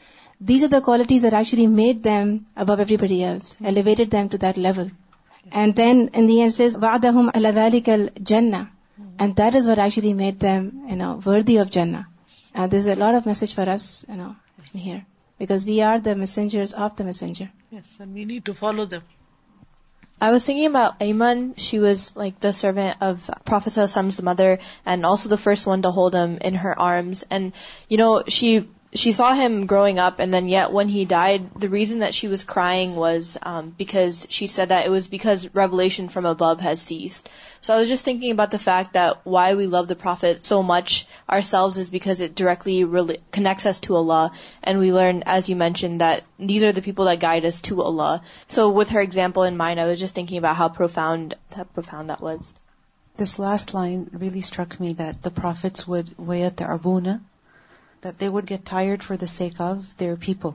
these 0.47 0.63
are 0.63 0.69
the 0.69 0.79
qualities 0.85 1.25
are 1.25 1.33
actually 1.37 1.65
made 1.67 1.97
them 2.03 2.29
above 2.61 2.73
everybody 3.01 3.15
else 3.23 3.55
elevated 3.71 4.11
them 4.11 4.27
to 4.31 4.37
that 4.41 4.57
level 4.57 4.87
and 5.53 5.75
then 5.77 6.05
in 6.13 6.27
the 6.27 6.39
end 6.41 6.53
says 6.53 6.77
واد 6.81 7.05
اہم 7.05 7.29
اللہ 7.33 7.59
علی 7.65 7.79
کل 7.89 8.05
جنا 8.29 8.63
and 9.19 9.37
that 9.37 9.55
is 9.55 9.67
what 9.69 9.77
actually 9.83 10.13
made 10.23 10.39
them 10.41 10.65
you 10.89 10.95
know 10.97 11.13
worthy 11.25 11.57
of 11.59 11.69
جنا 11.77 12.01
this 12.71 12.75
is 12.75 12.87
a 12.89 12.95
lot 12.95 13.15
of 13.15 13.27
message 13.27 13.53
for 13.55 13.67
us 13.75 13.85
you 14.09 14.15
know 14.15 14.29
here 14.85 14.97
because 15.39 15.67
we 15.67 15.81
are 15.91 15.97
the 16.05 16.13
messenger 16.23 16.63
of 16.85 16.97
the 16.99 17.03
messenger 17.03 18.51
follow 18.59 18.85
them 18.91 19.03
I 20.19 20.31
was 20.31 20.43
thinking 20.45 20.75
Ayman 21.01 21.49
she 21.67 21.79
was 21.79 22.09
like 22.17 22.41
the 22.43 22.51
servant 22.61 22.89
of 23.09 23.29
prophet's 23.45 23.85
SIMs 23.97 24.19
mother 24.31 24.53
and 24.85 25.05
also 25.05 25.29
the 25.29 25.35
first 25.43 25.67
one 25.67 25.83
the 25.83 25.89
hold 25.95 26.13
him 26.13 26.35
in 26.45 26.55
her 26.63 26.77
arms 26.91 27.23
and 27.29 27.49
you 27.89 27.97
know 28.05 28.13
she 28.37 28.57
she 28.93 29.13
saw 29.13 29.33
him 29.33 29.67
growing 29.67 29.99
up, 29.99 30.19
and 30.19 30.33
then 30.33 30.49
yet 30.49 30.73
when 30.73 30.89
he 30.89 31.05
died, 31.05 31.49
the 31.55 31.69
reason 31.69 31.99
that 31.99 32.13
she 32.13 32.27
was 32.27 32.43
crying 32.43 32.95
was 32.95 33.37
um, 33.41 33.73
because 33.77 34.27
she 34.29 34.47
said 34.47 34.69
that 34.69 34.85
it 34.85 34.89
was 34.89 35.07
because 35.07 35.55
revelation 35.55 36.09
from 36.09 36.25
above 36.25 36.59
has 36.59 36.81
ceased. 36.81 37.29
So 37.61 37.73
I 37.73 37.79
was 37.79 37.87
just 37.87 38.03
thinking 38.03 38.31
about 38.31 38.51
the 38.51 38.59
fact 38.59 38.93
that 38.93 39.21
why 39.23 39.55
we 39.55 39.67
love 39.67 39.87
the 39.87 39.95
Prophet 39.95 40.41
so 40.41 40.61
much 40.61 41.07
ourselves 41.29 41.77
is 41.77 41.89
because 41.89 42.19
it 42.19 42.35
directly 42.35 42.85
connects 43.31 43.65
us 43.65 43.79
to 43.81 43.95
Allah, 43.95 44.33
and 44.61 44.77
we 44.77 44.91
learn, 44.91 45.23
as 45.25 45.47
you 45.47 45.55
mentioned, 45.55 46.01
that 46.01 46.23
these 46.37 46.63
are 46.63 46.73
the 46.73 46.81
people 46.81 47.05
that 47.05 47.21
guide 47.21 47.45
us 47.45 47.61
to 47.61 47.81
Allah. 47.81 48.23
So 48.47 48.71
with 48.71 48.89
her 48.89 48.99
example 48.99 49.43
in 49.43 49.55
mind, 49.55 49.79
I 49.79 49.85
was 49.85 49.99
just 49.99 50.15
thinking 50.15 50.37
about 50.37 50.57
how 50.57 50.67
profound 50.67 51.35
that 51.51 52.21
was. 52.21 52.53
This 53.15 53.39
last 53.39 53.73
line 53.73 54.09
really 54.11 54.41
struck 54.41 54.79
me, 54.79 54.93
that 54.93 55.21
the 55.23 55.31
Prophets 55.31 55.87
would 55.87 56.17
wa-yata'abuna 56.17 57.19
they 58.19 58.27
would 58.35 58.49
get 58.49 58.61
tired 58.69 59.01
for 59.03 59.15
the 59.21 59.25
sake 59.27 59.59
of 59.61 59.99
دیپلڈ 59.99 60.53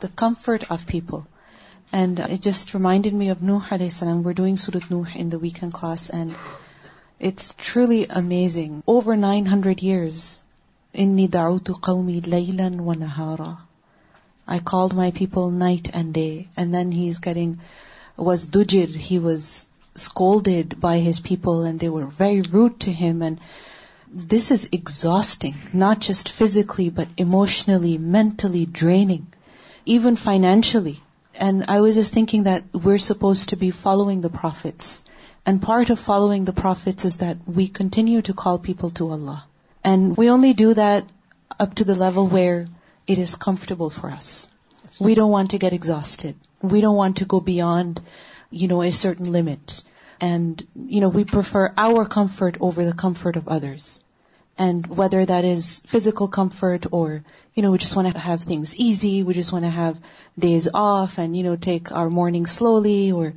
truly 7.66 8.04
amazing 8.16 8.80
over 8.92 9.16
nine 9.16 9.48
hundred 9.48 9.80
years 9.82 10.24
و 12.88 12.94
نہارا 13.00 13.54
I 14.54 14.60
called 14.66 14.94
my 14.98 15.12
people 15.18 15.54
night 15.64 15.88
and 15.94 16.14
day 16.16 16.30
and 16.58 16.74
then 16.74 16.92
he 16.94 17.10
was 18.18 18.48
Dujir. 18.48 18.93
He 18.93 19.20
was 19.20 19.70
scolded 19.95 20.80
by 20.82 20.98
his 21.00 21.20
people 21.20 21.64
and 21.64 21.80
they 21.80 21.89
were 21.89 22.08
very 22.08 22.41
rude 22.41 22.80
to 22.82 22.91
him. 22.91 23.22
And 23.22 23.39
this 24.10 24.52
is 24.52 24.70
exhausting, 24.72 25.56
not 25.74 26.00
just 26.00 26.30
physically, 26.30 26.89
but 26.89 27.08
emotionally, 27.18 27.98
mentally 27.98 28.66
draining, 28.66 29.28
even 29.86 30.16
financially. 30.16 31.00
And 31.36 31.66
I 31.68 31.82
was 31.82 31.95
just 31.95 32.14
thinking 32.14 32.43
that 32.43 32.64
we're 32.74 32.98
supposed 32.98 33.50
to 33.50 33.58
be 33.58 33.72
following 33.72 34.22
the 34.22 34.30
prophets. 34.30 35.04
And 35.45 35.62
part 35.62 35.91
of 35.91 36.00
following 36.00 36.45
the 36.45 36.54
prophets 36.54 37.06
is 37.06 37.18
that 37.18 37.38
we 37.45 37.68
continue 37.68 38.22
to 38.24 38.34
call 38.34 38.58
people 38.58 38.89
to 38.91 39.12
Allah. 39.12 39.45
And 39.84 40.18
we 40.18 40.30
only 40.30 40.54
do 40.54 40.74
that 40.74 41.06
up 41.60 41.76
to 41.76 41.84
the 41.84 41.95
level 41.95 42.28
where 42.28 42.68
it 43.06 43.18
is 43.18 43.36
comfortable 43.36 43.89
for 43.89 44.10
us. 44.10 44.50
We 45.00 45.16
don't 45.16 45.32
want 45.32 45.52
to 45.52 45.60
get 45.60 45.74
exhausted. 45.74 46.36
We 46.62 46.82
don't 46.82 46.95
want 46.95 47.18
to 47.18 47.26
go 47.26 47.39
beyond, 47.39 48.02
a 48.52 48.91
certain 48.91 49.32
limit. 49.32 49.84
And, 50.20 50.66
we 50.76 51.24
prefer 51.24 51.74
our 51.78 52.06
comfort 52.06 52.58
over 52.60 52.84
the 52.84 52.93
comfort 52.93 53.36
of 53.36 53.48
others. 53.48 54.04
And 54.58 54.88
whether 54.88 55.24
that 55.24 55.45
is 55.45 55.82
physical 55.86 56.28
comfort 56.28 56.88
or, 56.91 57.24
we 57.56 57.78
just 57.78 57.95
want 57.95 58.12
to 58.12 58.20
have 58.20 58.41
things 58.41 58.76
easy, 58.76 59.22
we 59.22 59.36
just 59.36 59.54
want 59.54 59.66
to 59.66 59.70
have 59.70 60.00
days 60.39 60.68
off 60.74 61.20
and, 61.20 61.62
take 61.62 61.91
our 61.91 62.10
morning 62.10 62.48
slowly 62.48 63.12
or, 63.12 63.34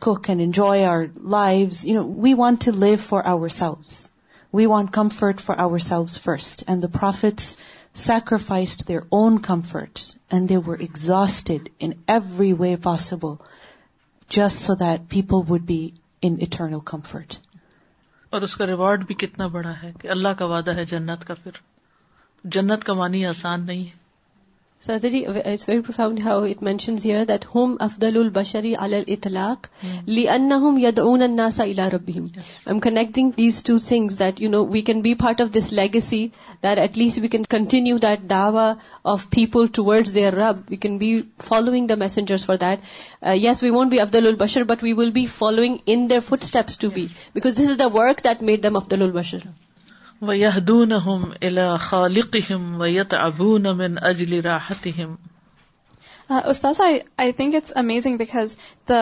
cook 0.00 0.28
and 0.28 0.40
enjoy 0.40 0.84
our 0.84 1.10
lives. 1.14 1.86
We 1.86 2.34
want 2.34 2.62
to 2.62 2.72
live 2.72 3.00
for 3.00 3.24
ourselves. 3.24 4.10
We 4.50 4.66
want 4.66 4.92
comfort 4.92 5.40
for 5.40 5.60
ourselves 5.60 6.16
first. 6.16 6.64
And 6.66 6.82
the 6.82 6.88
Prophet's 6.88 7.58
sacrificed 8.02 8.82
their 8.88 9.00
own 9.18 9.38
comfort 9.46 9.98
and 10.32 10.48
they 10.48 10.56
exhausted 10.66 11.68
in 11.86 11.90
every 12.14 12.52
way 12.58 12.74
possible 12.82 13.32
just 14.36 14.58
so 14.66 14.74
that 14.82 15.08
people 15.10 15.40
would 15.50 15.62
be 15.72 15.78
in 16.28 16.36
eternal 16.46 16.80
comfort 16.92 17.34
اور 18.34 18.42
اس 18.48 18.54
کا 18.56 18.66
reward 18.66 19.06
بھی 19.06 19.14
کتنا 19.24 19.46
بڑا 19.56 19.72
ہے 19.82 19.90
کہ 20.00 20.08
اللہ 20.16 20.36
کا 20.38 20.44
وعدہ 20.54 20.74
ہے 20.76 20.84
جنت 20.94 21.24
کا 21.30 21.34
پھر 21.42 21.56
جنت 22.58 22.84
کا 22.84 22.92
مانی 23.02 23.24
آسان 23.26 23.66
نہیں 23.66 23.84
ہے 23.84 23.96
surgery 24.86 25.20
it's 25.26 25.68
very 25.68 25.80
profound 25.82 26.20
how 26.24 26.42
it 26.48 26.62
mentions 26.62 27.04
here 27.06 27.24
that 27.28 27.44
home 27.54 27.74
افدل 27.86 28.16
ال 28.18 28.28
بشری 28.34 28.74
الطلاق 28.76 29.66
لیم 30.06 30.76
یون 30.78 31.22
I'm 31.22 32.78
connecting 32.80 33.30
these 33.38 33.62
two 33.66 33.78
things 33.86 34.18
that 34.18 34.40
you 34.42 34.50
know 34.50 34.62
we 34.72 34.80
can 34.90 35.00
be 35.08 35.14
part 35.22 35.40
of 35.40 35.48
this 35.56 35.72
legacy 35.72 36.26
at 36.62 36.98
least 36.98 37.18
we 37.22 37.28
can 37.28 37.42
continue 37.56 37.98
that 38.02 38.28
Dawa 38.30 38.72
of 39.14 39.28
people 39.30 39.66
towards 39.80 40.14
their 40.14 40.34
رب 40.44 40.60
we 40.70 40.76
can 40.86 40.96
be 40.98 41.14
following 41.48 41.86
the 41.88 41.94
messengers 42.04 42.44
for 42.46 42.56
that 42.66 43.26
yes 43.44 43.62
we 43.62 43.70
won't 43.78 43.90
be 43.90 44.00
افدل 44.00 44.26
al-Bashar 44.26 44.62
but 44.70 44.84
we 44.84 44.92
will 45.02 45.10
be 45.20 45.26
following 45.38 45.76
in 45.86 46.08
their 46.10 46.20
footsteps 46.44 46.78
to 46.86 46.90
be 46.94 47.06
because 47.34 47.58
this 47.62 47.68
is 47.70 47.78
the 47.78 47.88
work 47.98 48.24
that 48.28 48.42
made 48.50 48.62
them 48.64 48.76
افدل 48.76 49.02
al-Bashar 49.02 49.48
think 50.20 51.38
it's 57.54 57.72
amazing 57.74 58.16
because 58.18 58.56
the 58.88 59.00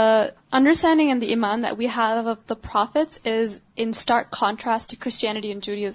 understanding 0.52 1.08
and 1.08 1.20
the 1.20 1.26
ایمان 1.26 1.64
we 1.78 1.86
have 1.96 2.34
the 2.48 2.54
prophet 2.70 3.18
contrast 4.40 4.94
Christianity 5.04 5.86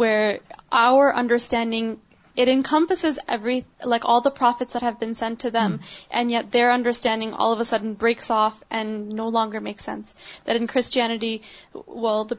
our 0.00 1.12
understanding 1.14 1.94
it 2.40 2.48
encompasses 2.48 3.04
every 3.04 3.58
like 3.92 4.04
all 4.08 4.20
the 4.24 4.30
prophet 4.38 4.76
be 5.00 5.12
sent 5.14 5.40
to 5.42 5.48
them 5.54 5.76
and 6.20 6.30
their 6.52 6.68
understanding 6.70 7.32
all 7.46 7.56
the 7.58 7.64
sudden 7.70 7.92
breaks 8.00 8.30
off 8.34 8.62
and 8.78 9.12
no 9.14 9.28
longer 9.30 9.58
make 9.66 9.80
sense 9.80 10.14
there 10.46 10.54
in 10.58 10.66
Christianity 10.72 11.36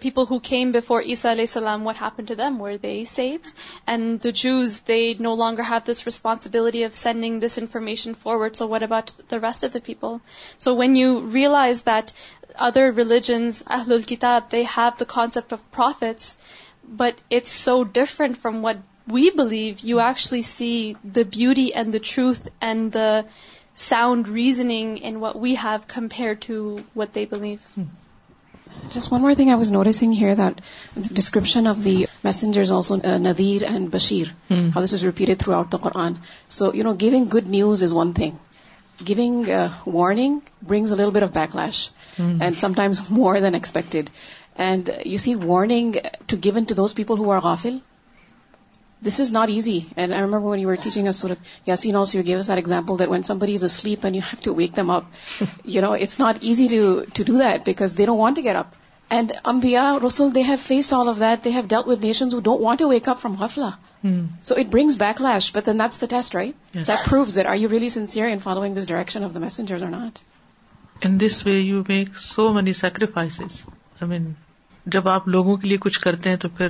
people 0.02 0.24
who 0.32 0.40
came 0.44 0.72
before 0.72 1.02
ایسا 1.06 1.32
علیہ 1.32 1.46
السلام 1.50 1.86
what 1.88 2.02
happen 2.02 2.26
to 2.32 2.36
them 2.40 2.62
were 2.62 2.78
they 2.84 2.94
saved 3.08 3.38
and 3.86 4.22
to 4.24 4.32
choose 4.44 4.82
they 4.88 5.00
no 5.28 5.36
longer 5.44 5.64
have 5.70 5.92
this 5.92 6.04
responsibility 6.06 6.84
of 6.86 6.94
sending 7.02 7.40
this 7.46 7.58
information 7.62 8.14
forward 8.22 8.56
so 8.62 8.68
what 8.70 8.84
about 8.84 9.12
the 9.32 9.38
rest 9.44 9.66
of 9.66 9.74
the 9.74 9.86
people 9.86 10.18
so 10.64 10.76
we 10.78 10.88
you 11.00 11.14
realize 11.34 11.84
that 11.88 12.12
other 12.70 12.90
religions 12.98 13.64
اہل 13.78 13.94
الکتاب 13.94 14.52
they 14.52 14.64
have 14.78 14.90
the 15.00 15.06
concept 15.14 15.54
of 15.54 15.70
prophets 15.76 16.36
but 16.98 17.22
it's 17.34 17.52
so 17.64 17.82
different 17.94 18.38
from 18.42 18.64
what 18.66 18.78
we 19.12 19.30
believe 19.38 19.74
you 19.90 20.00
he 20.32 20.42
see 20.50 20.72
the 21.16 21.22
be 21.34 21.48
bend 21.56 21.94
the 21.94 21.98
truth 22.14 22.48
and 22.64 22.96
sound 23.86 24.28
reasoning 24.30 24.98
ڈسکریپشنجرزو 31.14 32.96
ندیر 33.28 33.64
and 33.72 33.90
بشیر 33.94 34.28
آٹ 34.76 35.72
the 35.72 35.76
Quran 35.82 36.14
so 36.60 36.72
you 36.74 36.84
know 36.84 36.94
giving 37.02 37.26
good 37.34 37.48
news 37.56 37.84
is 37.84 37.94
one 37.94 38.14
thing 38.14 39.06
giving 39.08 39.50
warning 39.94 40.38
brings 40.68 40.92
ال 41.00 41.10
بیش 41.38 41.90
and 42.18 42.58
sometimes 42.60 43.02
more 43.10 43.38
than 43.44 43.56
expect 43.56 44.10
and 44.56 44.90
you 45.06 45.18
see 45.18 45.34
warning 45.46 45.96
to 46.28 46.38
given 46.44 46.64
to 46.68 46.74
those 46.76 46.96
people 46.96 47.18
who 47.20 47.32
are 47.32 47.40
God 47.44 47.56
full 47.62 47.78
this 49.08 49.20
is 49.22 49.32
not 49.34 49.50
easy 49.54 49.80
and 49.96 50.14
are 50.14 50.58
you 50.60 50.74
teaching 50.82 51.98
when 53.10 53.24
is 53.30 53.66
asleep 53.84 54.04
and 54.06 54.14
you 54.16 54.22
have 54.46 54.54
wake 54.56 54.76
them 54.76 54.90
up 54.92 55.04
not 56.20 56.36
easy 56.50 56.68
to 56.72 57.02
do 57.26 57.34
دیک 57.68 57.82
want 58.10 58.38
up 58.58 58.68
and 59.14 59.28
امبیا 59.54 59.82
رسول 60.06 60.30
so 64.44 64.54
it 64.56 64.68
brings 64.72 64.94
back 65.02 65.22
لائش 65.22 65.52
bits 65.56 66.34
right 66.36 66.90
proves 67.10 67.38
are 67.48 67.56
you 67.56 67.70
really 67.72 67.90
sincere 67.90 68.26
in 68.26 68.40
following 68.44 68.76
this 68.78 68.88
direction 68.88 69.24
of 69.24 69.32
the 69.36 69.40
messenger 69.46 69.76
are 69.86 69.90
not 69.90 70.20
in 71.06 71.12
this 71.20 71.36
way 71.46 71.60
you 71.60 71.84
make 71.90 72.08
so 72.22 72.52
many 72.54 72.74
sacrifice 72.84 73.40
I 73.42 73.50
mean 74.10 74.28
جب 74.96 75.08
آپ 75.10 75.28
لوگوں 75.36 75.56
کے 75.58 75.68
لیے 75.68 75.78
کچھ 75.82 76.00
کرتے 76.02 76.30
ہیں 76.30 76.38
تو 76.46 76.50
پھر 76.58 76.70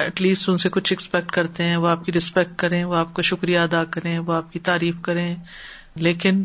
ایٹ 0.00 0.20
لیسٹ 0.22 0.48
ان 0.48 0.58
سے 0.58 0.68
کچھ 0.72 0.92
ایکسپیکٹ 0.92 1.30
کرتے 1.32 1.64
ہیں 1.64 1.76
وہ 1.76 1.88
آپ 1.88 2.04
کی 2.04 2.12
ریسپیکٹ 2.12 2.56
کریں 2.58 2.82
وہ 2.84 2.94
آپ 2.96 3.12
کا 3.14 3.22
شکریہ 3.30 3.58
ادا 3.58 3.82
کریں 3.94 4.18
وہ 4.26 4.32
آپ 4.34 4.52
کی 4.52 4.58
تعریف 4.68 4.94
کریں 5.04 5.34
لیکن 6.06 6.42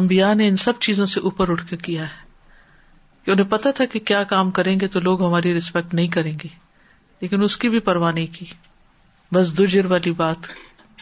امبیا 0.00 0.32
نے 0.34 0.46
ان 0.48 0.56
سب 0.64 0.78
چیزوں 0.86 1.06
سے 1.12 1.20
اوپر 1.20 1.50
اٹھ 1.52 1.66
کے 1.70 1.76
کیا 1.86 2.02
ہے 2.10 2.22
کہ 3.24 3.30
انہیں 3.30 3.46
پتا 3.50 3.70
تھا 3.76 3.84
کہ 3.92 4.00
کیا 4.10 4.22
کام 4.34 4.50
کریں 4.58 4.78
گے 4.80 4.86
تو 4.94 5.00
لوگ 5.00 5.24
ہماری 5.26 5.52
ریسپیکٹ 5.54 5.94
نہیں 5.94 6.08
کریں 6.16 6.32
گے 6.42 6.48
لیکن 7.20 7.42
اس 7.42 7.56
کی 7.56 7.68
بھی 7.68 7.78
پرواہ 7.88 8.12
نہیں 8.12 8.26
کی 8.38 8.44
بس 9.34 9.56
دجر 9.58 9.86
والی 9.90 10.10
بات 10.16 10.46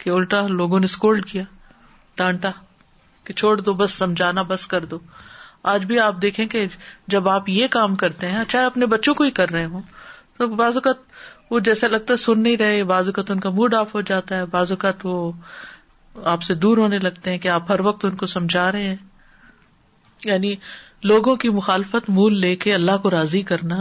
کہ 0.02 0.10
الٹا 0.10 0.46
لوگوں 0.48 0.80
نے 0.80 0.84
اسکولڈ 0.84 1.26
کیا 1.30 1.42
ڈانٹا 2.16 2.50
کہ 3.24 3.32
چھوڑ 3.40 3.56
دو 3.60 3.72
بس 3.82 3.92
سمجھانا 4.02 4.42
بس 4.54 4.66
کر 4.66 4.84
دو 4.92 4.98
آج 5.72 5.84
بھی 5.86 5.98
آپ 6.00 6.14
دیکھیں 6.22 6.44
کہ 6.54 6.66
جب 7.14 7.28
آپ 7.28 7.48
یہ 7.48 7.66
کام 7.70 7.94
کرتے 7.96 8.30
ہیں 8.30 8.44
چاہے 8.48 8.64
اپنے 8.64 8.86
بچوں 8.94 9.14
کو 9.14 9.24
ہی 9.24 9.30
کر 9.40 9.50
رہے 9.50 9.64
ہوں 9.64 9.82
تو 10.38 10.46
بعض 10.56 10.76
اوقات 10.76 11.10
وہ 11.52 11.58
جیسا 11.64 11.86
لگتا 11.92 12.12
ہے 12.16 12.18
سن 12.18 12.38
نہیں 12.42 12.56
رہے 12.56 12.82
بعض 12.90 13.06
اوقات 13.08 13.30
ان 13.30 13.40
کا 13.46 13.50
موڈ 13.56 13.74
آف 13.74 13.94
ہو 13.94 14.00
جاتا 14.10 14.36
ہے 14.36 14.44
بعض 14.52 14.70
اوقات 14.72 14.98
وہ 15.06 15.14
آپ 16.34 16.40
سے 16.42 16.54
دور 16.62 16.76
ہونے 16.82 16.98
لگتے 16.98 17.30
ہیں 17.30 17.38
کہ 17.38 17.48
آپ 17.54 17.64
ہر 17.70 17.80
وقت 17.86 18.04
ان 18.04 18.14
کو 18.22 18.26
سمجھا 18.34 18.66
رہے 18.72 18.82
ہیں 18.84 18.94
یعنی 20.30 20.50
لوگوں 21.10 21.34
کی 21.44 21.48
مخالفت 21.58 22.04
مول 22.20 22.34
لے 22.46 22.52
کے 22.64 22.74
اللہ 22.74 22.96
کو 23.02 23.06
راضی 23.16 23.42
کرنا 23.52 23.78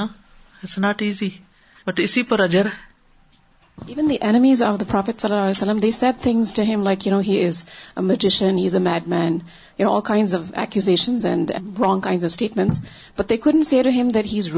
اٹس 0.64 0.78
ناٹ 0.88 0.98
ایزی 1.08 1.30
بٹ 1.88 1.96
اسی 2.04 2.22
پر 2.30 2.40
اجر 2.40 2.66
ہے 2.66 2.76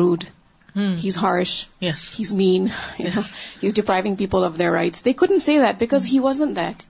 rude. 0.02 0.24
He's 0.76 1.18
harsh 1.22 1.50
he's 1.84 2.32
mean 2.34 2.66
he's 3.00 3.74
depriving 3.76 4.16
people 4.22 4.44
of 4.46 4.58
their 4.60 4.72
rights 4.72 5.04
they 5.06 5.14
couldn't 5.22 5.40
see 5.48 5.58
that 5.66 5.80
because 5.80 6.06
he 6.12 6.20
was 6.20 6.42
in 6.42 6.56
that 6.56 6.82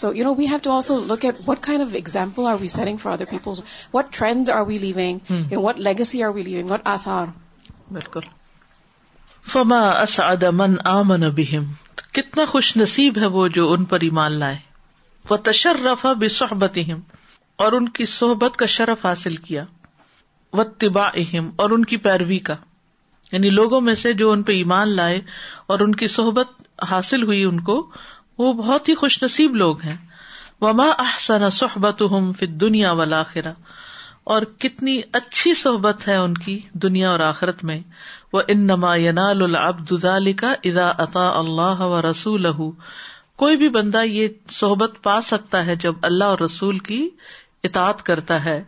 so 0.00 0.12
you 0.14 0.24
know 0.24 0.34
we 0.38 0.46
have 0.48 0.58
to 0.62 0.70
also 0.72 0.98
look 1.04 1.24
at 1.24 1.36
what 1.46 1.60
kind 1.66 1.82
of 1.84 1.94
example 2.00 2.46
are 2.46 2.56
we 2.60 2.68
setting 2.76 2.96
for 3.02 3.12
other 3.12 3.24
people 3.30 3.60
what 3.94 4.12
trends 4.18 4.50
are 4.56 4.62
we 4.68 4.78
leaving 4.82 5.52
what 5.62 5.80
legacy 5.88 6.22
are 6.24 6.30
we 6.34 6.42
leaving 6.48 6.70
what 6.70 6.80
آثار 6.94 7.26
بالکل 7.92 8.28
فما 9.52 9.80
اسعد 10.06 10.42
من 10.62 10.74
آمن 10.94 11.28
بهم 11.38 11.64
کتنا 12.18 12.44
خوش 12.54 12.76
نصیب 12.76 13.18
ہے 13.20 13.26
وہ 13.36 13.46
جو 13.56 13.70
ان 13.72 13.84
پر 13.92 14.00
ایمان 14.08 14.32
لائے 14.42 14.56
وہ 15.30 15.36
تشرف 15.44 16.06
بے 16.18 16.28
اور 17.64 17.72
ان 17.78 17.88
کی 17.96 18.06
صحبت 18.16 18.56
کا 18.56 18.66
شرف 18.74 19.04
حاصل 19.06 19.36
کیا 19.48 19.64
وہ 20.58 20.62
اور 21.62 21.70
ان 21.70 21.84
کی 21.92 21.96
پیروی 22.06 22.38
کا 22.50 22.54
یعنی 23.32 23.50
لوگوں 23.50 23.80
میں 23.88 23.94
سے 24.04 24.12
جو 24.22 24.30
ان 24.30 24.42
پہ 24.42 24.52
ایمان 24.60 24.88
لائے 24.98 25.20
اور 25.72 25.80
ان 25.80 25.94
کی 26.02 26.06
صحبت 26.18 26.62
حاصل 26.90 27.22
ہوئی 27.26 27.42
ان 27.44 27.60
کو 27.68 27.76
وہ 28.38 28.52
بہت 28.62 28.88
ہی 28.88 28.94
خوش 29.02 29.22
نصیب 29.22 29.54
لوگ 29.64 29.80
ہیں 29.84 29.96
وما 30.60 30.86
احسن 31.02 31.48
صحبت 31.58 32.02
احسان 32.02 32.60
دنیا 32.60 32.92
و 32.92 33.04
لرہ 33.04 33.48
اور 34.32 34.42
کتنی 34.62 35.00
اچھی 35.18 35.52
صحبت 35.62 36.06
ہے 36.08 36.16
ان 36.24 36.34
کی 36.38 36.58
دنیا 36.82 37.10
اور 37.10 37.20
آخرت 37.26 37.62
میں 37.70 37.78
وہ 38.32 38.42
ان 38.54 38.66
نما 38.66 38.94
ینا 39.04 39.32
لب 39.32 39.94
کا 40.38 40.52
ادا 40.70 40.90
عطا 41.04 41.28
اللہ 41.38 41.80
و 41.86 42.00
رسول 42.10 42.46
کوئی 43.42 43.56
بھی 43.56 43.68
بندہ 43.76 44.02
یہ 44.04 44.28
صحبت 44.60 45.02
پا 45.02 45.20
سکتا 45.26 45.64
ہے 45.66 45.76
جب 45.84 46.04
اللہ 46.08 46.32
اور 46.34 46.38
رسول 46.44 46.78
کی 46.90 47.08
اطاط 47.68 48.02
کرتا 48.10 48.44
ہے 48.44 48.60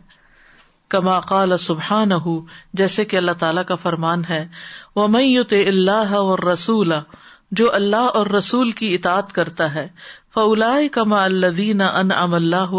کما 0.93 1.19
قال 1.29 1.57
سبحان 1.65 2.11
جیسے 2.79 3.03
کہ 3.11 3.17
اللہ 3.17 3.37
تعالیٰ 3.43 3.61
کا 3.67 3.75
فرمان 3.83 4.21
ہے 4.29 4.43
وہ 4.95 5.07
اللہ 5.11 6.13
اور 6.17 6.39
رسول 6.51 6.93
جو 7.59 7.71
اللہ 7.75 8.17
اور 8.19 8.27
رسول 8.37 8.71
کی 8.81 8.93
اطاط 8.95 9.31
کرتا 9.37 9.73
ہے 9.75 9.87
فلا 10.35 10.73
کما 10.97 11.23
الدین 11.23 11.81
ان 11.87 12.11
ام 12.25 12.33
اللہ 12.41 12.75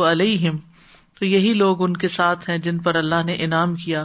تو 1.18 1.24
یہی 1.30 1.52
لوگ 1.64 1.82
ان 1.88 1.96
کے 2.04 2.08
ساتھ 2.18 2.48
ہیں 2.50 2.56
جن 2.68 2.78
پر 2.86 2.94
اللہ 3.02 3.22
نے 3.26 3.36
انعام 3.46 3.74
کیا 3.84 4.04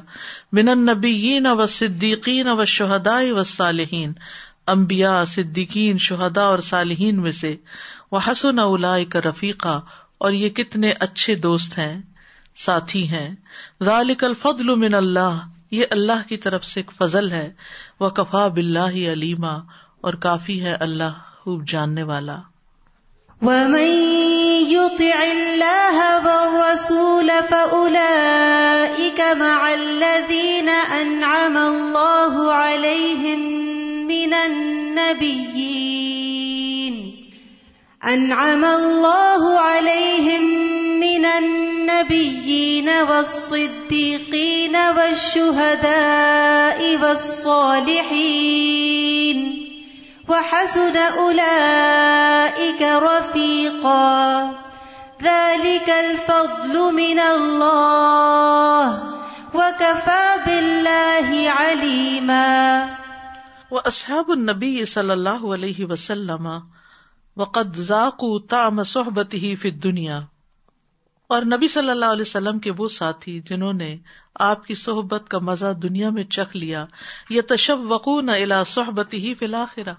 نبی 0.90 1.38
و 1.52 1.66
صدیقین 1.78 2.50
و 2.58 2.66
شہدا 2.76 3.18
و 3.38 3.44
صالحین 3.54 4.14
امبیا 4.78 5.14
صدیقین 5.36 5.98
شہدا 6.10 6.44
اور 6.58 6.70
صالحین 6.74 7.22
میں 7.22 7.32
سے 7.46 7.56
وہ 8.12 8.20
حسن 8.32 8.60
الا 8.68 8.98
کا 9.16 9.20
رفیقہ 9.30 9.80
اور 10.28 10.32
یہ 10.44 10.50
کتنے 10.62 10.94
اچھے 11.10 11.36
دوست 11.50 11.78
ہیں 11.78 11.96
ساتھی 12.66 13.02
ہیں 13.10 13.28
ذالک 13.88 14.24
الفضل 14.24 14.74
من 14.80 14.94
اللہ 15.00 15.38
یہ 15.78 15.92
اللہ 15.96 16.26
کی 16.30 16.38
طرف 16.46 16.66
سے 16.66 16.80
ایک 16.80 16.92
فضل 16.98 17.32
ہے 17.32 17.48
وہ 18.04 18.10
کفا 18.20 18.48
بلّہ 18.58 18.98
علیما 19.12 19.54
اور 20.10 20.14
کافی 20.26 20.60
ہے 20.64 20.74
اللہ 20.88 21.16
خوب 21.44 21.68
جاننے 21.76 22.04
والا 22.14 22.38
ومن 23.48 23.92
يطع 24.70 25.20
الله 25.26 26.10
والرسول 26.26 27.32
فأولئك 27.52 29.38
مع 29.44 29.70
الذين 29.76 30.70
أنعم 30.72 31.58
الله 31.62 32.54
عليهم 32.54 34.08
من 34.14 34.34
النبيين 34.44 36.19
انعم 38.00 38.64
الله 38.66 39.48
عليهم 39.60 40.44
من 41.04 41.26
النبيين 41.26 42.88
والصديقين 42.90 44.76
والشهداء 44.76 46.98
والصالحين 47.04 49.42
وحسن 50.30 50.98
اولئك 50.98 52.82
رفيقا 52.82 54.52
ذلك 55.24 55.90
الفضل 55.90 56.94
من 56.96 57.20
الله 57.20 59.02
وكفى 59.54 60.36
بالله 60.46 61.50
عليما 61.52 62.90
واصحاب 63.72 64.32
النبي 64.32 64.86
صلى 64.86 65.14
الله 65.14 65.54
عليه 65.54 65.86
وسلم 65.86 66.64
وقت 67.40 67.78
ذاکو 67.88 68.28
تام 68.54 68.82
فت 68.84 69.84
دنیا 69.84 70.16
اور 71.36 71.42
نبی 71.52 71.68
صلی 71.74 71.90
اللہ 71.90 72.12
علیہ 72.16 72.28
وسلم 72.28 72.58
کے 72.66 72.72
وہ 72.78 72.88
ساتھی 72.96 73.40
جنہوں 73.50 73.72
نے 73.74 73.88
آپ 74.48 74.66
کی 74.66 74.76
صحبت 74.82 75.30
کا 75.34 75.40
مزہ 75.50 75.72
دنیا 75.84 76.10
میں 76.18 76.24
چکھ 76.38 76.56
لیا 76.58 76.84
یا 77.36 77.42
تشب 77.54 77.86
وقو 77.92 78.20
نہ 78.22 78.32
الا 78.48 78.62
ہی 79.14 79.34
فی 79.42 79.46
الآخرا 79.46 79.94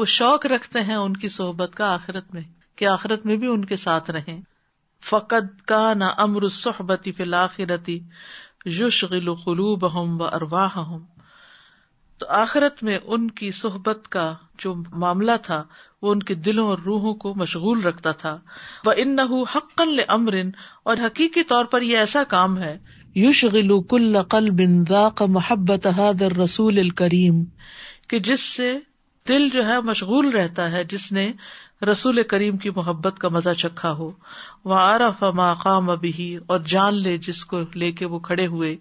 وہ 0.00 0.04
شوق 0.18 0.46
رکھتے 0.54 0.80
ہیں 0.90 0.94
ان 0.96 1.16
کی 1.24 1.28
صحبت 1.38 1.74
کا 1.76 1.92
آخرت 1.94 2.32
میں 2.34 2.42
کہ 2.80 2.88
آخرت 2.92 3.26
میں 3.26 3.36
بھی 3.44 3.48
ان 3.54 3.64
کے 3.72 3.76
ساتھ 3.86 4.10
رہے 4.18 4.38
فقت 5.10 5.66
کا 5.72 5.82
نہ 6.04 6.12
امر 6.28 6.48
صحبتی 6.60 7.12
فی 7.16 7.22
الآخرتی 7.22 7.98
یوش 8.78 9.04
غلو 9.10 9.34
قلوب 9.44 9.90
ہوں 9.94 10.18
و 10.20 10.24
ارواہ 10.40 10.78
ہوں 10.86 11.04
تو 12.18 12.26
آخرت 12.42 12.82
میں 12.84 12.98
ان 13.14 13.30
کی 13.38 13.50
صحبت 13.60 14.08
کا 14.10 14.32
جو 14.62 14.72
معاملہ 15.00 15.30
تھا 15.46 15.62
وہ 16.02 16.12
ان 16.12 16.22
کے 16.28 16.34
دلوں 16.46 16.68
اور 16.68 16.78
روحوں 16.84 17.12
کو 17.24 17.32
مشغول 17.42 17.80
رکھتا 17.84 18.12
تھا 18.22 18.36
وہ 18.86 18.92
نہ 19.06 19.20
حقن 19.54 19.96
امر 20.16 20.34
اور 20.92 20.96
حقیقی 21.04 21.42
طور 21.52 21.64
پر 21.74 21.82
یہ 21.88 21.98
ایسا 21.98 22.22
کام 22.28 22.58
ہے 22.62 22.76
یوشغل 23.22 23.70
گلو 23.92 24.22
کل 24.34 24.50
بن 24.58 24.82
ذاق 24.88 25.22
محبت 25.36 25.86
حادر 25.96 26.36
رسول 26.38 26.88
کریم 27.00 27.44
کہ 28.08 28.18
جس 28.30 28.40
سے 28.54 28.76
دل 29.28 29.48
جو 29.52 29.66
ہے 29.66 29.80
مشغول 29.84 30.28
رہتا 30.32 30.70
ہے 30.72 30.82
جس 30.90 31.10
نے 31.12 31.30
رسول 31.90 32.22
کریم 32.32 32.56
کی 32.64 32.70
محبت 32.76 33.18
کا 33.20 33.28
مزہ 33.36 33.52
چکھا 33.62 33.92
ہو 34.00 34.10
وہ 34.72 34.74
آر 34.78 35.00
ما 35.34 35.52
قام 35.62 35.90
ابھی 35.90 36.36
اور 36.46 36.60
جان 36.74 37.02
لے 37.02 37.16
جس 37.28 37.44
کو 37.52 37.60
لے 37.82 37.90
کے 38.00 38.06
وہ 38.12 38.18
کھڑے 38.28 38.46
ہوئے 38.54 38.74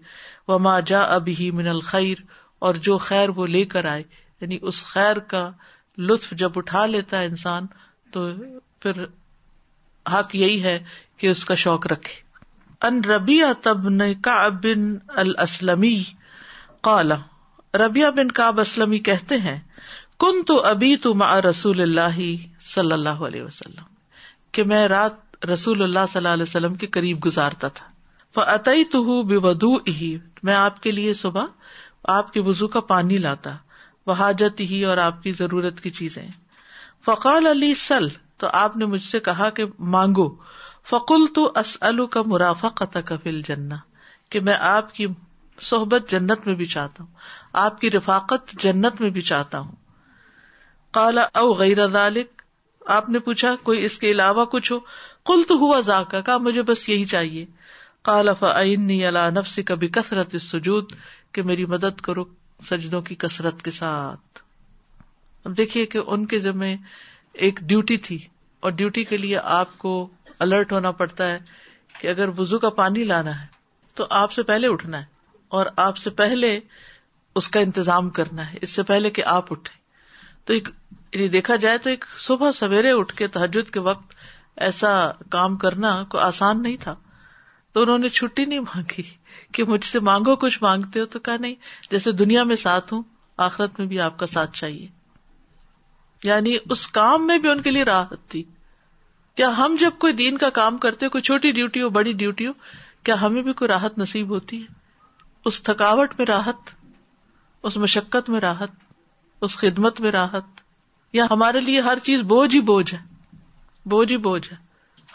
وہ 0.48 0.60
ماں 0.68 0.80
جا 0.92 1.02
ابھی 1.20 1.50
من 1.62 1.68
الخیر 1.68 2.22
اور 2.68 2.76
جو 2.88 2.98
خیر 3.08 3.30
وہ 3.36 3.48
لے 3.48 3.64
کر 3.74 3.86
آئے 3.92 4.04
یعنی 4.42 4.58
اس 4.70 4.84
خیر 4.86 5.20
کا 5.34 5.50
لطف 6.08 6.30
جب 6.44 6.58
اٹھا 6.60 6.86
لیتا 6.86 7.20
ہے 7.20 7.26
انسان 7.26 7.66
تو 8.14 8.28
پھر 8.82 9.04
حق 10.14 10.36
یہی 10.36 10.62
ہے 10.64 10.78
کہ 11.18 11.28
اس 11.28 11.44
کا 11.46 11.56
شوق 11.68 11.88
رکھے 11.92 12.24
ان 12.88 13.04
ربی 13.04 13.40
تب 13.64 13.88
کالا 16.84 17.16
ربیا 17.86 18.10
بن 18.18 18.32
کاب 18.40 18.60
اسلم 18.60 18.98
کہتے 19.08 19.38
ہیں 19.46 19.58
کن 20.20 20.44
تو 20.48 20.60
ابھی 20.66 20.96
تو 21.06 21.14
مع 21.22 21.34
رسول 21.50 21.82
اللہ 21.82 22.18
صلی 22.74 22.92
اللہ 22.94 23.24
علیہ 23.30 23.44
وسلم 23.44 23.84
کہ 24.58 24.64
میں 24.74 24.88
رات 24.88 25.46
رسول 25.46 25.82
اللہ 25.84 26.06
صلی 26.10 26.20
اللہ 26.20 26.34
علیہ 26.34 26.44
وسلم 26.52 26.76
کے 26.84 26.88
قریب 26.98 27.26
گزارتا 27.26 27.68
تھا 27.78 28.54
بے 29.28 29.36
ودو 29.48 29.74
ہی 29.88 30.16
میں 30.44 30.54
آپ 30.56 30.82
کے 30.84 30.92
لیے 30.92 31.14
صبح 31.24 31.46
آپ 32.14 32.32
کے 32.34 32.42
وزو 32.46 32.68
کا 32.76 32.80
پانی 32.92 33.18
لاتا 33.18 33.56
وہ 34.08 34.14
حاجت 34.20 34.60
ہی 34.70 34.84
اور 34.86 34.98
آپ 35.04 35.22
کی 35.24 35.32
ضرورت 35.38 35.80
کی 35.82 35.90
چیزیں 36.00 36.24
فقال 37.06 37.48
علی 37.48 37.74
سل 37.88 38.08
تو 38.40 38.48
آپ 38.60 38.78
نے 38.78 38.86
مجھ 38.94 39.04
سے 39.04 39.20
کہا 39.28 39.50
کہ 39.58 39.66
مانگو 39.96 40.28
تو 41.36 41.52
اسلو 41.60 42.06
کا 42.16 42.22
مرافا 42.32 42.70
قطع 42.80 43.00
کہ 44.32 44.40
میں 44.50 44.56
آپ 44.68 44.94
کی 44.96 45.08
صحبت 45.70 46.10
جنت 46.12 46.46
میں 46.48 46.56
بھی 46.56 46.66
چاہتا 46.76 47.04
ہوں 47.04 47.10
آپ 47.64 47.80
کی 47.82 47.92
رفاقت 47.92 48.52
جنت 48.64 49.02
میں 49.02 49.10
بھی 49.18 49.22
چاہتا 49.30 49.60
ہوں 49.60 49.72
کالا 50.94 51.26
او 51.40 51.52
غیر 51.62 51.80
آپ 52.96 53.08
نے 53.10 53.20
پوچھا 53.28 53.56
کوئی 53.64 53.84
اس 53.86 53.98
کے 54.00 54.10
علاوہ 54.12 54.46
کچھ 54.52 54.72
ہو 54.72 54.80
کل 55.26 55.44
تو 55.48 55.56
ہوا 55.66 55.80
ذاکہ 55.86 56.22
کا 56.26 56.38
مجھے 56.48 56.62
بس 56.70 56.88
یہی 56.90 57.06
چاہیے 57.14 57.46
کالا 58.10 58.34
فاینسی 58.42 59.64
کبھی 59.70 59.88
کثرت 59.98 60.36
سجود 60.42 60.92
کہ 61.36 61.42
میری 61.52 61.66
مدد 61.72 62.00
کرو 62.04 62.24
سجدوں 62.68 63.02
کی 63.08 63.16
کسرت 63.22 63.62
کے 63.64 63.72
ساتھ 63.78 64.40
اب 65.48 65.58
دیکھیے 65.58 65.86
کہ 65.94 66.02
ان 66.16 66.26
کے 66.34 66.38
ذمے 66.46 66.76
ایک 67.48 67.60
ڈیوٹی 67.72 67.98
تھی 68.06 68.18
اور 68.68 68.72
ڈیوٹی 68.82 69.04
کے 69.10 69.18
لیے 69.18 69.40
آپ 69.56 69.78
کو 69.78 69.92
الرٹ 70.46 70.72
ہونا 70.72 70.92
پڑتا 71.02 71.28
ہے 71.32 71.40
کہ 72.00 72.08
اگر 72.14 72.30
وزو 72.38 72.60
کا 72.66 72.70
پانی 72.78 73.04
لانا 73.10 73.34
ہے 73.42 73.46
تو 74.00 74.08
آپ 74.20 74.32
سے 74.38 74.44
پہلے 74.52 74.68
اٹھنا 74.76 75.02
ہے 75.02 75.06
اور 75.60 75.66
آپ 75.88 75.98
سے 76.06 76.10
پہلے 76.24 76.54
اس 77.42 77.50
کا 77.56 77.60
انتظام 77.68 78.10
کرنا 78.20 78.50
ہے 78.52 78.58
اس 78.66 78.76
سے 78.80 78.84
پہلے 78.94 79.10
کہ 79.18 79.24
آپ 79.34 79.52
اٹھے 79.54 79.78
تو 80.46 80.54
ایک 80.54 80.70
یعنی 81.14 81.28
دیکھا 81.36 81.56
جائے 81.68 81.78
تو 81.84 81.90
ایک 81.90 82.06
صبح 82.28 82.52
سویرے 82.62 82.92
اٹھ 83.00 83.16
کے 83.24 83.28
تحجد 83.38 83.72
کے 83.74 83.80
وقت 83.92 84.16
ایسا 84.70 84.96
کام 85.38 85.56
کرنا 85.66 85.92
کوئی 86.16 86.24
آسان 86.32 86.62
نہیں 86.64 86.78
تھا 86.88 86.96
تو 87.74 87.82
انہوں 87.84 88.08
نے 88.08 88.10
چھٹی 88.20 88.46
نہیں 88.52 88.70
مانگی 88.72 89.08
کہ 89.56 89.64
مجھ 89.68 89.86
سے 89.86 90.00
مانگو 90.06 90.36
کچھ 90.36 90.58
مانگتے 90.64 91.00
ہو 91.00 91.06
تو 91.12 91.20
کہا 91.26 91.36
نہیں 91.40 91.54
جیسے 91.92 92.12
دنیا 92.22 92.44
میں 92.52 92.56
ساتھ 92.64 92.94
ہوں 92.94 93.04
آخرت 93.46 93.78
میں 93.80 93.86
بھی 93.88 94.00
آپ 94.08 94.18
کا 94.20 94.28
ساتھ 94.28 94.58
چاہیے 94.60 94.88
یعنی 96.24 96.56
اس 96.76 96.86
کام 96.98 97.26
میں 97.28 97.38
بھی 97.46 97.50
ان 97.50 97.62
کے 97.68 97.72
لیے 97.72 97.84
راحت 97.92 98.28
تھی 98.32 98.42
کیا 99.40 99.50
ہم 99.58 99.76
جب 99.80 99.98
کوئی 100.06 100.14
دین 100.24 100.38
کا 100.44 100.50
کام 100.58 100.78
کرتے 100.86 101.08
کوئی 101.16 101.22
چھوٹی 101.30 101.52
ڈیوٹی 101.60 101.82
ہو 101.82 101.90
بڑی 102.00 102.14
ڈیوٹی 102.24 102.48
ہو 102.48 102.52
کیا 103.08 103.20
ہمیں 103.22 103.42
بھی 103.48 103.54
کوئی 103.62 103.68
راحت 103.70 103.98
نصیب 104.04 104.30
ہوتی 104.36 104.62
ہے 104.62 104.74
اس 105.50 105.62
تھکاوٹ 105.70 106.14
میں 106.18 106.26
راحت 106.26 106.74
اس 107.70 107.78
مشقت 107.88 108.30
میں 108.36 108.40
راحت 108.50 108.78
اس 109.48 109.58
خدمت 109.64 110.00
میں 110.02 110.12
راحت 110.20 110.62
یا 111.22 111.26
ہمارے 111.32 111.60
لیے 111.70 111.80
ہر 111.90 112.00
چیز 112.10 112.22
بوجھ 112.34 112.56
ہی 112.56 112.62
بوجھ 112.72 112.94
ہے 112.94 113.00
بوجھ 113.96 114.12
ہی 114.12 114.18
بوجھ 114.30 114.48
ہے 114.52 114.58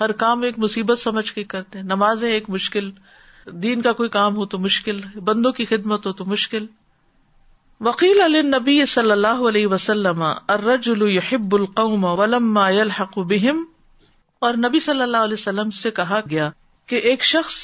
ہر 0.01 0.13
کام 0.25 0.43
ایک 0.49 0.59
مصیبت 0.65 0.99
سمجھ 0.99 1.33
کے 1.35 1.45
کرتے 1.55 1.79
ہیں 1.79 1.85
نمازیں 1.95 2.31
ایک 2.31 2.51
مشکل 2.51 2.91
دین 3.61 3.83
کا 3.83 3.93
کوئی 4.01 4.09
کام 4.15 4.37
ہو 4.37 4.45
تو 4.55 4.59
مشکل 4.59 5.01
بندوں 5.25 5.53
کی 5.53 5.65
خدمت 5.65 6.07
ہو 6.07 6.13
تو 6.21 6.25
مشکل 6.25 6.67
وکیل 7.85 8.21
علیہ 8.21 8.43
نبی 8.43 8.85
صلی 8.87 9.11
اللہ 9.13 9.39
علیہ 9.49 9.67
وسلم 9.67 10.23
الحق 12.57 13.19
اور 14.41 14.55
نبی 14.65 14.81
صلی 14.81 15.03
اللہ 15.03 15.17
علیہ 15.25 15.35
وسلم 15.35 15.71
سے 15.79 15.91
کہا 16.01 16.21
گیا 16.31 16.51
کہ 16.89 16.97
ایک 17.13 17.25
شخص 17.25 17.57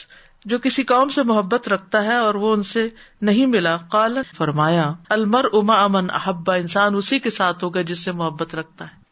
جو 0.51 0.59
کسی 0.65 0.83
قوم 0.91 1.09
سے 1.15 1.23
محبت 1.31 1.69
رکھتا 1.69 2.03
ہے 2.05 2.17
اور 2.17 2.35
وہ 2.43 2.53
ان 2.55 2.63
سے 2.73 2.89
نہیں 3.29 3.47
ملا 3.55 3.77
کال 3.93 4.19
فرمایا 4.37 4.93
المر 5.17 5.45
اما 5.61 5.83
امن 5.85 6.11
احبا 6.15 6.55
انسان 6.55 6.95
اسی 6.97 7.19
کے 7.19 7.31
ساتھ 7.39 7.65
ہوگا 7.65 7.83
جس 7.93 8.05
سے 8.05 8.13
محبت 8.23 8.55
رکھتا 8.55 8.85
ہے 8.93 9.05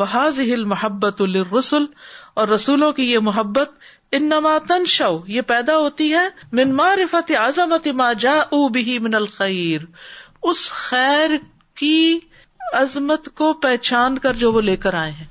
بحاظ 0.00 0.38
ہل 0.48 0.64
محبت 0.72 1.20
الرسول 1.20 1.86
اور 2.40 2.48
رسولوں 2.48 2.92
کی 2.92 3.10
یہ 3.12 3.18
محبت 3.28 3.70
ان 4.16 4.28
نماتن 4.28 4.84
شو 4.86 5.06
یہ 5.36 5.42
پیدا 5.46 5.76
ہوتی 5.78 6.12
ہے 6.12 6.26
من 6.58 6.74
معرفت 6.74 7.30
عظمت 7.38 7.86
ما 8.00 8.12
جا 8.24 8.34
او 8.56 8.66
بھی 8.76 8.98
من 9.06 9.14
الخیر 9.14 9.84
اس 10.50 10.70
خیر 10.72 11.30
کی 11.80 11.96
عظمت 12.80 13.28
کو 13.38 13.52
پہچان 13.62 14.18
کر 14.18 14.34
جو 14.42 14.52
وہ 14.52 14.60
لے 14.60 14.76
کر 14.84 14.94
آئے 15.00 15.10
ہیں 15.12 15.26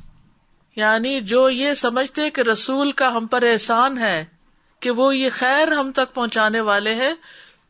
یعنی 0.75 1.19
جو 1.31 1.49
یہ 1.49 1.73
سمجھتے 1.85 2.29
کہ 2.35 2.41
رسول 2.51 2.91
کا 3.01 3.15
ہم 3.17 3.27
پر 3.33 3.43
احسان 3.51 3.97
ہے 3.99 4.23
کہ 4.85 4.91
وہ 4.97 5.15
یہ 5.15 5.29
خیر 5.33 5.71
ہم 5.79 5.91
تک 5.95 6.13
پہنچانے 6.13 6.61
والے 6.69 6.95
ہیں 6.95 7.13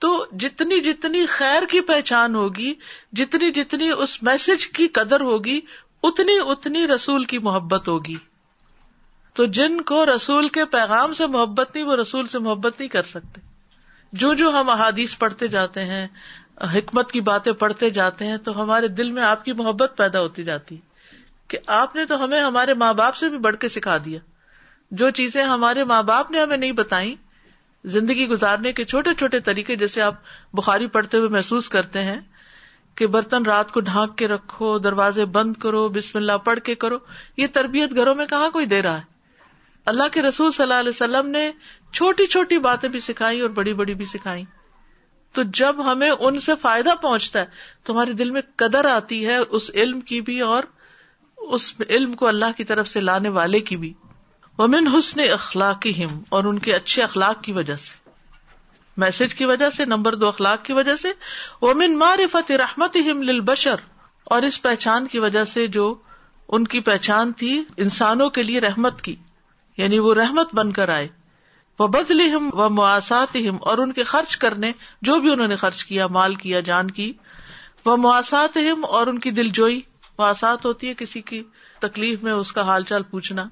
تو 0.04 0.14
جتنی 0.44 0.80
جتنی 0.92 1.26
خیر 1.36 1.66
کی 1.72 1.82
پہچان 1.92 2.36
ہوگی 2.36 2.74
جتنی 3.18 3.52
جتنی 3.62 3.90
اس 3.98 4.22
میسج 4.24 4.68
کی 4.80 4.88
قدر 5.00 5.22
ہوگی 5.32 5.60
اتنی 6.10 6.38
اتنی 6.52 6.88
رسول 6.88 7.24
کی 7.34 7.40
محبت 7.50 7.88
ہوگی 7.88 8.16
تو 9.38 9.46
جن 9.56 9.80
کو 9.88 10.06
رسول 10.06 10.48
کے 10.58 10.64
پیغام 10.74 11.14
سے 11.14 11.26
محبت 11.32 11.72
نہیں 11.76 11.86
وہ 11.86 11.96
رسول 12.02 12.28
سے 12.34 12.40
محبت 12.44 12.78
نہیں 12.80 12.90
کر 12.90 13.02
سکتے 13.08 13.42
جو 14.22 14.34
جو 14.42 14.50
ہم 14.60 14.70
احادیث 14.70 15.18
پڑھتے 15.24 15.48
جاتے 15.56 15.84
ہیں 15.86 16.06
حکمت 16.74 17.12
کی 17.12 17.22
باتیں 17.30 17.52
پڑھتے 17.64 17.90
جاتے 17.98 18.26
ہیں 18.28 18.38
تو 18.46 18.52
ہمارے 18.64 18.88
دل 19.00 19.12
میں 19.18 19.24
آپ 19.32 19.44
کی 19.46 19.54
محبت 19.64 19.94
پیدا 19.98 20.20
ہوتی 20.22 20.44
جاتی 20.52 20.78
کہ 21.54 21.58
آپ 21.80 21.96
نے 21.96 22.06
تو 22.12 22.24
ہمیں 22.24 22.40
ہمارے 22.42 22.74
ماں 22.84 22.94
باپ 23.02 23.16
سے 23.24 23.30
بھی 23.30 23.38
بڑھ 23.48 23.56
کے 23.64 23.70
سکھا 23.70 23.98
دیا 24.06 24.20
جو 25.02 25.10
چیزیں 25.20 25.44
ہمارے 25.50 25.84
ماں 25.92 26.02
باپ 26.12 26.32
نے 26.32 26.40
ہمیں 26.42 26.58
نہیں 26.58 26.72
بتائی 26.80 27.14
زندگی 27.98 28.28
گزارنے 28.28 28.72
کے 28.74 28.86
چھوٹے 28.94 29.14
چھوٹے 29.20 29.40
طریقے 29.50 29.76
جیسے 29.84 30.02
آپ 30.02 30.16
بخاری 30.62 30.88
پڑھتے 30.98 31.18
ہوئے 31.18 31.30
محسوس 31.36 31.68
کرتے 31.74 32.02
ہیں 32.12 32.20
کہ 32.98 33.08
برتن 33.18 33.46
رات 33.46 33.72
کو 33.72 33.80
ڈھانک 33.90 34.18
کے 34.18 34.28
رکھو 34.28 34.78
دروازے 34.88 35.26
بند 35.38 35.56
کرو 35.66 35.88
بسم 36.00 36.18
اللہ 36.18 36.38
پڑھ 36.46 36.60
کے 36.72 36.76
کرو 36.86 36.98
یہ 37.44 37.48
تربیت 37.54 37.96
گھروں 37.96 38.16
میں 38.22 38.26
کہاں 38.30 38.50
کوئی 38.58 38.66
دے 38.76 38.82
رہا 38.82 38.98
ہے 39.00 39.14
اللہ 39.92 40.08
کے 40.14 40.22
رسول 40.22 40.52
صلی 40.52 40.64
اللہ 40.64 40.80
علیہ 40.84 40.90
وسلم 40.90 41.28
نے 41.32 41.42
چھوٹی 41.98 42.26
چھوٹی 42.36 42.58
باتیں 42.60 42.88
بھی 42.90 43.00
سکھائی 43.08 43.42
اور 43.42 43.50
بڑی 43.58 43.74
بڑی 43.82 43.94
بھی 43.96 44.06
سکھائی 44.12 44.44
تو 45.38 45.44
جب 45.60 45.82
ہمیں 45.92 46.10
ان 46.10 46.40
سے 46.40 46.52
فائدہ 46.62 46.94
پہنچتا 47.02 47.40
ہے 47.40 47.46
تو 47.86 47.94
ہمارے 47.94 48.14
دل 48.22 48.32
میں 48.38 48.42
قدر 48.64 48.86
آتی 48.94 49.26
ہے 49.28 49.36
اس 49.60 49.70
علم 49.74 50.00
کی 50.12 50.22
بھی 50.30 50.40
اور 50.48 50.64
اس 51.58 51.72
علم 51.90 52.14
کو 52.22 52.28
اللہ 52.28 52.56
کی 52.58 52.64
کی 52.64 52.64
طرف 52.68 52.88
سے 52.88 53.00
لانے 53.02 53.30
والے 53.38 53.60
بھی 53.84 53.92
ومن 54.58 54.88
حسن 54.96 55.20
اخلاقی 55.34 55.92
ہم 56.04 56.20
اور 56.38 56.44
ان 56.52 56.60
کے 56.68 56.74
اچھے 56.76 57.04
اخلاق 57.04 57.42
کی 57.44 57.52
وجہ 57.54 57.76
سے 57.86 58.04
میسج 59.04 59.36
کی 59.36 59.46
وجہ 59.46 59.70
سے 59.78 59.86
نمبر 59.94 60.16
دو 60.20 60.28
اخلاق 60.28 60.64
کی 60.66 60.74
وجہ 60.74 60.96
سے 61.04 61.12
ومن 61.62 61.98
معرفت 62.00 62.52
رحمت 62.64 62.98
ہم 63.12 63.22
للبشر 63.30 63.86
اور 64.36 64.42
اس 64.50 64.62
پہچان 64.62 65.08
کی 65.14 65.20
وجہ 65.28 65.44
سے 65.54 65.68
جو 65.78 65.94
ان 66.58 66.68
کی 66.76 66.80
پہچان 66.92 67.32
تھی 67.44 67.54
انسانوں 67.88 68.30
کے 68.40 68.44
لیے 68.44 68.60
رحمت 68.70 69.02
کی 69.10 69.16
یعنی 69.78 69.98
وہ 70.00 70.14
رحمت 70.14 70.54
بن 70.56 70.72
کر 70.72 70.90
آئے 70.90 71.08
وہ 71.80 71.88
بدل 71.96 72.22
و 72.54 72.68
اور 73.72 73.78
ان 73.86 73.92
کے 73.94 74.04
خرچ 74.12 74.36
کرنے 74.44 74.72
جو 75.10 75.20
بھی 75.22 75.32
انہوں 75.32 75.48
نے 75.48 75.56
خرچ 75.64 75.84
کیا 75.86 76.08
مال 76.18 76.36
کیا 76.44 76.60
جان 76.70 76.92
کی 77.00 77.12
وہ 77.86 77.96
مواصل 78.04 78.66
اور 79.00 79.08
ان 79.08 79.20
کی 79.26 79.32
دل 79.40 79.50
جوئی 79.60 79.82
مواسات 80.20 80.66
ہوتی 80.66 80.90
ہے 80.90 80.94
کسی 80.98 81.22
کی 81.32 81.42
تکلیف 81.86 82.24
میں 82.24 82.32
اس 82.34 82.52
کا 82.58 82.62
حال 82.68 82.84
چال 82.92 83.04
پوچھنا 83.10 83.48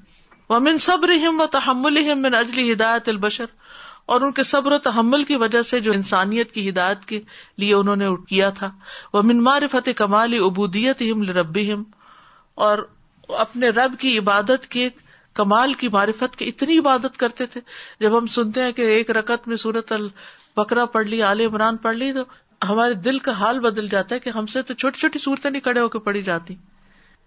وہ 0.50 0.60
من 0.68 0.78
صبر 0.88 1.12
و 1.28 1.46
تحمل 1.52 2.14
من 2.22 2.36
اجلی 2.36 2.72
ہدایت 2.72 3.10
البشر 3.10 3.46
اور 4.14 4.22
ان 4.22 4.32
کے 4.38 4.44
صبر 4.44 4.72
و 4.72 4.78
تحمل 4.88 5.24
کی 5.24 5.36
وجہ 5.44 5.62
سے 5.72 5.80
جو 5.80 5.92
انسانیت 5.98 6.52
کی 6.52 6.68
ہدایت 6.70 7.06
کے 7.12 7.20
لیے 7.64 7.74
انہوں 7.74 7.96
نے 7.96 8.06
کیا 8.30 8.50
تھا 8.60 8.70
وہ 9.14 9.22
من 9.32 9.44
مار 9.44 9.68
فتح 9.72 9.98
کمال 9.98 10.34
عبودیت 10.48 11.02
ہم 11.12 11.22
رب 11.40 11.60
اور 12.70 12.88
اپنے 13.46 13.70
رب 13.80 14.00
کی 14.00 14.18
عبادت 14.20 14.68
کے 14.72 14.90
کمال 15.36 15.74
کی 15.82 15.88
معرفت 15.92 16.36
کی 16.38 16.48
اتنی 16.50 16.78
عبادت 16.80 17.18
کرتے 17.18 17.46
تھے 17.54 17.62
جب 18.00 18.18
ہم 18.18 18.26
سنتے 18.36 18.64
ہیں 18.64 18.72
کہ 18.78 18.82
ایک 18.96 19.12
رکت 19.18 19.48
میں 19.48 19.58
سورت 19.64 19.92
البکرا 19.92 20.86
پڑھ 20.96 21.08
لی 21.08 21.22
عال 21.30 21.40
عمران 21.46 21.78
پڑھ 21.86 21.96
لی 21.98 22.12
تو 22.14 22.24
ہمارے 22.70 22.94
دل 23.08 23.18
کا 23.20 23.32
حال 23.40 23.60
بدل 23.60 23.88
جاتا 23.90 24.16
ہے 24.16 24.20
کہ 24.20 24.30
ہم 24.38 24.46
سے 24.54 24.62
تو 24.68 24.74
چھوٹی 24.74 25.00
چھوٹی 25.00 25.20
صورتیں 25.20 25.50
نہیں 25.50 25.62
کڑے 25.62 25.80
ہو 25.80 25.90
کے 25.96 26.00
پڑی 26.10 26.22
جاتی 26.24 26.56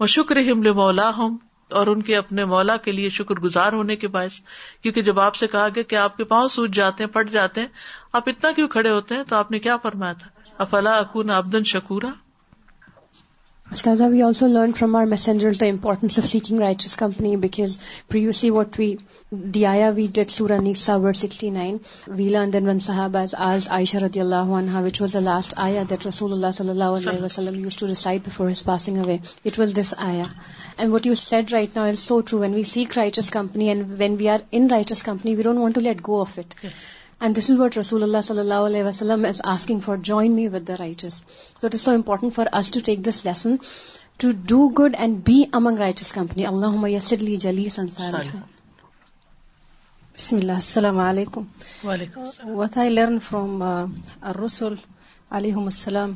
وہ 0.01 0.07
شکر 0.17 0.37
امل 0.51 0.71
مولا 0.79 1.11
ہوں 1.17 1.37
اور 1.79 1.87
ان 1.87 2.03
کے 2.09 2.17
اپنے 2.17 2.45
مولا 2.51 2.77
کے 2.85 2.93
لیے 2.93 3.09
شکر 3.11 3.41
گزار 3.43 3.73
ہونے 3.73 3.97
کے 4.03 4.09
باعث 4.17 4.35
کیونکہ 4.83 5.03
جب 5.09 5.21
آپ 5.21 5.35
سے 5.37 5.47
کہا 5.55 5.67
گیا 5.75 5.83
کہ 5.93 5.97
آپ 6.03 6.17
کے 6.17 6.25
پاؤں 6.33 6.49
سوج 6.57 6.75
جاتے 6.75 7.05
ہیں 7.05 7.11
پٹ 7.15 7.31
جاتے 7.33 7.61
ہیں 7.61 7.69
آپ 8.21 8.29
اتنا 8.29 8.51
کیوں 8.57 8.69
کھڑے 8.75 8.91
ہوتے 8.91 9.15
ہیں 9.17 9.23
تو 9.29 9.37
آپ 9.37 9.51
نے 9.51 9.59
کیا 9.67 9.77
فرمایا 9.83 10.13
تھا 10.21 10.29
افلا 10.65 10.97
اکون 10.99 11.31
ابدن 11.39 11.65
شکورا 11.73 12.09
we 13.73 14.23
also 14.23 14.47
learn 14.47 14.73
from 14.77 14.95
our 14.97 15.05
messenger 15.11 15.53
the 15.61 15.67
importance 15.67 16.19
of 16.19 16.27
seeking 16.29 16.59
righteous 16.61 16.95
company 16.97 17.35
because 17.45 17.77
previously 18.09 18.51
what 18.57 18.79
we 18.79 18.95
the 19.55 19.65
آیا 19.67 19.89
وی 19.97 20.07
ڈیٹ 20.15 20.31
سور 20.31 21.13
سکسٹی 21.21 21.51
نائن 21.57 21.77
ویلا 22.19 22.45
دین 22.53 22.69
ون 22.69 22.79
صاحب 22.87 23.17
ایز 23.17 23.35
آز 23.49 23.67
عائشہ 23.77 23.97
رضی 24.05 24.21
اللہ 24.21 24.53
عنہ 24.59 24.83
ویٹ 24.83 25.01
واز 25.01 25.13
دا 25.15 25.21
لاسٹ 25.31 25.55
آیا 25.67 25.83
دیٹ 25.91 26.07
رسول 26.07 26.33
اللہ 26.33 26.51
صلی 26.59 26.69
اللہ 26.77 26.97
علیہ 27.01 27.25
وسلم 27.25 27.59
used 27.61 27.77
to 27.79 27.87
recite 27.87 28.21
before 28.27 28.51
his 28.51 28.65
passing 28.65 28.99
away 29.05 29.17
it 29.45 29.59
was 29.59 29.75
this 29.81 29.95
آیا 30.11 30.25
and 30.77 30.93
what 30.93 31.07
you 31.07 31.15
said 31.23 31.53
right 31.53 31.77
نا 31.77 31.89
so 32.07 32.21
true 32.21 32.39
when 32.41 32.55
we 32.55 32.63
seek 32.75 32.97
righteous 32.99 33.31
company 33.39 33.69
and 33.69 33.93
when 34.01 34.17
we 34.19 34.29
are 34.37 34.41
in 34.57 34.71
righteous 34.71 35.03
company 35.03 35.35
we 35.37 35.43
don't 35.43 35.59
want 35.59 35.75
to 35.75 35.81
let 35.81 36.07
go 36.09 36.21
of 36.21 36.39
it 36.39 36.55
and 37.25 37.37
this 37.37 37.49
is 37.51 37.59
what 37.59 37.77
رسول 37.79 38.03
اللہ 38.03 38.23
صلی 38.25 38.39
اللہ 38.39 38.65
علیہ 38.71 38.83
وسلم 38.85 39.25
is 39.25 39.41
asking 39.55 39.79
for 39.85 39.97
join 40.09 40.33
me 40.35 40.47
with 40.53 40.67
the 40.69 40.75
righteous 40.79 41.15
so 41.61 41.67
it 41.67 41.75
is 41.75 41.81
so 41.81 41.91
important 41.93 42.35
for 42.35 42.47
us 42.61 42.71
to 42.71 42.81
take 42.85 43.05
this 43.07 43.25
lesson 43.27 43.55
to 44.23 44.31
do 44.53 44.67
good 44.79 44.97
and 44.99 45.17
be 45.27 45.41
among 45.59 45.79
righteous 45.79 46.13
company 46.13 46.47
اللہ 46.47 46.89
یسر 46.91 47.23
لی 47.29 47.37
جلی 47.47 47.69
سنسار 47.77 48.13
بسم 50.17 50.37
اللہ 50.37 50.53
السلام 50.53 50.99
علیکم 51.07 51.89
وٹ 52.57 52.77
آئی 52.85 52.91
لرن 52.91 53.19
فرام 53.29 53.63
رسول 54.45 54.75
علیہ 55.41 55.57
السلام 55.65 56.13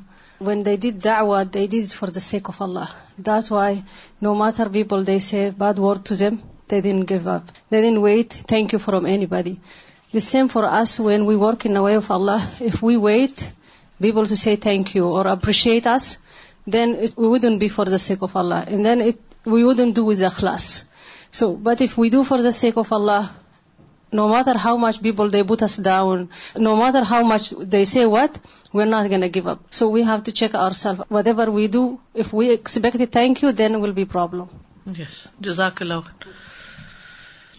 when 0.46 0.64
they 0.66 0.76
did 0.82 1.03
دعوہ 1.05 1.42
they 1.55 1.66
did 1.70 1.90
for 1.98 2.09
the 2.14 2.20
sake 2.30 2.48
of 2.51 2.62
Allah 2.62 2.94
that 3.26 3.51
why 3.53 3.80
no 4.22 4.34
matter 4.44 4.68
people 4.72 5.07
they 5.07 5.18
say 5.30 5.48
bad 5.59 5.78
word 5.78 6.05
to 6.09 6.14
them 6.20 6.34
they 6.70 6.80
didn't 6.80 7.03
give 7.11 7.28
up 7.30 7.51
they 7.72 7.82
didn't 7.90 7.98
wait 8.07 8.42
thank 8.48 8.72
you 8.74 8.78
from 8.84 9.05
anybody 9.36 9.55
this 10.17 10.25
same 10.31 10.47
for 10.53 10.65
us 10.77 10.99
what 11.01 11.21
we 11.27 11.35
work 11.41 11.67
Allah 12.11 12.47
if 12.61 12.83
we 12.85 12.95
wait 13.03 13.43
be 14.03 14.11
بول 14.13 14.25
so 14.29 14.35
see 14.37 14.55
thank 14.65 14.95
you 14.97 15.13
or 15.17 15.51
sake 17.99 18.23
of 18.23 18.37
Allah 18.37 18.65
then 18.79 19.01
we 19.53 19.63
we 19.63 19.75
done 19.77 19.91
do 19.95 20.05
with 20.07 20.23
اخلاس 20.25 20.63
so 21.41 21.53
but 21.69 21.81
if 21.81 21.99
we 21.99 22.09
do 22.15 22.23
for 22.29 22.39
the 22.43 22.51
sake 22.61 22.79
of 22.79 22.93
Allah 22.93 23.27
no 24.13 24.27
مت 24.29 24.49
are 24.49 24.57
how 24.65 24.77
much 24.85 24.99
be 25.03 25.11
بول 25.21 25.33
دی 25.33 25.43
both 25.51 25.63
is 25.63 25.79
down 25.85 26.25
no 26.65 26.75
matter 26.97 27.03
how 27.11 27.23
much 27.29 27.53
the 27.73 27.85
see 27.93 28.05
what 28.17 28.39
we'd 28.75 28.89
not 28.89 29.11
gain 29.11 29.23
a 29.23 29.29
give 29.35 29.49
up 29.51 29.59
so 29.79 29.91
we 29.93 30.03
have 30.09 30.17
to 30.25 30.31
check 30.41 30.55
our 30.57 30.73
self 30.83 31.03
whatever 31.27 31.49
we 31.59 31.67
do 31.77 31.87
if 32.21 32.35
was 32.35 32.79
be 32.83 33.07
thank 33.13 33.43
you 33.45 33.51
then 33.63 33.77
we'll 33.81 33.93
be 34.01 34.05
problem 34.17 34.95